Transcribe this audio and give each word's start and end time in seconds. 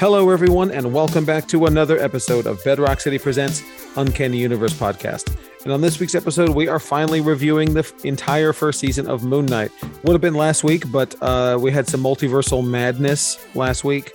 Hello, 0.00 0.30
everyone, 0.30 0.70
and 0.70 0.94
welcome 0.94 1.26
back 1.26 1.46
to 1.48 1.66
another 1.66 1.98
episode 1.98 2.46
of 2.46 2.64
Bedrock 2.64 3.02
City 3.02 3.18
Presents 3.18 3.62
Uncanny 3.96 4.38
Universe 4.38 4.72
podcast. 4.72 5.36
And 5.64 5.74
on 5.74 5.82
this 5.82 6.00
week's 6.00 6.14
episode, 6.14 6.48
we 6.48 6.68
are 6.68 6.80
finally 6.80 7.20
reviewing 7.20 7.74
the 7.74 7.80
f- 7.80 8.02
entire 8.02 8.54
first 8.54 8.80
season 8.80 9.06
of 9.06 9.24
Moon 9.24 9.44
Knight. 9.44 9.70
Would 10.04 10.14
have 10.14 10.22
been 10.22 10.32
last 10.32 10.64
week, 10.64 10.90
but 10.90 11.14
uh, 11.20 11.58
we 11.60 11.70
had 11.70 11.86
some 11.86 12.02
multiversal 12.02 12.66
madness 12.66 13.38
last 13.54 13.84
week. 13.84 14.10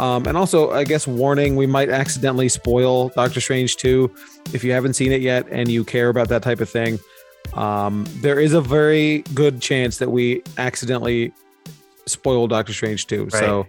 Um, 0.00 0.26
and 0.26 0.36
also, 0.36 0.72
I 0.72 0.82
guess, 0.82 1.06
warning, 1.06 1.54
we 1.54 1.68
might 1.68 1.88
accidentally 1.88 2.48
spoil 2.48 3.10
Doctor 3.10 3.40
Strange 3.40 3.76
2 3.76 4.12
if 4.52 4.64
you 4.64 4.72
haven't 4.72 4.94
seen 4.94 5.12
it 5.12 5.20
yet 5.20 5.46
and 5.52 5.68
you 5.68 5.84
care 5.84 6.08
about 6.08 6.30
that 6.30 6.42
type 6.42 6.58
of 6.58 6.68
thing. 6.68 6.98
Um, 7.54 8.06
there 8.22 8.40
is 8.40 8.54
a 8.54 8.60
very 8.60 9.18
good 9.34 9.62
chance 9.62 9.98
that 9.98 10.10
we 10.10 10.42
accidentally 10.56 11.32
spoil 12.06 12.48
Doctor 12.48 12.72
Strange 12.72 13.06
2. 13.06 13.30
So, 13.30 13.68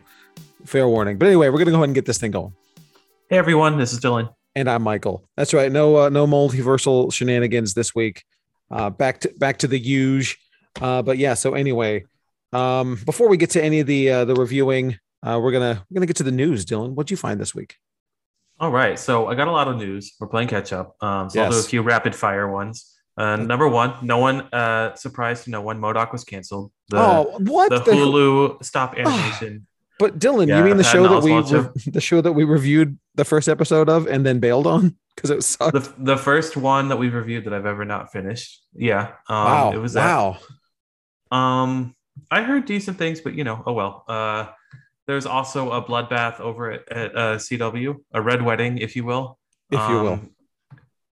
fair 0.65 0.87
warning. 0.87 1.17
But 1.17 1.27
anyway, 1.27 1.47
we're 1.49 1.57
going 1.57 1.65
to 1.65 1.71
go 1.71 1.77
ahead 1.77 1.89
and 1.89 1.95
get 1.95 2.05
this 2.05 2.17
thing 2.17 2.31
going. 2.31 2.53
Hey 3.29 3.37
everyone, 3.37 3.77
this 3.77 3.93
is 3.93 3.99
Dylan. 3.99 4.33
And 4.55 4.69
I'm 4.69 4.81
Michael. 4.81 5.23
That's 5.37 5.53
right. 5.53 5.71
No, 5.71 5.97
uh, 5.97 6.09
no 6.09 6.25
multiversal 6.25 7.13
shenanigans 7.13 7.75
this 7.75 7.93
week. 7.93 8.23
Uh, 8.71 8.89
back 8.89 9.19
to 9.21 9.33
back 9.37 9.57
to 9.59 9.67
the 9.67 9.77
huge. 9.77 10.37
Uh, 10.81 11.01
but 11.01 11.17
yeah. 11.17 11.35
So 11.35 11.53
anyway, 11.53 12.05
um, 12.53 12.99
before 13.05 13.29
we 13.29 13.37
get 13.37 13.51
to 13.51 13.63
any 13.63 13.79
of 13.79 13.87
the 13.87 14.09
uh, 14.09 14.25
the 14.25 14.33
reviewing, 14.33 14.97
uh, 15.21 15.39
we're 15.41 15.51
gonna 15.51 15.85
we're 15.89 15.95
gonna 15.95 16.07
get 16.07 16.15
to 16.17 16.23
the 16.23 16.31
news. 16.31 16.65
Dylan, 16.65 16.93
what'd 16.93 17.11
you 17.11 17.17
find 17.17 17.39
this 17.39 17.53
week? 17.53 17.75
All 18.59 18.71
right, 18.71 18.99
so 18.99 19.27
I 19.27 19.35
got 19.35 19.47
a 19.47 19.51
lot 19.51 19.67
of 19.67 19.77
news. 19.77 20.13
We're 20.19 20.27
playing 20.27 20.49
catch 20.49 20.73
up. 20.73 20.95
Um, 21.01 21.29
so 21.29 21.41
I'll 21.41 21.51
do 21.51 21.59
a 21.59 21.63
few 21.63 21.81
rapid 21.81 22.15
fire 22.15 22.51
ones. 22.51 22.97
Uh, 23.15 23.35
number 23.35 23.67
one, 23.67 23.93
no 24.01 24.17
one 24.17 24.41
uh, 24.53 24.95
surprised 24.95 25.45
to 25.45 25.49
no 25.49 25.61
one 25.61 25.77
M.O.D.O.K. 25.77 26.09
was 26.11 26.23
canceled. 26.23 26.71
The, 26.89 26.97
oh, 26.97 27.37
what 27.39 27.69
the 27.69 27.79
the? 27.79 27.91
Hulu 27.91 28.63
stop 28.63 28.97
animation. 28.97 29.67
But 29.99 30.17
Dylan, 30.17 30.47
Yeah, 30.47 30.59
you 30.59 30.63
mean 30.63 30.77
the 30.77 30.83
show 30.83 31.03
that 31.07 31.21
we 31.21 31.33
re- 31.33 31.91
the 31.91 32.01
show 32.01 32.21
that 32.21 32.31
we 32.31 32.45
reviewed 32.45 32.97
the 33.15 33.25
first 33.25 33.49
episode 33.49 33.89
of 33.89 34.07
and 34.07 34.25
then 34.25 34.39
bailed 34.39 34.65
on 34.65 34.95
because 35.15 35.29
it 35.29 35.43
sucked. 35.43 35.73
the 35.73 35.93
the 35.97 36.17
first 36.17 36.57
one 36.57 36.87
that 36.87 36.97
we've 36.97 37.13
reviewed 37.13 37.43
that 37.45 37.53
I've 37.53 37.65
ever 37.65 37.85
not 37.85 38.11
finished. 38.11 38.63
Yeah, 38.73 39.11
um, 39.27 39.45
wow, 39.45 39.71
it 39.73 39.77
was 39.77 39.93
that. 39.93 40.05
wow. 40.05 40.37
Um, 41.31 41.95
I 42.31 42.41
heard 42.41 42.65
decent 42.65 42.97
things, 42.97 43.21
but 43.21 43.35
you 43.35 43.43
know, 43.43 43.61
oh 43.65 43.73
well. 43.73 44.05
Uh, 44.07 44.47
there's 45.05 45.25
also 45.25 45.71
a 45.71 45.83
bloodbath 45.83 46.39
over 46.39 46.71
at, 46.71 46.91
at 46.91 47.15
uh, 47.15 47.35
CW, 47.37 47.95
a 48.13 48.21
red 48.21 48.43
wedding, 48.43 48.77
if 48.77 48.95
you 48.95 49.03
will. 49.03 49.39
If 49.71 49.79
you 49.89 49.95
will. 50.01 50.13
Um, 50.13 50.35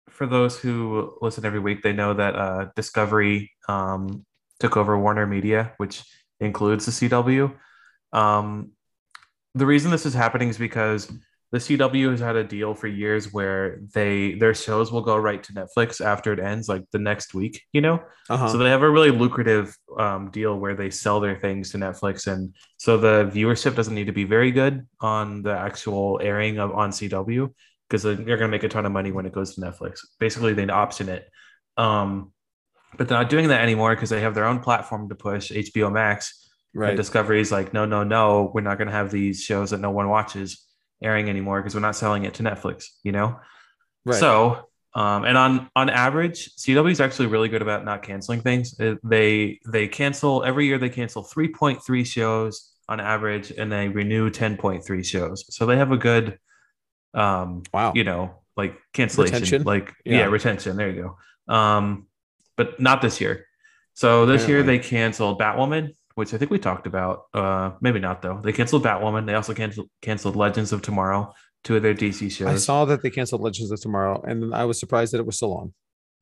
For 0.08 0.26
those 0.26 0.56
who 0.56 1.16
listen 1.20 1.44
every 1.44 1.58
week, 1.58 1.82
they 1.82 1.92
know 1.92 2.14
that 2.14 2.36
uh, 2.36 2.66
Discovery 2.76 3.50
um, 3.68 4.24
took 4.60 4.76
over 4.76 4.96
Warner 4.96 5.26
Media, 5.26 5.72
which 5.78 6.04
includes 6.38 6.86
the 6.86 6.92
CW. 6.92 7.52
Um, 8.12 8.72
the 9.54 9.66
reason 9.66 9.90
this 9.90 10.06
is 10.06 10.14
happening 10.14 10.48
is 10.48 10.58
because 10.58 11.10
the 11.52 11.58
CW 11.58 12.12
has 12.12 12.20
had 12.20 12.36
a 12.36 12.44
deal 12.44 12.74
for 12.74 12.86
years 12.86 13.32
where 13.32 13.80
they 13.92 14.34
their 14.34 14.54
shows 14.54 14.92
will 14.92 15.00
go 15.00 15.16
right 15.16 15.42
to 15.42 15.52
Netflix 15.52 16.04
after 16.04 16.32
it 16.32 16.38
ends, 16.38 16.68
like 16.68 16.84
the 16.92 16.98
next 16.98 17.34
week, 17.34 17.62
you 17.72 17.80
know. 17.80 18.00
Uh-huh. 18.28 18.48
So 18.48 18.58
they 18.58 18.70
have 18.70 18.82
a 18.82 18.90
really 18.90 19.10
lucrative 19.10 19.76
um, 19.98 20.30
deal 20.30 20.56
where 20.56 20.76
they 20.76 20.90
sell 20.90 21.18
their 21.18 21.36
things 21.36 21.70
to 21.72 21.78
Netflix, 21.78 22.32
and 22.32 22.54
so 22.76 22.96
the 22.98 23.30
viewership 23.34 23.74
doesn't 23.74 23.94
need 23.94 24.06
to 24.06 24.12
be 24.12 24.24
very 24.24 24.52
good 24.52 24.86
on 25.00 25.42
the 25.42 25.52
actual 25.52 26.20
airing 26.22 26.58
of 26.58 26.72
on 26.72 26.90
CW 26.90 27.52
because 27.88 28.04
they're 28.04 28.14
going 28.16 28.40
to 28.40 28.48
make 28.48 28.62
a 28.62 28.68
ton 28.68 28.86
of 28.86 28.92
money 28.92 29.10
when 29.10 29.26
it 29.26 29.32
goes 29.32 29.56
to 29.56 29.60
Netflix. 29.60 30.00
Basically, 30.20 30.52
they 30.52 30.68
option 30.68 31.08
it, 31.08 31.28
um, 31.76 32.32
but 32.96 33.08
they're 33.08 33.18
not 33.18 33.28
doing 33.28 33.48
that 33.48 33.60
anymore 33.60 33.96
because 33.96 34.10
they 34.10 34.20
have 34.20 34.36
their 34.36 34.46
own 34.46 34.60
platform 34.60 35.08
to 35.08 35.16
push 35.16 35.50
HBO 35.50 35.92
Max. 35.92 36.48
Right. 36.74 36.90
And 36.90 36.96
Discovery's 36.96 37.52
like, 37.52 37.72
no, 37.72 37.84
no, 37.84 38.04
no, 38.04 38.50
we're 38.54 38.60
not 38.60 38.78
going 38.78 38.88
to 38.88 38.94
have 38.94 39.10
these 39.10 39.42
shows 39.42 39.70
that 39.70 39.80
no 39.80 39.90
one 39.90 40.08
watches 40.08 40.66
airing 41.02 41.28
anymore 41.28 41.60
because 41.60 41.74
we're 41.74 41.80
not 41.80 41.96
selling 41.96 42.24
it 42.24 42.34
to 42.34 42.42
Netflix. 42.42 42.86
You 43.02 43.12
know. 43.12 43.40
right. 44.04 44.18
So, 44.18 44.68
um, 44.94 45.24
and 45.24 45.36
on 45.36 45.70
on 45.76 45.88
average, 45.88 46.54
CW 46.56 46.90
is 46.90 47.00
actually 47.00 47.26
really 47.26 47.48
good 47.48 47.62
about 47.62 47.84
not 47.84 48.02
canceling 48.02 48.40
things. 48.40 48.78
Uh, 48.80 48.96
They 49.04 49.60
they 49.66 49.88
cancel 49.88 50.44
every 50.44 50.66
year. 50.66 50.78
They 50.78 50.88
cancel 50.88 51.22
three 51.22 51.48
point 51.48 51.82
three 51.84 52.04
shows 52.04 52.72
on 52.88 53.00
average, 53.00 53.52
and 53.52 53.70
they 53.70 53.88
renew 53.88 54.30
ten 54.30 54.56
point 54.56 54.84
three 54.84 55.04
shows. 55.04 55.44
So 55.54 55.66
they 55.66 55.76
have 55.76 55.92
a 55.92 55.96
good, 55.96 56.38
um, 57.14 57.62
wow. 57.72 57.92
you 57.94 58.02
know, 58.04 58.34
like 58.56 58.76
cancellation, 58.92 59.34
Retention? 59.34 59.62
like 59.62 59.94
Yeah. 60.04 60.18
yeah. 60.18 60.24
retention. 60.26 60.76
There 60.76 60.90
you 60.90 61.02
go. 61.48 61.54
Um, 61.54 62.06
but 62.56 62.80
not 62.80 63.00
this 63.00 63.20
year. 63.20 63.46
So 63.94 64.26
this 64.26 64.48
year 64.48 64.62
they 64.62 64.78
canceled 64.78 65.40
Batwoman, 65.40 65.94
which 66.14 66.34
I 66.34 66.38
think 66.38 66.50
we 66.50 66.58
talked 66.58 66.86
about. 66.86 67.24
Uh, 67.34 67.72
maybe 67.80 67.98
not 68.00 68.22
though. 68.22 68.40
They 68.42 68.52
canceled 68.52 68.84
Batwoman. 68.84 69.26
They 69.26 69.34
also 69.34 69.54
canceled 69.54 69.88
canceled 70.02 70.36
Legends 70.36 70.72
of 70.72 70.82
Tomorrow, 70.82 71.32
two 71.64 71.76
of 71.76 71.82
their 71.82 71.94
DC 71.94 72.30
shows. 72.30 72.48
I 72.48 72.56
saw 72.56 72.84
that 72.86 73.02
they 73.02 73.10
canceled 73.10 73.40
Legends 73.42 73.70
of 73.70 73.80
Tomorrow, 73.80 74.22
and 74.26 74.54
I 74.54 74.64
was 74.64 74.78
surprised 74.80 75.12
that 75.12 75.18
it 75.18 75.26
was 75.26 75.38
so 75.38 75.48
long. 75.48 75.72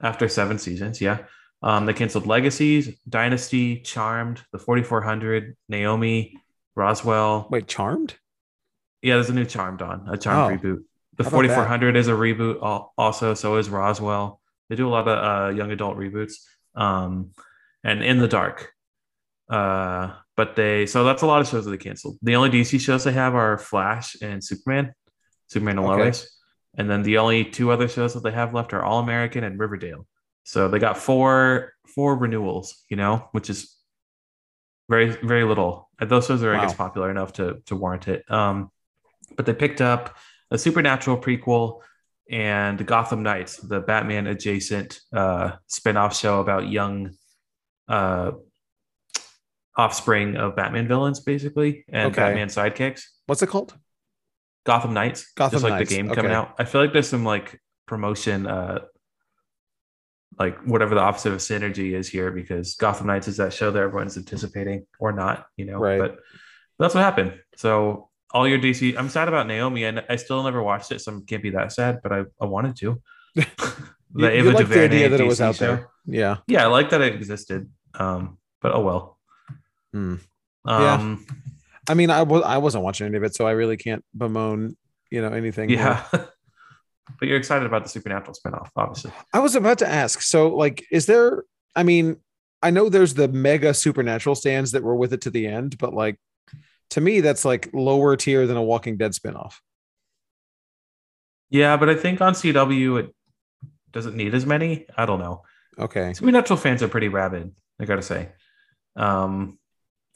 after 0.03 0.29
seven 0.29 0.59
seasons. 0.59 1.01
Yeah. 1.01 1.19
Um, 1.61 1.87
they 1.87 1.93
canceled 1.93 2.27
Legacies, 2.27 2.89
Dynasty, 3.09 3.81
Charmed, 3.81 4.41
The 4.53 4.59
4400, 4.61 5.57
Naomi, 5.69 6.37
Roswell. 6.77 7.49
Wait, 7.51 7.67
Charmed? 7.67 8.15
Yeah, 9.03 9.15
there's 9.15 9.29
a 9.31 9.35
new 9.35 9.45
Charmed 9.45 9.83
on, 9.83 10.07
a 10.09 10.17
Charmed 10.17 10.53
Oh. 10.53 10.57
reboot. 10.57 10.79
The 11.17 11.25
How 11.25 11.31
about 11.31 11.43
that? 11.49 11.55
4400 11.55 11.97
is 11.97 12.07
a 12.07 12.13
reboot 12.13 12.91
also. 12.97 13.35
So 13.35 13.57
is 13.57 13.69
Roswell. 13.69 14.41
They 14.69 14.77
do 14.77 14.87
a 14.87 14.91
lot 14.91 15.09
of 15.09 15.19
uh, 15.19 15.57
young 15.57 15.73
adult 15.73 15.97
reboots. 15.97 16.35
Um, 16.77 17.31
and 17.83 18.05
In 18.05 18.19
the 18.19 18.29
Dark. 18.29 18.73
Uh, 19.49 20.15
but 20.37 20.57
they, 20.57 20.87
so 20.87 21.05
that's 21.05 21.23
a 21.23 21.27
lot 21.27 21.41
of 21.41 21.49
shows 21.49 21.65
that 21.65 21.71
they 21.71 21.77
canceled. 21.79 22.19
The 22.23 22.37
only 22.37 22.51
DC 22.51 22.81
shows 22.81 23.05
they 23.05 23.13
have 23.13 23.35
are 23.35 23.59
Flash 23.59 24.17
and 24.23 24.43
Superman, 24.43 24.93
Superman 25.49 25.79
and 25.79 25.87
Okay. 25.87 26.03
Lois. 26.05 26.39
And 26.77 26.89
then 26.89 27.03
the 27.03 27.19
only 27.19 27.45
two 27.45 27.71
other 27.71 27.89
shows 27.89 28.15
that 28.15 28.23
they 28.23 28.31
have 28.31 28.55
left 28.55 28.73
are 28.73 28.85
All 28.85 29.01
American 29.01 29.43
and 29.43 29.59
Riverdale. 29.59 30.07
So 30.45 30.69
they 30.69 30.79
got 30.79 30.97
four 30.97 31.73
four 31.95 32.17
renewals, 32.17 32.85
you 32.89 32.97
know, 32.97 33.29
which 33.33 33.51
is 33.51 33.77
very 34.89 35.09
very 35.09 35.45
little. 35.45 35.91
Those 36.01 36.27
shows 36.27 36.43
are 36.43 36.55
I 36.55 36.63
guess 36.63 36.75
popular 36.75 37.11
enough 37.11 37.35
to 37.35 37.61
to 37.67 37.77
warrant 37.77 38.09
it. 38.09 38.31
Um, 38.31 38.71
but 39.37 39.45
they 39.45 39.55
picked 39.55 39.81
up 39.81 40.17
a 40.51 40.57
Supernatural 40.57 41.19
prequel 41.19 41.81
and 42.31 42.87
Gotham 42.87 43.23
Knights, 43.23 43.57
the 43.57 43.81
Batman 43.81 44.27
adjacent 44.27 45.01
uh, 45.13 45.53
spin-off 45.67 46.17
show 46.17 46.41
about 46.41 46.69
young 46.69 47.13
uh, 47.89 48.33
offspring 49.79 50.37
of 50.37 50.57
Batman 50.57 50.89
villains, 50.89 51.21
basically, 51.21 51.85
and 51.89 52.13
Okay. 52.13 52.21
Batman 52.21 52.49
sidekicks. 52.49 53.05
What's 53.27 53.43
it 53.43 53.47
called? 53.49 53.75
Gotham 54.67 54.93
Knights, 54.93 55.33
Gotham 55.35 55.53
just 55.53 55.65
like 55.65 55.75
Knights, 55.75 55.89
the 55.89 55.97
game 55.97 56.09
coming 56.09 56.33
okay. 56.33 56.35
out. 56.35 56.55
I 56.59 56.65
feel 56.65 56.83
like 56.83 56.93
there's 56.93 57.09
some 57.09 57.25
like 57.25 57.59
promotion, 57.87 58.47
uh, 58.47 58.81
like 60.39 60.61
whatever 60.65 60.95
the 60.95 61.01
opposite 61.01 61.33
of 61.33 61.39
synergy 61.39 61.93
is 61.93 62.09
here, 62.09 62.31
because 62.31 62.75
Gotham 62.75 63.07
Knights 63.07 63.29
is 63.29 63.39
that 63.39 63.55
show 63.55 63.71
that 63.71 63.83
everyone's 63.83 64.19
anticipating 64.19 64.87
or 64.99 65.13
not, 65.13 65.47
you 65.57 65.65
know. 65.65 65.79
Right. 65.79 65.99
But 65.99 66.19
that's 66.79 66.95
what 66.95 67.03
happened. 67.03 67.41
So 67.57 68.11
all 68.33 68.47
your 68.47 68.59
DC, 68.59 68.97
I'm 68.99 69.09
sad 69.09 69.29
about 69.29 69.47
Naomi, 69.47 69.85
and 69.85 70.05
I 70.09 70.17
still 70.17 70.43
never 70.43 70.63
watched 70.63 70.93
it, 70.93 71.01
so 71.01 71.17
I 71.17 71.21
can't 71.27 71.43
be 71.43 71.51
that 71.51 71.73
sad, 71.73 72.01
but 72.03 72.13
I, 72.13 72.25
I 72.41 72.45
wanted 72.45 72.77
to. 72.77 73.01
You, 73.35 73.45
the 74.13 74.27
you 74.27 74.27
Ava 74.27 74.51
like 74.53 74.69
the 74.69 74.83
idea 74.83 75.09
that 75.09 75.21
it 75.21 75.27
was 75.27 75.41
out 75.41 75.57
show. 75.57 75.67
there. 75.67 75.91
Yeah. 76.05 76.39
Yeah, 76.47 76.65
I 76.65 76.67
like 76.67 76.91
that 76.91 77.01
it 77.01 77.15
existed. 77.15 77.71
Um, 77.95 78.39
but 78.61 78.75
oh 78.75 78.81
well. 78.81 79.18
Hmm. 79.99 80.15
Yeah. 80.67 80.95
Um, 80.95 81.27
I 81.89 81.95
mean, 81.95 82.11
I 82.11 82.23
was 82.23 82.43
I 82.45 82.59
wasn't 82.59 82.85
watching 82.85 83.07
any 83.07 83.17
of 83.17 83.25
it, 83.25 83.35
so 83.35 83.47
I 83.47 83.53
really 83.53 83.77
can't 83.77 84.05
bemoan, 84.15 84.77
you 85.11 85.23
know, 85.23 85.29
anything. 85.29 85.71
yeah. 85.71 86.05
but 86.13 86.35
you're 87.23 87.39
excited 87.39 87.67
about 87.67 87.83
the 87.85 87.89
Supernatural 87.89 88.35
spinoff, 88.35 88.69
obviously. 88.77 89.13
I 89.33 89.41
was 89.41 89.55
about 89.55 89.79
to 89.79 89.89
ask. 89.89 90.23
So, 90.23 90.55
like, 90.55 90.85
is 90.91 91.07
there? 91.07 91.45
I 91.75 91.83
mean, 91.83 92.19
I 92.63 92.71
know 92.71 92.89
there's 92.89 93.15
the 93.15 93.29
mega 93.29 93.73
supernatural 93.73 94.35
stands 94.35 94.73
that 94.73 94.83
were 94.83 94.97
with 94.97 95.13
it 95.13 95.23
to 95.23 95.31
the 95.31 95.47
end, 95.47 95.79
but 95.79 95.95
like, 95.95 96.21
to 96.91 97.01
me, 97.01 97.21
that's 97.21 97.45
like 97.45 97.71
lower 97.73 98.17
tier 98.17 98.47
than 98.47 98.57
a 98.57 98.63
Walking 98.63 98.97
Dead 98.97 99.13
spinoff. 99.13 99.55
Yeah, 101.51 101.77
but 101.77 101.89
I 101.89 101.95
think 101.95 102.21
on 102.21 102.35
CW 102.35 103.05
it 103.05 103.15
doesn't 103.93 104.17
need 104.17 104.35
as 104.35 104.45
many. 104.45 104.87
I 104.97 105.07
don't 105.07 105.21
know. 105.21 105.43
Okay. 105.79 106.13
Supernatural 106.13 106.59
fans 106.59 106.83
are 106.83 106.89
pretty 106.89 107.09
rabid. 107.09 107.55
I 107.81 107.85
gotta 107.85 108.03
say. 108.03 108.31
Um, 108.97 109.58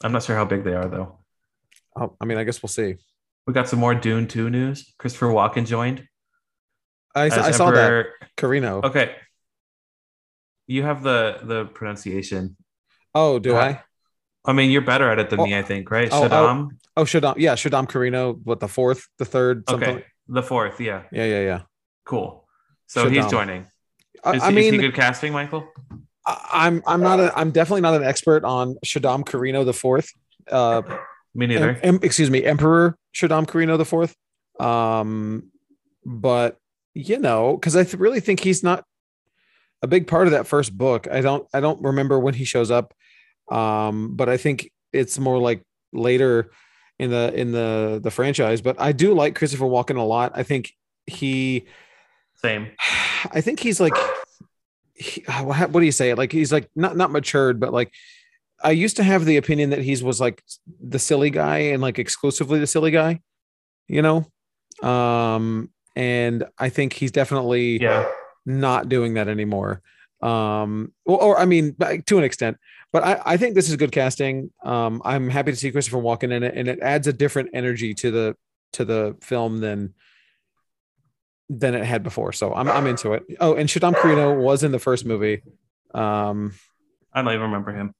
I'm 0.03 0.11
not 0.11 0.23
sure 0.23 0.35
how 0.35 0.45
big 0.45 0.63
they 0.63 0.73
are 0.73 0.87
though. 0.87 1.19
Oh, 1.95 2.15
I 2.19 2.25
mean, 2.25 2.37
I 2.37 2.43
guess 2.43 2.61
we'll 2.61 2.69
see. 2.69 2.97
We 3.47 3.53
got 3.53 3.69
some 3.69 3.79
more 3.79 3.95
Dune 3.95 4.27
2 4.27 4.49
news. 4.49 4.93
Christopher 4.97 5.27
Walken 5.27 5.65
joined. 5.65 6.07
I, 7.15 7.25
I 7.25 7.51
saw 7.51 7.71
that. 7.71 8.07
Corrino. 8.37 8.83
Okay. 8.83 9.15
You 10.65 10.83
have 10.83 11.03
the 11.03 11.39
the 11.43 11.65
pronunciation. 11.65 12.55
Oh, 13.13 13.37
do 13.37 13.55
uh, 13.55 13.59
I? 13.59 13.83
I 14.45 14.53
mean, 14.53 14.71
you're 14.71 14.81
better 14.81 15.09
at 15.09 15.19
it 15.19 15.29
than 15.29 15.39
Oh, 15.39 15.45
me, 15.45 15.57
I 15.57 15.61
think, 15.61 15.89
right? 15.91 16.09
oh, 16.11 16.23
oh, 16.23 16.27
Shaddam. 16.27 16.69
Oh, 16.97 17.03
Shaddam. 17.03 17.35
Yeah, 17.37 17.53
Shaddam 17.53 17.87
Corrino. 17.87 18.39
What 18.43 18.59
the 18.59 18.67
fourth, 18.67 19.07
the 19.17 19.25
third? 19.25 19.63
Something. 19.69 19.97
okay, 19.97 20.05
the 20.27 20.43
fourth. 20.43 20.79
Yeah, 20.81 21.03
Yeah, 21.11 21.25
yeah, 21.25 21.41
yeah. 21.41 21.61
cool. 22.05 22.47
So 22.87 23.09
he's 23.09 23.27
joining. 23.27 23.61
Is, 23.61 24.41
I 24.41 24.49
is 24.49 24.55
mean, 24.55 24.73
he 24.73 24.79
good 24.79 24.95
casting, 24.95 25.33
Michael? 25.33 25.67
I'm 26.25 26.81
I'm 26.87 27.01
not 27.01 27.19
a 27.19 27.37
I'm 27.37 27.51
definitely 27.51 27.81
not 27.81 27.95
an 27.95 28.03
expert 28.03 28.43
on 28.43 28.75
Shaddam 28.85 29.23
Corrino 29.25 29.65
the 29.65 29.73
fourth. 29.73 30.11
Uh, 30.49 30.81
Me 31.35 31.47
neither. 31.47 31.71
Em- 31.71 31.95
em- 31.95 31.99
excuse 32.01 32.29
me, 32.29 32.43
Emperor 32.43 32.97
Shaddam 33.13 33.45
Corrino 33.45 33.77
the 33.77 33.85
fourth. 33.85 34.15
Um, 34.59 35.51
but 36.05 36.57
you 36.93 37.19
know, 37.19 37.57
because 37.57 37.75
I 37.75 37.83
th- 37.83 37.95
really 37.95 38.19
think 38.19 38.39
he's 38.39 38.63
not 38.63 38.85
a 39.81 39.87
big 39.87 40.07
part 40.07 40.27
of 40.27 40.31
that 40.31 40.47
first 40.47 40.77
book. 40.77 41.07
I 41.11 41.21
don't 41.21 41.47
I 41.53 41.59
don't 41.59 41.81
remember 41.81 42.19
when 42.19 42.33
he 42.33 42.45
shows 42.45 42.71
up. 42.71 42.93
Um, 43.51 44.15
but 44.15 44.29
I 44.29 44.37
think 44.37 44.71
it's 44.93 45.19
more 45.19 45.37
like 45.39 45.61
later 45.91 46.51
in 46.99 47.09
the 47.09 47.33
in 47.35 47.51
the 47.51 47.99
the 48.01 48.11
franchise. 48.11 48.61
But 48.61 48.79
I 48.79 48.93
do 48.93 49.13
like 49.13 49.35
Christopher 49.35 49.65
Walken 49.65 49.97
a 49.97 50.03
lot. 50.03 50.31
I 50.35 50.43
think 50.43 50.71
he 51.05 51.65
Same. 52.35 52.71
I 53.31 53.41
think 53.41 53.59
he's 53.59 53.79
like 53.81 53.93
he, 54.93 55.21
what 55.27 55.71
do 55.73 55.81
you 55.85 55.91
say? 55.91 56.13
Like 56.13 56.31
he's 56.31 56.51
like 56.51 56.69
not 56.75 56.95
not 56.95 57.11
matured, 57.11 57.59
but 57.59 57.73
like 57.73 57.91
I 58.63 58.71
used 58.71 58.95
to 58.97 59.03
have 59.03 59.25
the 59.25 59.37
opinion 59.37 59.71
that 59.71 59.81
he's 59.81 60.03
was 60.03 60.21
like 60.21 60.43
the 60.81 60.99
silly 60.99 61.29
guy 61.29 61.57
and 61.57 61.81
like 61.81 61.99
exclusively 61.99 62.59
the 62.59 62.67
silly 62.67 62.91
guy, 62.91 63.19
you 63.87 64.01
know. 64.01 64.27
Um, 64.87 65.69
and 65.95 66.45
I 66.57 66.69
think 66.69 66.93
he's 66.93 67.11
definitely 67.11 67.81
Yeah. 67.81 68.07
not 68.45 68.89
doing 68.89 69.13
that 69.15 69.27
anymore. 69.27 69.81
Um, 70.21 70.93
or, 71.05 71.21
or 71.21 71.39
I 71.39 71.45
mean, 71.45 71.75
to 72.05 72.17
an 72.17 72.23
extent, 72.23 72.57
but 72.93 73.03
I, 73.03 73.21
I 73.25 73.37
think 73.37 73.55
this 73.55 73.69
is 73.69 73.75
good 73.75 73.91
casting. 73.91 74.51
Um, 74.63 75.01
I'm 75.03 75.29
happy 75.29 75.51
to 75.51 75.57
see 75.57 75.71
Christopher 75.71 75.97
Walken 75.97 76.31
in 76.31 76.43
it, 76.43 76.53
and 76.55 76.67
it 76.69 76.79
adds 76.81 77.07
a 77.07 77.13
different 77.13 77.49
energy 77.53 77.93
to 77.95 78.09
the 78.11 78.37
to 78.73 78.85
the 78.85 79.17
film 79.21 79.59
than 79.59 79.93
than 81.49 81.75
it 81.75 81.83
had 81.83 82.03
before. 82.03 82.33
So 82.33 82.53
I'm 82.53 82.69
I'm 82.69 82.87
into 82.87 83.13
it. 83.13 83.23
Oh, 83.39 83.55
and 83.55 83.69
Shaddam 83.69 83.93
Corrino 83.93 84.41
was 84.41 84.63
in 84.63 84.71
the 84.71 84.79
first 84.79 85.05
movie. 85.05 85.41
Um, 85.93 86.53
I 87.13 87.21
don't 87.21 87.31
even 87.33 87.41
remember 87.41 87.71
him. 87.73 87.93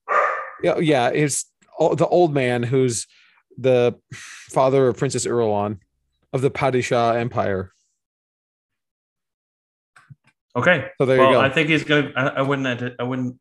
yeah, 0.64 0.78
yeah, 0.80 1.10
it's 1.10 1.46
the 1.80 2.08
old 2.08 2.34
man 2.34 2.64
who's 2.64 3.08
the 3.58 3.96
father 4.14 4.88
of 4.88 4.98
Princess 4.98 5.26
Irulan 5.26 5.80
of 6.32 6.42
the 6.42 6.50
Padishah 6.50 7.20
Empire. 7.20 7.72
Okay. 10.56 10.88
So 10.98 11.06
there 11.06 11.18
well, 11.18 11.28
you 11.28 11.34
go. 11.36 11.42
I 11.42 11.50
think 11.50 11.70
he's 11.70 11.84
gonna. 11.84 12.12
I, 12.16 12.28
I 12.28 12.42
wouldn't. 12.42 12.96
I 13.00 13.04
wouldn't 13.04 13.40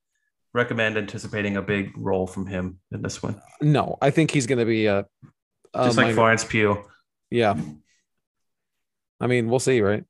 recommend 0.55 0.99
anticipating 0.99 1.57
a 1.57 1.63
big 1.63 1.97
role 1.97 2.27
from 2.27 2.47
him 2.47 2.79
in 2.91 3.03
this 3.03 3.23
one. 3.23 3.41
no, 3.61 3.97
I 4.03 4.11
think 4.11 4.31
he's 4.31 4.47
going 4.47 4.59
to 4.59 4.67
be 4.67 4.85
a, 4.85 5.07
a 5.73 5.85
Just 5.85 5.97
like 5.97 6.05
minor- 6.05 6.15
Florence 6.15 6.45
Pugh. 6.45 6.85
yeah. 7.31 7.55
I 9.23 9.29
mean, 9.29 9.49
we'll 9.49 9.61
see, 9.61 9.81
right? 9.81 10.05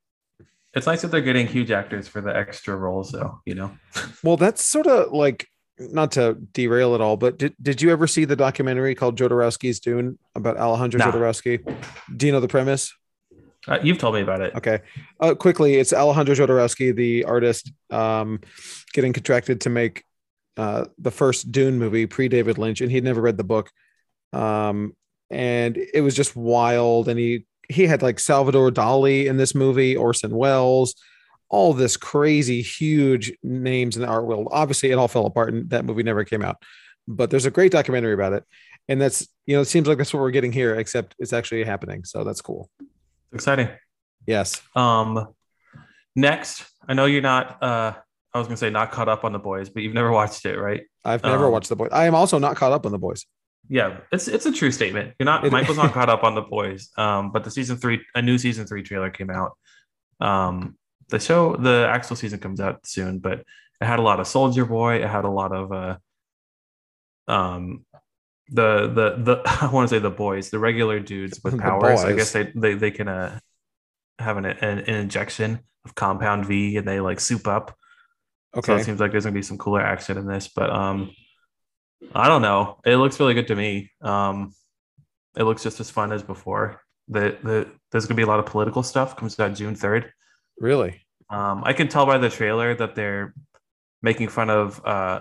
It's 0.75 0.87
nice 0.87 1.03
that 1.03 1.09
they're 1.09 1.20
getting 1.20 1.47
huge 1.47 1.70
actors 1.70 2.09
for 2.09 2.23
the 2.23 2.35
extra 2.35 2.75
roles, 2.75 3.12
though. 3.12 3.41
You 3.44 3.55
know. 3.55 3.70
Well, 4.25 4.37
that's 4.37 4.64
sort 4.64 4.87
of 4.87 5.12
like 5.12 5.49
not 5.79 6.12
to 6.12 6.35
derail 6.53 6.94
it 6.94 7.00
all, 7.00 7.17
but 7.17 7.38
did, 7.38 7.55
did 7.61 7.82
you 7.82 7.91
ever 7.91 8.06
see 8.06 8.25
the 8.25 8.37
documentary 8.37 8.94
called 8.94 9.19
Jodorowsky's 9.19 9.81
Dune 9.81 10.17
about 10.35 10.56
Alejandro 10.56 10.99
Nah. 10.99 11.11
Jodorowsky? 11.11 11.59
Do 12.17 12.26
you 12.26 12.32
know 12.32 12.41
the 12.41 12.49
premise? 12.49 12.94
Uh, 13.67 13.79
you've 13.82 13.99
told 13.99 14.14
me 14.14 14.20
about 14.20 14.41
it. 14.41 14.55
Okay. 14.55 14.81
Uh, 15.20 15.35
quickly, 15.35 15.75
it's 15.75 15.93
Alejandro 15.93 16.35
Jodorowsky, 16.35 16.94
the 16.94 17.25
artist, 17.25 17.73
um, 17.91 18.41
getting 18.93 19.12
contracted 19.12 19.61
to 19.62 19.70
make 19.70 20.05
uh, 20.56 20.87
the 20.99 21.11
first 21.11 21.50
Dune 21.53 21.79
movie 21.79 22.06
pre 22.06 22.29
David 22.29 22.59
Lynch, 22.59 22.81
and 22.81 22.91
he'd 22.91 23.05
never 23.05 23.20
read 23.20 23.37
the 23.37 23.44
book. 23.44 23.70
Um, 24.32 24.94
and 25.31 25.76
it 25.76 26.00
was 26.00 26.14
just 26.14 26.37
wild. 26.37 27.09
And 27.09 27.19
he 27.19 27.47
he 27.72 27.86
had 27.86 28.02
like 28.02 28.19
Salvador 28.19 28.70
Dali 28.70 29.26
in 29.26 29.36
this 29.36 29.54
movie, 29.54 29.96
Orson 29.96 30.34
Welles, 30.34 30.94
all 31.48 31.72
this 31.74 31.96
crazy, 31.96 32.62
huge 32.62 33.32
names 33.42 33.96
in 33.96 34.02
the 34.02 34.08
art 34.08 34.26
world. 34.26 34.48
Obviously, 34.50 34.90
it 34.90 34.94
all 34.94 35.08
fell 35.08 35.26
apart, 35.26 35.52
and 35.52 35.69
that 35.70 35.84
movie 35.84 36.02
never 36.02 36.24
came 36.24 36.42
out. 36.42 36.62
But 37.08 37.30
there's 37.30 37.46
a 37.46 37.50
great 37.50 37.72
documentary 37.72 38.14
about 38.14 38.32
it, 38.32 38.44
and 38.88 39.00
that's 39.00 39.26
you 39.46 39.56
know 39.56 39.62
it 39.62 39.66
seems 39.66 39.88
like 39.88 39.98
that's 39.98 40.12
what 40.14 40.20
we're 40.20 40.30
getting 40.30 40.52
here, 40.52 40.74
except 40.76 41.14
it's 41.19 41.32
actually 41.32 41.64
happening. 41.64 42.04
So 42.04 42.24
that's 42.24 42.40
cool. 42.40 42.70
Exciting. 43.32 43.69
Yes. 44.26 44.62
Um, 44.76 45.28
next, 46.14 46.64
I 46.88 46.94
know 46.94 47.06
you're 47.06 47.22
not. 47.22 47.62
Uh, 47.62 47.94
I 48.34 48.38
was 48.38 48.46
gonna 48.46 48.56
say 48.56 48.70
not 48.70 48.92
caught 48.92 49.08
up 49.08 49.25
on 49.25 49.32
the 49.32 49.38
boys, 49.38 49.68
but 49.68 49.82
you've 49.82 49.94
never 49.94 50.10
watched 50.10 50.46
it, 50.46 50.58
right? 50.58 50.84
I've 51.04 51.22
never 51.22 51.46
Um, 51.46 51.52
watched 51.52 51.68
the 51.68 51.76
boys. 51.76 51.90
I 51.92 52.06
am 52.06 52.14
also 52.14 52.38
not 52.38 52.56
caught 52.56 52.72
up 52.72 52.86
on 52.86 52.92
the 52.92 52.98
boys. 52.98 53.26
Yeah, 53.69 53.99
it's 54.11 54.29
it's 54.29 54.44
a 54.47 54.53
true 54.53 54.70
statement. 54.70 55.14
You're 55.19 55.25
not. 55.25 55.49
Michael's 55.50 55.79
not 55.79 55.93
caught 55.94 56.09
up 56.09 56.25
on 56.25 56.35
the 56.35 56.43
boys. 56.43 56.91
Um, 56.97 57.32
but 57.32 57.44
the 57.44 57.50
season 57.50 57.76
three, 57.76 58.00
a 58.14 58.20
new 58.20 58.37
season 58.38 58.67
three 58.67 58.82
trailer 58.82 59.11
came 59.11 59.31
out. 59.31 59.56
Um, 60.20 60.76
the 61.09 61.19
show, 61.20 61.56
the 61.56 61.87
actual 61.91 62.17
season 62.17 62.38
comes 62.38 62.61
out 62.61 62.87
soon, 62.87 63.19
but 63.19 63.41
it 63.81 63.85
had 63.85 63.99
a 63.99 64.03
lot 64.03 64.20
of 64.20 64.26
Soldier 64.26 64.64
Boy. 64.64 64.97
It 64.97 65.09
had 65.09 65.25
a 65.25 65.31
lot 65.31 65.53
of 65.55 65.73
uh, 65.73 65.97
um, 67.29 67.85
the 68.49 68.88
the 68.88 69.23
the 69.23 69.43
I 69.62 69.70
want 69.73 69.88
to 69.88 69.94
say 69.94 69.99
the 70.00 70.11
boys, 70.11 70.50
the 70.50 70.59
regular 70.59 71.00
dudes 71.00 71.41
with 71.43 71.59
powers. 71.61 72.00
I 72.00 72.12
guess 72.12 72.32
they 72.32 72.53
they 72.55 72.75
they 72.75 72.91
can 72.91 73.09
uh 73.09 73.38
have 74.19 74.37
an, 74.37 74.44
an 74.44 74.79
an 74.81 74.94
injection 74.94 75.61
of 75.85 75.94
compound 75.94 76.47
V 76.47 76.76
and 76.76 76.87
they 76.87 77.00
like 77.00 77.20
soup 77.20 77.47
up. 77.47 77.76
So 78.55 78.59
Okay. 78.59 78.76
it 78.76 78.85
seems 78.85 79.00
like 79.00 79.12
there's 79.12 79.25
gonna 79.25 79.35
be 79.35 79.43
some 79.43 79.56
cooler 79.59 79.81
action 79.81 80.19
in 80.19 80.26
this, 80.26 80.49
but 80.55 80.69
um, 80.70 81.11
I 82.14 82.28
don't 82.28 82.43
know. 82.43 82.78
It 82.84 82.96
looks 82.96 83.19
really 83.20 83.34
good 83.34 83.49
to 83.49 83.56
me. 83.56 83.90
Um, 84.02 84.52
it 85.37 85.44
looks 85.44 85.62
just 85.62 85.81
as 85.81 85.90
fun 85.90 86.12
as 86.12 86.22
before. 86.22 86.81
The 87.08 87.37
the 87.43 87.69
there's 87.90 88.06
gonna 88.06 88.16
be 88.16 88.22
a 88.22 88.26
lot 88.26 88.38
of 88.38 88.46
political 88.46 88.82
stuff. 88.82 89.16
Comes 89.16 89.38
out 89.40 89.54
June 89.54 89.75
third. 89.75 90.12
really? 90.58 91.00
Um, 91.31 91.62
I 91.64 91.72
can 91.72 91.88
tell 91.88 92.04
by 92.04 92.19
the 92.19 92.28
trailer 92.28 92.75
that 92.75 92.94
they're 92.94 93.34
making 94.02 94.28
fun 94.28 94.50
of. 94.50 94.84
Uh, 94.84 95.20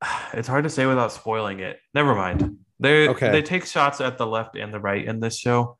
it's 0.34 0.48
hard 0.48 0.64
to 0.64 0.70
say 0.70 0.86
without 0.86 1.12
spoiling 1.12 1.60
it. 1.60 1.78
Never 1.94 2.14
mind. 2.14 2.58
They 2.78 3.08
Okay. 3.08 3.30
they 3.30 3.42
take 3.42 3.66
shots 3.66 4.00
at 4.00 4.18
the 4.18 4.26
left 4.26 4.56
and 4.56 4.72
the 4.72 4.80
right 4.80 5.04
in 5.04 5.20
this 5.20 5.36
show, 5.38 5.78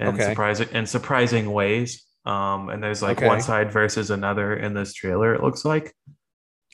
in 0.00 0.08
Okay. 0.08 0.24
surprising 0.30 0.68
in 0.72 0.86
surprising 0.86 1.52
ways. 1.52 2.04
Um, 2.26 2.70
and 2.70 2.82
there's 2.82 3.02
like 3.02 3.18
Okay. 3.18 3.26
one 3.28 3.40
side 3.42 3.70
versus 3.70 4.10
another 4.10 4.54
in 4.56 4.72
this 4.74 4.92
trailer. 4.94 5.34
It 5.34 5.42
looks 5.42 5.64
like. 5.64 5.94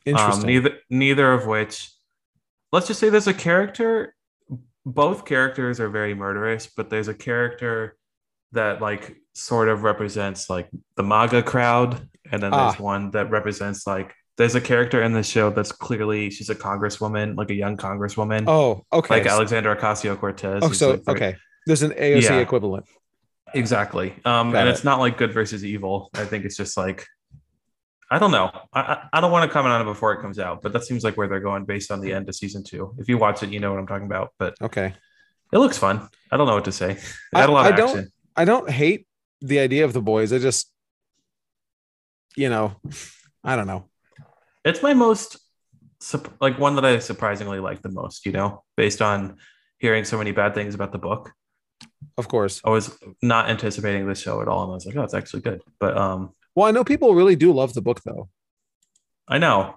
Interesting. 0.06 0.40
Um, 0.42 0.46
neither 0.46 0.78
neither 0.88 1.32
of 1.32 1.46
which, 1.46 1.90
let's 2.72 2.86
just 2.86 3.00
say 3.00 3.08
there's 3.10 3.26
a 3.26 3.34
character. 3.34 4.14
Both 4.86 5.24
characters 5.24 5.78
are 5.80 5.88
very 5.88 6.14
murderous, 6.14 6.66
but 6.74 6.88
there's 6.90 7.08
a 7.08 7.14
character 7.14 7.96
that 8.52 8.80
like 8.80 9.16
sort 9.34 9.68
of 9.68 9.82
represents 9.84 10.48
like 10.50 10.68
the 10.96 11.02
MAGA 11.02 11.42
crowd, 11.44 12.08
and 12.32 12.42
then 12.42 12.50
there's 12.50 12.74
Ah. 12.78 12.82
one 12.82 13.10
that 13.12 13.30
represents 13.30 13.86
like 13.86 14.14
there's 14.36 14.54
a 14.54 14.60
character 14.60 15.02
in 15.02 15.12
the 15.12 15.22
show 15.22 15.50
that's 15.50 15.70
clearly 15.70 16.30
she's 16.30 16.48
a 16.48 16.54
congresswoman, 16.54 17.36
like 17.36 17.50
a 17.50 17.54
young 17.54 17.76
congresswoman, 17.76 18.44
oh, 18.48 18.82
okay. 18.92 19.16
like 19.18 19.26
Alexandra 19.26 19.76
Ocasio 19.76 20.18
Cortez. 20.18 20.62
oh, 20.64 20.72
so 20.72 20.98
okay. 21.08 21.36
There's 21.66 21.82
an 21.82 21.92
AOC 21.92 22.22
Yeah. 22.30 22.36
equivalent. 22.38 22.86
Exactly. 23.52 24.14
Um, 24.24 24.50
Got 24.52 24.60
and 24.60 24.68
it. 24.68 24.72
it's 24.72 24.84
not 24.84 24.98
like 24.98 25.18
good 25.18 25.32
versus 25.32 25.64
evil. 25.64 26.08
I 26.14 26.24
think 26.24 26.44
it's 26.46 26.56
just 26.56 26.76
like, 26.76 27.06
I 28.10 28.18
don't 28.18 28.32
know. 28.32 28.50
I, 28.72 29.08
I, 29.12 29.20
don't 29.20 29.30
want 29.30 29.48
to 29.48 29.52
comment 29.52 29.72
on 29.72 29.82
it 29.82 29.84
before 29.84 30.12
it 30.12 30.20
comes 30.20 30.40
out, 30.40 30.62
but 30.62 30.72
that 30.72 30.84
seems 30.84 31.04
like 31.04 31.16
where 31.16 31.28
they're 31.28 31.38
going 31.38 31.64
based 31.64 31.92
on 31.92 32.00
the 32.00 32.12
end 32.12 32.28
of 32.28 32.34
season 32.34 32.64
two. 32.64 32.92
If 32.98 33.08
you 33.08 33.18
watch 33.18 33.44
it, 33.44 33.50
you 33.50 33.60
know 33.60 33.70
what 33.70 33.78
I'm 33.78 33.86
talking 33.86 34.06
about. 34.06 34.32
But 34.36 34.54
Okay. 34.60 34.92
it 35.52 35.58
looks 35.58 35.78
fun. 35.78 36.08
I 36.32 36.36
don't 36.36 36.48
know 36.48 36.54
what 36.54 36.64
to 36.64 36.72
say. 36.72 36.98
I- 37.32 37.44
lot 37.46 37.66
I 37.66 37.70
of 37.70 37.76
don't-. 37.76 38.08
I 38.36 38.44
don't 38.44 38.68
hate 38.70 39.06
the 39.40 39.60
idea 39.60 39.84
of 39.84 39.92
the 39.92 40.00
boys. 40.00 40.32
I 40.32 40.38
just, 40.38 40.72
you 42.36 42.48
know, 42.48 42.74
I 43.44 43.54
don't 43.56 43.66
know. 43.66 43.88
It's 44.64 44.82
my 44.82 44.94
most 44.94 45.38
like 46.40 46.58
one 46.58 46.76
that 46.76 46.84
I 46.84 46.98
surprisingly 46.98 47.60
like 47.60 47.82
the 47.82 47.90
most. 47.90 48.26
You 48.26 48.32
know, 48.32 48.64
based 48.76 49.02
on 49.02 49.36
hearing 49.78 50.04
so 50.04 50.18
many 50.18 50.32
bad 50.32 50.54
things 50.54 50.74
about 50.74 50.92
the 50.92 50.98
book. 50.98 51.32
Of 52.18 52.28
course. 52.28 52.60
I 52.64 52.70
was 52.70 52.96
not 53.22 53.48
anticipating 53.50 54.06
this 54.06 54.20
show 54.20 54.42
at 54.42 54.48
all, 54.48 54.64
and 54.64 54.72
I 54.72 54.74
was 54.74 54.86
like, 54.86 54.96
oh, 54.96 55.02
it's 55.02 55.14
actually 55.14 55.42
good. 55.42 55.62
But 55.78 55.96
um, 55.96 56.32
Well, 56.54 56.66
I 56.66 56.70
know 56.70 56.84
people 56.84 57.14
really 57.14 57.36
do 57.36 57.52
love 57.52 57.74
the 57.74 57.82
book, 57.82 58.02
though. 58.04 58.28
I 59.28 59.38
know. 59.38 59.76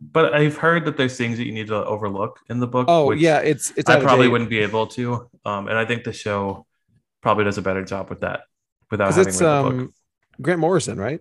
But 0.00 0.34
I've 0.34 0.56
heard 0.56 0.86
that 0.86 0.96
there's 0.96 1.16
things 1.16 1.38
that 1.38 1.46
you 1.46 1.52
need 1.52 1.68
to 1.68 1.84
overlook 1.84 2.40
in 2.48 2.58
the 2.58 2.66
book. 2.66 2.86
Oh 2.88 3.06
which- 3.08 3.20
yeah, 3.20 3.38
it's 3.38 3.72
it's. 3.76 3.88
I 3.88 4.00
probably 4.00 4.26
wouldn't 4.26 4.50
be 4.50 4.58
able 4.58 4.88
to. 4.88 5.30
Um, 5.44 5.68
and 5.68 5.78
I 5.78 5.84
think 5.84 6.02
the 6.02 6.12
show 6.12 6.66
probably 7.20 7.44
does 7.44 7.58
a 7.58 7.62
better 7.62 7.84
job 7.84 8.10
with 8.10 8.20
that 8.20 8.42
without 8.90 9.12
having 9.14 9.28
it's 9.28 9.40
read 9.40 9.48
the 9.48 9.62
book. 9.62 9.72
um 9.72 9.94
Grant 10.40 10.60
Morrison, 10.60 10.98
right? 10.98 11.20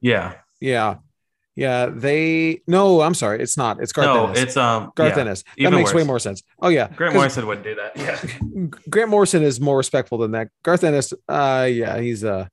Yeah. 0.00 0.34
Yeah, 0.60 0.96
yeah. 1.56 1.86
They 1.86 2.62
no, 2.66 3.00
I'm 3.00 3.14
sorry, 3.14 3.40
it's 3.40 3.56
not. 3.56 3.80
It's 3.80 3.92
Garth 3.92 4.06
no, 4.06 4.26
Ennis. 4.26 4.42
it's 4.42 4.56
um 4.56 4.92
Garth 4.94 5.16
yeah, 5.16 5.22
Ennis. 5.22 5.44
That 5.56 5.72
makes 5.72 5.94
way 5.94 6.04
more 6.04 6.18
sense. 6.18 6.42
Oh 6.60 6.68
yeah, 6.68 6.88
Grant 6.88 7.14
Morrison 7.14 7.46
wouldn't 7.46 7.64
do 7.64 7.76
that. 7.76 7.96
Yeah. 7.96 8.68
Grant 8.90 9.10
Morrison 9.10 9.42
is 9.42 9.60
more 9.60 9.76
respectful 9.76 10.18
than 10.18 10.32
that. 10.32 10.48
Garth 10.62 10.84
Ennis, 10.84 11.14
uh, 11.28 11.68
yeah, 11.70 11.98
he's 11.98 12.24
uh, 12.24 12.48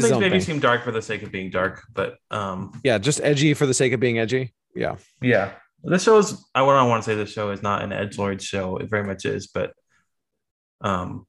Some 0.00 0.10
things 0.10 0.20
maybe 0.20 0.30
thing. 0.38 0.40
seem 0.40 0.60
dark 0.60 0.84
for 0.84 0.92
the 0.92 1.02
sake 1.02 1.22
of 1.22 1.30
being 1.32 1.50
dark, 1.50 1.82
but 1.92 2.16
um 2.30 2.80
yeah, 2.84 2.98
just 2.98 3.20
edgy 3.22 3.54
for 3.54 3.66
the 3.66 3.74
sake 3.74 3.92
of 3.92 4.00
being 4.00 4.18
edgy. 4.18 4.54
Yeah, 4.74 4.96
yeah. 5.20 5.52
This 5.84 6.02
show 6.04 6.18
is 6.18 6.42
I 6.54 6.62
wouldn't 6.62 6.88
want 6.88 7.02
to 7.04 7.10
say 7.10 7.14
this 7.16 7.32
show 7.32 7.50
is 7.50 7.62
not 7.62 7.82
an 7.82 7.92
edge 7.92 8.16
lord 8.18 8.40
show. 8.42 8.76
It 8.78 8.88
very 8.88 9.04
much 9.04 9.24
is, 9.24 9.48
but 9.48 9.72
um 10.80 11.26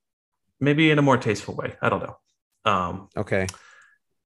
maybe 0.60 0.92
in 0.92 1.00
a 1.00 1.02
more 1.02 1.18
tasteful 1.18 1.56
way. 1.56 1.74
I 1.82 1.90
don't 1.90 2.04
know. 2.04 2.18
Um 2.72 3.10
okay, 3.18 3.48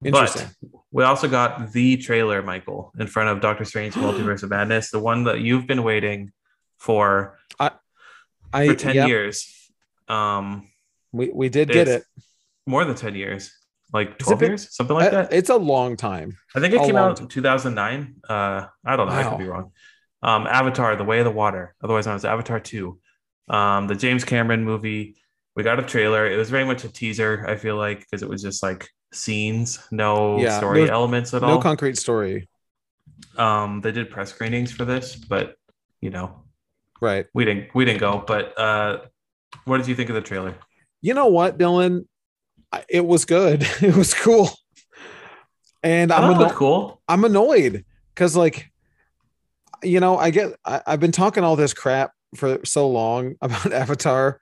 interesting. 0.04 0.48
But 0.62 0.80
we 0.90 1.04
also 1.04 1.28
got 1.28 1.72
the 1.72 1.96
trailer, 1.96 2.42
Michael, 2.42 2.92
in 2.98 3.06
front 3.06 3.28
of 3.30 3.40
Doctor 3.40 3.64
Strange 3.64 3.94
Multiverse 3.94 4.42
of 4.42 4.50
Madness, 4.50 4.90
the 4.90 4.98
one 5.00 5.24
that 5.24 5.40
you've 5.40 5.66
been 5.66 5.82
waiting 5.82 6.32
for. 6.78 7.38
I- 7.58 7.72
I 8.52 8.68
for 8.68 8.74
10 8.74 8.94
yep, 8.94 9.08
years. 9.08 9.70
Um, 10.08 10.68
We 11.12 11.28
we 11.34 11.48
did 11.50 11.68
get 11.68 11.86
it. 11.88 12.04
more 12.66 12.84
than 12.86 12.94
10 12.94 13.14
years, 13.14 13.52
like 13.92 14.10
It's 14.16 14.24
12 14.24 14.40
bit- 14.40 14.48
years, 14.50 14.74
something 14.76 14.96
like 14.96 15.08
Uh, 15.08 15.22
that. 15.22 15.32
It's 15.32 15.50
a 15.50 15.56
long 15.56 15.96
time. 15.96 16.36
I 16.54 16.60
think 16.60 16.74
it 16.74 16.80
a 16.80 16.84
came 16.84 16.96
out 16.96 17.20
in 17.20 17.28
2009. 17.28 18.16
Uh, 18.28 18.66
I 18.84 18.96
don't 18.96 19.08
know. 19.08 19.14
I 19.14 19.22
could 19.24 19.38
be 19.38 19.44
wrong. 19.48 19.72
Um, 20.22 20.46
Avatar: 20.46 20.96
The 20.96 21.04
Way 21.04 21.20
of 21.20 21.24
the 21.24 21.30
Water, 21.30 21.74
otherwise 21.82 22.06
known 22.06 22.16
as 22.16 22.24
Avatar 22.24 22.60
2. 22.60 22.98
Um, 23.48 23.86
the 23.86 23.94
James 23.94 24.24
Cameron 24.24 24.64
movie. 24.64 25.16
We 25.56 25.62
got 25.62 25.78
a 25.78 25.82
trailer. 25.82 26.26
It 26.26 26.36
was 26.36 26.50
very 26.50 26.64
much 26.64 26.84
a 26.84 26.88
teaser. 26.88 27.44
I 27.48 27.56
feel 27.56 27.76
like 27.76 28.00
because 28.00 28.22
it 28.22 28.28
was 28.28 28.42
just 28.42 28.62
like 28.62 28.88
scenes, 29.12 29.78
no 29.90 30.38
Yeah, 30.38 30.58
story 30.58 30.84
no- 30.84 30.92
elements 30.92 31.32
at 31.34 31.42
No 31.42 31.48
all. 31.48 31.54
No 31.56 31.60
concrete 31.62 31.96
story. 31.98 32.48
um, 33.36 33.80
they 33.80 33.92
did 33.92 34.10
press 34.10 34.30
screenings 34.30 34.70
for 34.72 34.84
this, 34.84 35.16
but 35.16 35.54
you 36.00 36.10
know, 36.10 36.44
Right. 37.00 37.26
we 37.34 37.44
didn't 37.44 37.74
we 37.74 37.84
didn't 37.84 38.00
go. 38.00 38.22
But 38.26 38.58
uh, 38.58 39.02
what 39.64 39.78
did 39.78 39.86
you 39.88 39.94
think 39.94 40.10
of 40.10 40.14
the 40.16 40.20
trailer? 40.20 40.54
You 41.00 41.14
know 41.14 41.26
what, 41.26 41.58
Dylan? 41.58 42.06
It 42.88 43.06
was 43.06 43.24
good. 43.24 43.66
It 43.82 43.94
was 43.96 44.14
cool. 44.14 44.50
And 45.82 46.12
I'm 46.12 46.24
oh, 46.24 46.34
thought 46.34 46.42
anno- 46.46 46.54
cool. 46.54 47.02
I'm 47.08 47.24
annoyed 47.24 47.84
because 48.14 48.36
like 48.36 48.70
you 49.82 50.00
know 50.00 50.16
I 50.18 50.30
get 50.30 50.54
I, 50.64 50.82
I've 50.86 51.00
been 51.00 51.12
talking 51.12 51.44
all 51.44 51.56
this 51.56 51.72
crap 51.74 52.12
for 52.34 52.58
so 52.64 52.88
long 52.88 53.36
about 53.42 53.72
Avatar 53.72 54.40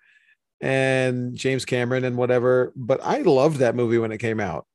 and 0.60 1.34
James 1.36 1.64
Cameron 1.66 2.04
and 2.04 2.16
whatever, 2.16 2.72
but 2.74 3.00
I 3.02 3.18
loved 3.18 3.58
that 3.58 3.74
movie 3.76 3.98
when 3.98 4.12
it 4.12 4.18
came 4.18 4.40
out. 4.40 4.66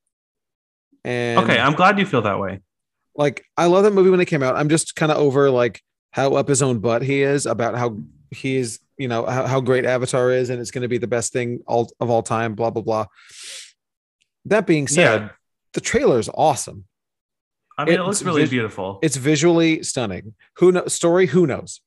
And 1.04 1.40
Okay, 1.40 1.60
I'm 1.60 1.74
glad 1.74 1.98
you 1.98 2.06
feel 2.06 2.22
that 2.22 2.40
way. 2.40 2.60
like 3.16 3.44
I 3.58 3.66
love 3.66 3.84
that 3.84 3.94
movie 3.94 4.12
when 4.12 4.20
it 4.22 4.26
came 4.28 4.44
out. 4.44 4.56
I'm 4.56 4.70
just 4.70 4.96
kind 4.96 5.12
of 5.12 5.18
over 5.18 5.50
like 5.50 5.82
how 6.12 6.36
up 6.36 6.48
his 6.48 6.62
own 6.62 6.80
butt 6.80 7.02
he 7.02 7.24
is 7.24 7.46
about 7.48 7.76
how 7.76 7.98
he 8.30 8.56
is, 8.58 8.80
you 9.02 9.08
know, 9.08 9.26
how, 9.26 9.46
how 9.48 9.60
great 9.62 9.86
Avatar 9.86 10.32
is, 10.32 10.50
and 10.50 10.60
it's 10.62 10.72
going 10.72 10.84
to 10.84 10.88
be 10.88 10.98
the 11.00 11.08
best 11.08 11.34
thing 11.34 11.60
all 11.68 11.90
of 12.00 12.10
all 12.10 12.24
time. 12.24 12.56
Blah 12.56 12.70
blah 12.70 12.84
blah. 12.84 13.06
That 14.46 14.66
being 14.66 14.88
said, 14.88 15.22
Yeah, 15.22 15.30
the 15.74 15.82
trailer 15.82 16.20
is 16.20 16.30
awesome. 16.34 16.86
I 17.78 17.86
mean, 17.86 17.96
it 17.96 18.00
it's 18.00 18.06
looks 18.08 18.24
really 18.24 18.42
vis- 18.42 18.50
beautiful. 18.52 19.00
It's 19.02 19.16
visually 19.18 19.84
stunning. 19.84 20.34
Who 20.58 20.72
knows? 20.72 20.94
Story? 20.94 21.26
Who 21.28 21.48
knows? 21.48 21.82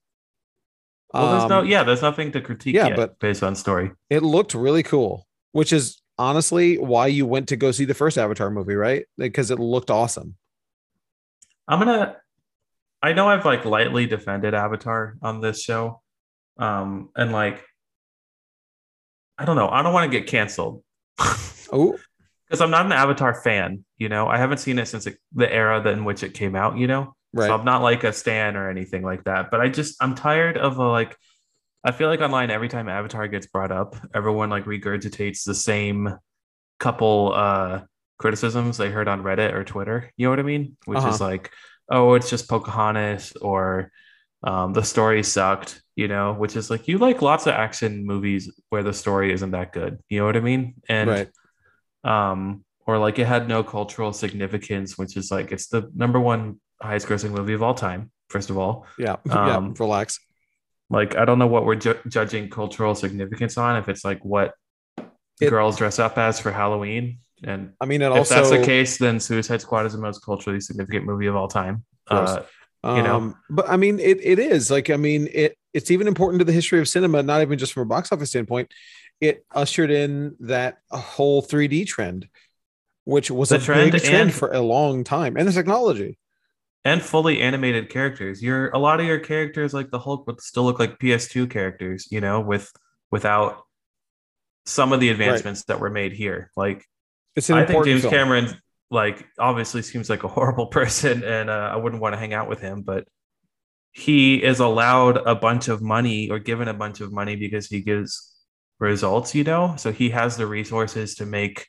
well, 1.12 1.38
there's 1.38 1.48
no 1.48 1.60
Um, 1.60 1.66
yeah, 1.68 1.84
there's 1.84 2.02
nothing 2.02 2.32
to 2.32 2.40
critique 2.40 2.74
yeah, 2.74 2.88
yet 2.88 2.96
but- 2.96 3.18
based 3.20 3.42
on 3.42 3.54
story. 3.54 3.92
It 4.10 4.22
looked 4.22 4.54
really 4.54 4.82
cool, 4.82 5.26
which 5.52 5.72
is 5.72 6.00
honestly 6.18 6.78
why 6.78 7.06
you 7.08 7.26
went 7.26 7.48
to 7.48 7.56
go 7.56 7.70
see 7.70 7.84
the 7.84 7.94
first 7.94 8.18
Avatar 8.18 8.50
movie, 8.50 8.74
right? 8.74 9.04
Because 9.16 9.50
it 9.52 9.58
looked 9.60 9.90
awesome. 9.90 10.34
I'm 11.68 11.78
gonna. 11.78 12.16
I 13.02 13.12
know 13.12 13.28
I've 13.28 13.44
like 13.44 13.64
lightly 13.64 14.06
defended 14.06 14.54
Avatar 14.54 15.16
on 15.22 15.40
this 15.40 15.62
show, 15.62 16.02
um, 16.58 17.10
and 17.16 17.32
like, 17.32 17.64
I 19.38 19.44
don't 19.44 19.56
know. 19.56 19.68
I 19.68 19.82
don't 19.82 19.92
want 19.92 20.10
to 20.10 20.18
get 20.18 20.28
canceled 20.28 20.82
Oh, 21.72 21.98
because 22.46 22.60
I'm 22.60 22.70
not 22.70 22.86
an 22.86 22.92
Avatar 22.92 23.34
fan. 23.34 23.84
You 23.98 24.08
know, 24.08 24.26
I 24.28 24.38
haven't 24.38 24.58
seen 24.58 24.78
it 24.78 24.86
since 24.86 25.06
it, 25.06 25.16
the 25.32 25.52
era 25.52 25.80
that 25.82 25.92
in 25.92 26.04
which 26.04 26.22
it 26.22 26.34
came 26.34 26.54
out. 26.54 26.76
You 26.78 26.86
know, 26.86 27.14
right. 27.32 27.46
so 27.48 27.54
I'm 27.54 27.64
not 27.64 27.82
like 27.82 28.04
a 28.04 28.12
stan 28.12 28.56
or 28.56 28.70
anything 28.70 29.02
like 29.02 29.24
that. 29.24 29.50
But 29.50 29.60
I 29.60 29.68
just 29.68 29.96
I'm 30.02 30.14
tired 30.14 30.56
of 30.56 30.78
a, 30.78 30.88
like. 30.88 31.16
I 31.86 31.92
feel 31.92 32.08
like 32.08 32.22
online 32.22 32.50
every 32.50 32.68
time 32.70 32.88
Avatar 32.88 33.28
gets 33.28 33.46
brought 33.46 33.70
up, 33.70 33.94
everyone 34.14 34.48
like 34.48 34.64
regurgitates 34.64 35.44
the 35.44 35.54
same 35.54 36.16
couple 36.80 37.32
uh 37.34 37.82
criticisms 38.18 38.78
they 38.78 38.90
heard 38.90 39.06
on 39.06 39.22
Reddit 39.22 39.52
or 39.52 39.64
Twitter. 39.64 40.10
You 40.16 40.26
know 40.26 40.30
what 40.30 40.38
I 40.38 40.44
mean? 40.44 40.78
Which 40.86 40.98
is 41.00 41.04
Uh-huh. 41.04 41.24
like, 41.24 41.50
oh, 41.90 42.14
it's 42.14 42.30
just 42.30 42.48
Pocahontas 42.48 43.32
or 43.32 43.90
um, 44.44 44.72
the 44.72 44.82
story 44.84 45.22
sucked. 45.22 45.80
You 45.96 46.08
know, 46.08 46.32
which 46.32 46.56
is 46.56 46.70
like 46.70 46.88
you 46.88 46.98
like 46.98 47.22
lots 47.22 47.46
of 47.46 47.54
action 47.54 48.04
movies 48.04 48.50
where 48.70 48.82
the 48.82 48.92
story 48.92 49.32
isn't 49.32 49.52
that 49.52 49.72
good. 49.72 50.00
You 50.08 50.18
know 50.18 50.26
what 50.26 50.36
I 50.36 50.40
mean? 50.40 50.74
And 50.88 51.08
right. 51.08 51.28
um, 52.02 52.64
or 52.86 52.98
like 52.98 53.20
it 53.20 53.26
had 53.26 53.48
no 53.48 53.62
cultural 53.62 54.12
significance, 54.12 54.98
which 54.98 55.16
is 55.16 55.30
like 55.30 55.52
it's 55.52 55.68
the 55.68 55.88
number 55.94 56.18
one 56.18 56.60
highest 56.82 57.06
grossing 57.06 57.30
movie 57.30 57.52
of 57.52 57.62
all 57.62 57.74
time. 57.74 58.10
First 58.28 58.50
of 58.50 58.58
all, 58.58 58.86
Yeah. 58.98 59.16
Um, 59.30 59.66
yeah. 59.68 59.72
Relax. 59.78 60.18
like 60.90 61.16
I 61.16 61.24
don't 61.24 61.38
know 61.38 61.46
what 61.46 61.64
we're 61.64 61.76
ju- 61.76 62.00
judging 62.08 62.50
cultural 62.50 62.96
significance 62.96 63.56
on. 63.56 63.76
If 63.76 63.88
it's 63.88 64.04
like 64.04 64.24
what 64.24 64.52
It- 65.40 65.48
girls 65.50 65.76
dress 65.78 66.00
up 66.00 66.18
as 66.18 66.40
for 66.40 66.50
Halloween, 66.50 67.18
and 67.44 67.72
I 67.80 67.86
mean, 67.86 68.02
it 68.02 68.06
if 68.10 68.16
also 68.18 68.34
that's 68.34 68.50
the 68.50 68.64
case, 68.64 68.98
then 68.98 69.20
Suicide 69.20 69.60
Squad 69.60 69.86
is 69.86 69.92
the 69.92 70.00
most 70.00 70.24
culturally 70.24 70.60
significant 70.60 71.04
movie 71.06 71.26
of 71.26 71.36
all 71.36 71.46
time. 71.48 71.84
Uh, 72.10 72.42
you 72.96 73.02
know. 73.02 73.16
Um, 73.16 73.36
but 73.50 73.68
I 73.68 73.76
mean, 73.76 73.98
it 73.98 74.18
it 74.22 74.38
is 74.38 74.70
like 74.70 74.90
I 74.90 74.96
mean, 74.96 75.28
it 75.32 75.56
it's 75.72 75.90
even 75.90 76.06
important 76.06 76.38
to 76.40 76.44
the 76.44 76.52
history 76.52 76.78
of 76.80 76.88
cinema, 76.88 77.22
not 77.22 77.42
even 77.42 77.58
just 77.58 77.72
from 77.72 77.82
a 77.82 77.86
box 77.86 78.12
office 78.12 78.30
standpoint. 78.30 78.72
It 79.20 79.44
ushered 79.54 79.90
in 79.90 80.36
that 80.40 80.78
whole 80.90 81.42
3D 81.42 81.86
trend, 81.86 82.28
which 83.04 83.30
was 83.30 83.48
The 83.48 83.56
a 83.56 83.58
trend 83.60 83.92
big 83.92 84.02
trend 84.02 84.16
and- 84.30 84.34
for 84.34 84.52
a 84.52 84.60
long 84.60 85.04
time, 85.04 85.36
and 85.36 85.46
the 85.48 85.52
technology. 85.52 86.18
and 86.84 87.00
fully 87.02 87.40
animated 87.40 87.88
characters. 87.88 88.42
Your 88.42 88.68
a 88.70 88.78
lot 88.78 89.00
of 89.00 89.06
your 89.06 89.18
characters, 89.20 89.72
like 89.72 89.90
the 89.90 89.98
Hulk, 89.98 90.26
would 90.26 90.40
still 90.40 90.64
look 90.64 90.78
like 90.78 90.98
PS2 90.98 91.48
characters. 91.50 92.08
You 92.10 92.20
know, 92.20 92.40
with 92.40 92.70
without 93.10 93.62
some 94.66 94.92
of 94.92 95.00
the 95.00 95.08
advancements 95.10 95.64
that 95.64 95.78
were 95.80 95.90
made 95.90 96.12
here. 96.12 96.50
Like 96.56 96.84
It's 97.36 97.50
an 97.50 97.56
I 97.58 97.66
think 97.66 97.84
James 97.84 98.00
film. 98.02 98.12
Cameron, 98.14 98.60
like, 98.90 99.26
obviously 99.38 99.82
seems 99.82 100.10
like 100.10 100.24
a 100.24 100.28
horrible 100.36 100.66
person, 100.66 101.24
and 101.24 101.50
uh, 101.50 101.70
I 101.72 101.76
wouldn't 101.76 102.02
want 102.02 102.14
to 102.14 102.18
hang 102.18 102.34
out 102.34 102.48
with 102.48 102.60
him. 102.60 102.82
But 102.82 103.06
he 103.92 104.42
is 104.42 104.60
allowed 104.60 105.18
a 105.18 105.34
bunch 105.34 105.68
of 105.68 105.80
money 105.80 106.30
or 106.30 106.38
given 106.38 106.68
a 106.68 106.74
bunch 106.74 107.00
of 107.00 107.12
money 107.12 107.36
because 107.36 107.66
he 107.66 107.80
gives 107.80 108.34
results. 108.78 109.34
You 109.34 109.44
know, 109.44 109.74
so 109.76 109.92
he 109.92 110.10
has 110.10 110.36
the 110.36 110.46
resources 110.46 111.16
to 111.16 111.26
make. 111.26 111.66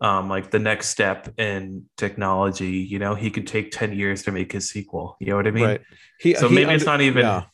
Um, 0.00 0.28
like 0.28 0.52
the 0.52 0.60
next 0.60 0.90
step 0.90 1.28
in 1.40 1.86
technology, 1.96 2.86
you 2.88 3.00
know, 3.00 3.16
he 3.16 3.32
could 3.32 3.48
take 3.48 3.72
10 3.72 3.98
years 3.98 4.22
to 4.22 4.30
make 4.30 4.52
his 4.52 4.70
sequel. 4.70 5.16
You 5.18 5.26
know 5.26 5.34
what 5.34 5.48
I 5.48 5.50
mean? 5.50 5.64
right? 5.64 5.80
He, 6.20 6.34
So 6.34 6.48
he 6.48 6.54
maybe 6.54 6.70
it's 6.70 6.84
not 6.84 7.00
even 7.00 7.24
yeah. 7.24 7.46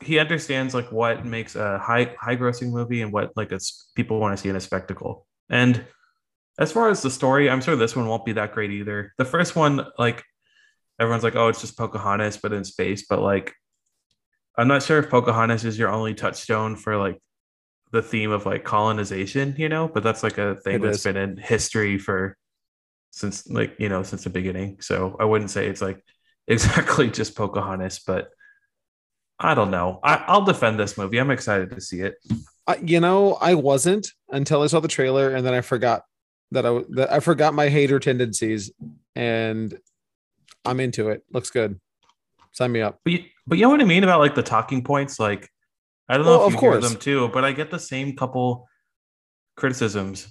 he 0.00 0.18
understands 0.18 0.72
like 0.72 0.90
what 0.90 1.26
makes 1.26 1.54
a 1.54 1.78
high 1.78 2.14
high 2.18 2.36
grossing 2.36 2.70
movie 2.70 3.02
and 3.02 3.12
what 3.12 3.32
like 3.36 3.52
it's 3.52 3.90
people 3.94 4.20
want 4.20 4.34
to 4.34 4.42
see 4.42 4.48
in 4.48 4.56
a 4.56 4.60
spectacle. 4.60 5.26
And 5.50 5.84
as 6.58 6.72
far 6.72 6.88
as 6.90 7.02
the 7.02 7.10
story, 7.10 7.48
I'm 7.48 7.60
sure 7.62 7.76
this 7.76 7.96
one 7.96 8.06
won't 8.06 8.24
be 8.24 8.32
that 8.32 8.52
great 8.52 8.70
either. 8.70 9.12
The 9.18 9.24
first 9.24 9.56
one, 9.56 9.86
like 9.98 10.22
everyone's 11.00 11.24
like, 11.24 11.36
oh, 11.36 11.48
it's 11.48 11.60
just 11.60 11.78
Pocahontas, 11.78 12.36
but 12.36 12.52
in 12.52 12.64
space. 12.64 13.06
But 13.08 13.20
like, 13.20 13.54
I'm 14.56 14.68
not 14.68 14.82
sure 14.82 14.98
if 14.98 15.08
Pocahontas 15.08 15.64
is 15.64 15.78
your 15.78 15.88
only 15.90 16.14
touchstone 16.14 16.76
for 16.76 16.96
like 16.96 17.18
the 17.90 18.02
theme 18.02 18.30
of 18.30 18.44
like 18.44 18.64
colonization, 18.64 19.54
you 19.56 19.68
know. 19.68 19.88
But 19.88 20.02
that's 20.02 20.22
like 20.22 20.38
a 20.38 20.56
thing 20.56 20.76
It 20.76 20.82
that's 20.82 20.98
is. 20.98 21.04
been 21.04 21.16
in 21.16 21.36
history 21.36 21.98
for 21.98 22.36
since 23.10 23.46
like 23.48 23.76
you 23.78 23.88
know 23.88 24.02
since 24.02 24.24
the 24.24 24.30
beginning. 24.30 24.80
So 24.80 25.16
I 25.18 25.24
wouldn't 25.24 25.50
say 25.50 25.66
it's 25.68 25.82
like 25.82 26.04
exactly 26.48 27.10
just 27.10 27.34
Pocahontas, 27.34 28.00
but 28.06 28.28
I 29.38 29.54
don't 29.54 29.70
know. 29.70 30.00
I, 30.04 30.22
I'll 30.26 30.44
defend 30.44 30.78
this 30.78 30.98
movie. 30.98 31.18
I'm 31.18 31.30
excited 31.30 31.70
to 31.70 31.80
see 31.80 32.00
it. 32.00 32.14
I, 32.66 32.76
you 32.76 33.00
know, 33.00 33.34
I 33.40 33.54
wasn't 33.54 34.08
until 34.28 34.62
I 34.62 34.66
saw 34.66 34.80
the 34.80 34.88
trailer, 34.88 35.34
and 35.34 35.44
then 35.44 35.54
I 35.54 35.62
forgot 35.62 36.02
that 36.52 36.64
I 36.66 36.80
that 36.90 37.12
I 37.12 37.20
forgot 37.20 37.54
my 37.54 37.68
hater 37.68 37.98
tendencies, 37.98 38.70
and 39.16 39.76
I'm 40.64 40.80
into 40.80 41.08
it. 41.10 41.22
Looks 41.32 41.50
good. 41.50 41.80
Sign 42.52 42.70
me 42.72 42.80
up. 42.82 43.00
But 43.04 43.12
you, 43.14 43.24
but 43.46 43.58
you 43.58 43.64
know 43.64 43.70
what 43.70 43.80
I 43.80 43.84
mean 43.84 44.04
about 44.04 44.20
like 44.20 44.34
the 44.34 44.42
talking 44.42 44.84
points. 44.84 45.18
Like 45.18 45.48
I 46.08 46.16
don't 46.16 46.26
know 46.26 46.38
Well, 46.38 46.42
if 46.42 46.46
of 46.48 46.52
you 46.54 46.60
hear 46.60 46.70
course. 46.80 46.88
them 46.90 47.00
too, 47.00 47.28
but 47.28 47.44
I 47.44 47.52
get 47.52 47.70
the 47.70 47.78
same 47.78 48.14
couple 48.16 48.68
criticisms 49.56 50.28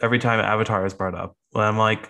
every 0.00 0.18
time 0.18 0.40
Avatar 0.40 0.84
is 0.86 0.94
brought 0.94 1.14
up. 1.14 1.36
When 1.52 1.64
I'm 1.64 1.78
like, 1.78 2.08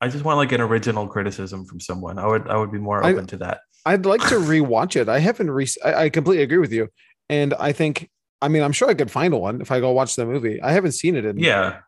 I 0.00 0.08
just 0.08 0.24
want 0.24 0.38
like 0.38 0.52
an 0.52 0.60
original 0.60 1.06
criticism 1.06 1.64
from 1.64 1.80
someone. 1.80 2.18
I 2.18 2.26
would 2.26 2.48
I 2.48 2.56
would 2.56 2.72
be 2.72 2.78
more 2.78 3.04
I- 3.04 3.12
open 3.12 3.26
to 3.28 3.36
that. 3.38 3.60
I'd 3.86 4.04
like 4.04 4.20
to 4.28 4.34
rewatch 4.34 4.96
it. 5.00 5.08
I 5.08 5.18
haven't 5.18 5.50
re. 5.50 5.66
I, 5.84 5.94
I 5.94 6.08
completely 6.10 6.42
agree 6.42 6.58
with 6.58 6.72
you, 6.72 6.88
and 7.28 7.54
I 7.54 7.72
think. 7.72 8.08
I 8.40 8.46
mean, 8.46 8.62
I'm 8.62 8.70
sure 8.70 8.88
I 8.88 8.94
could 8.94 9.10
find 9.10 9.34
one 9.34 9.60
if 9.60 9.72
I 9.72 9.80
go 9.80 9.90
watch 9.90 10.14
the 10.14 10.24
movie. 10.24 10.62
I 10.62 10.70
haven't 10.70 10.92
seen 10.92 11.16
it 11.16 11.24
in. 11.24 11.38
Yeah, 11.38 11.80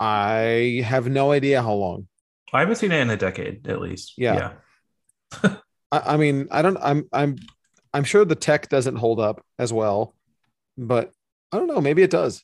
I 0.00 0.82
have 0.84 1.08
no 1.08 1.32
idea 1.32 1.62
how 1.62 1.72
long. 1.74 2.08
I 2.52 2.60
haven't 2.60 2.76
seen 2.76 2.92
it 2.92 3.00
in 3.00 3.10
a 3.10 3.16
decade 3.16 3.68
at 3.68 3.80
least. 3.80 4.14
Yeah. 4.16 4.52
I, 5.42 5.60
I 5.92 6.16
mean, 6.16 6.48
I 6.50 6.62
don't. 6.62 6.78
I'm. 6.80 7.08
I'm. 7.12 7.36
I'm 7.94 8.04
sure 8.04 8.24
the 8.24 8.34
tech 8.34 8.68
doesn't 8.68 8.96
hold 8.96 9.18
up 9.18 9.44
as 9.58 9.72
well, 9.72 10.14
but 10.76 11.12
I 11.52 11.58
don't 11.58 11.66
know. 11.66 11.80
Maybe 11.80 12.02
it 12.02 12.10
does. 12.10 12.42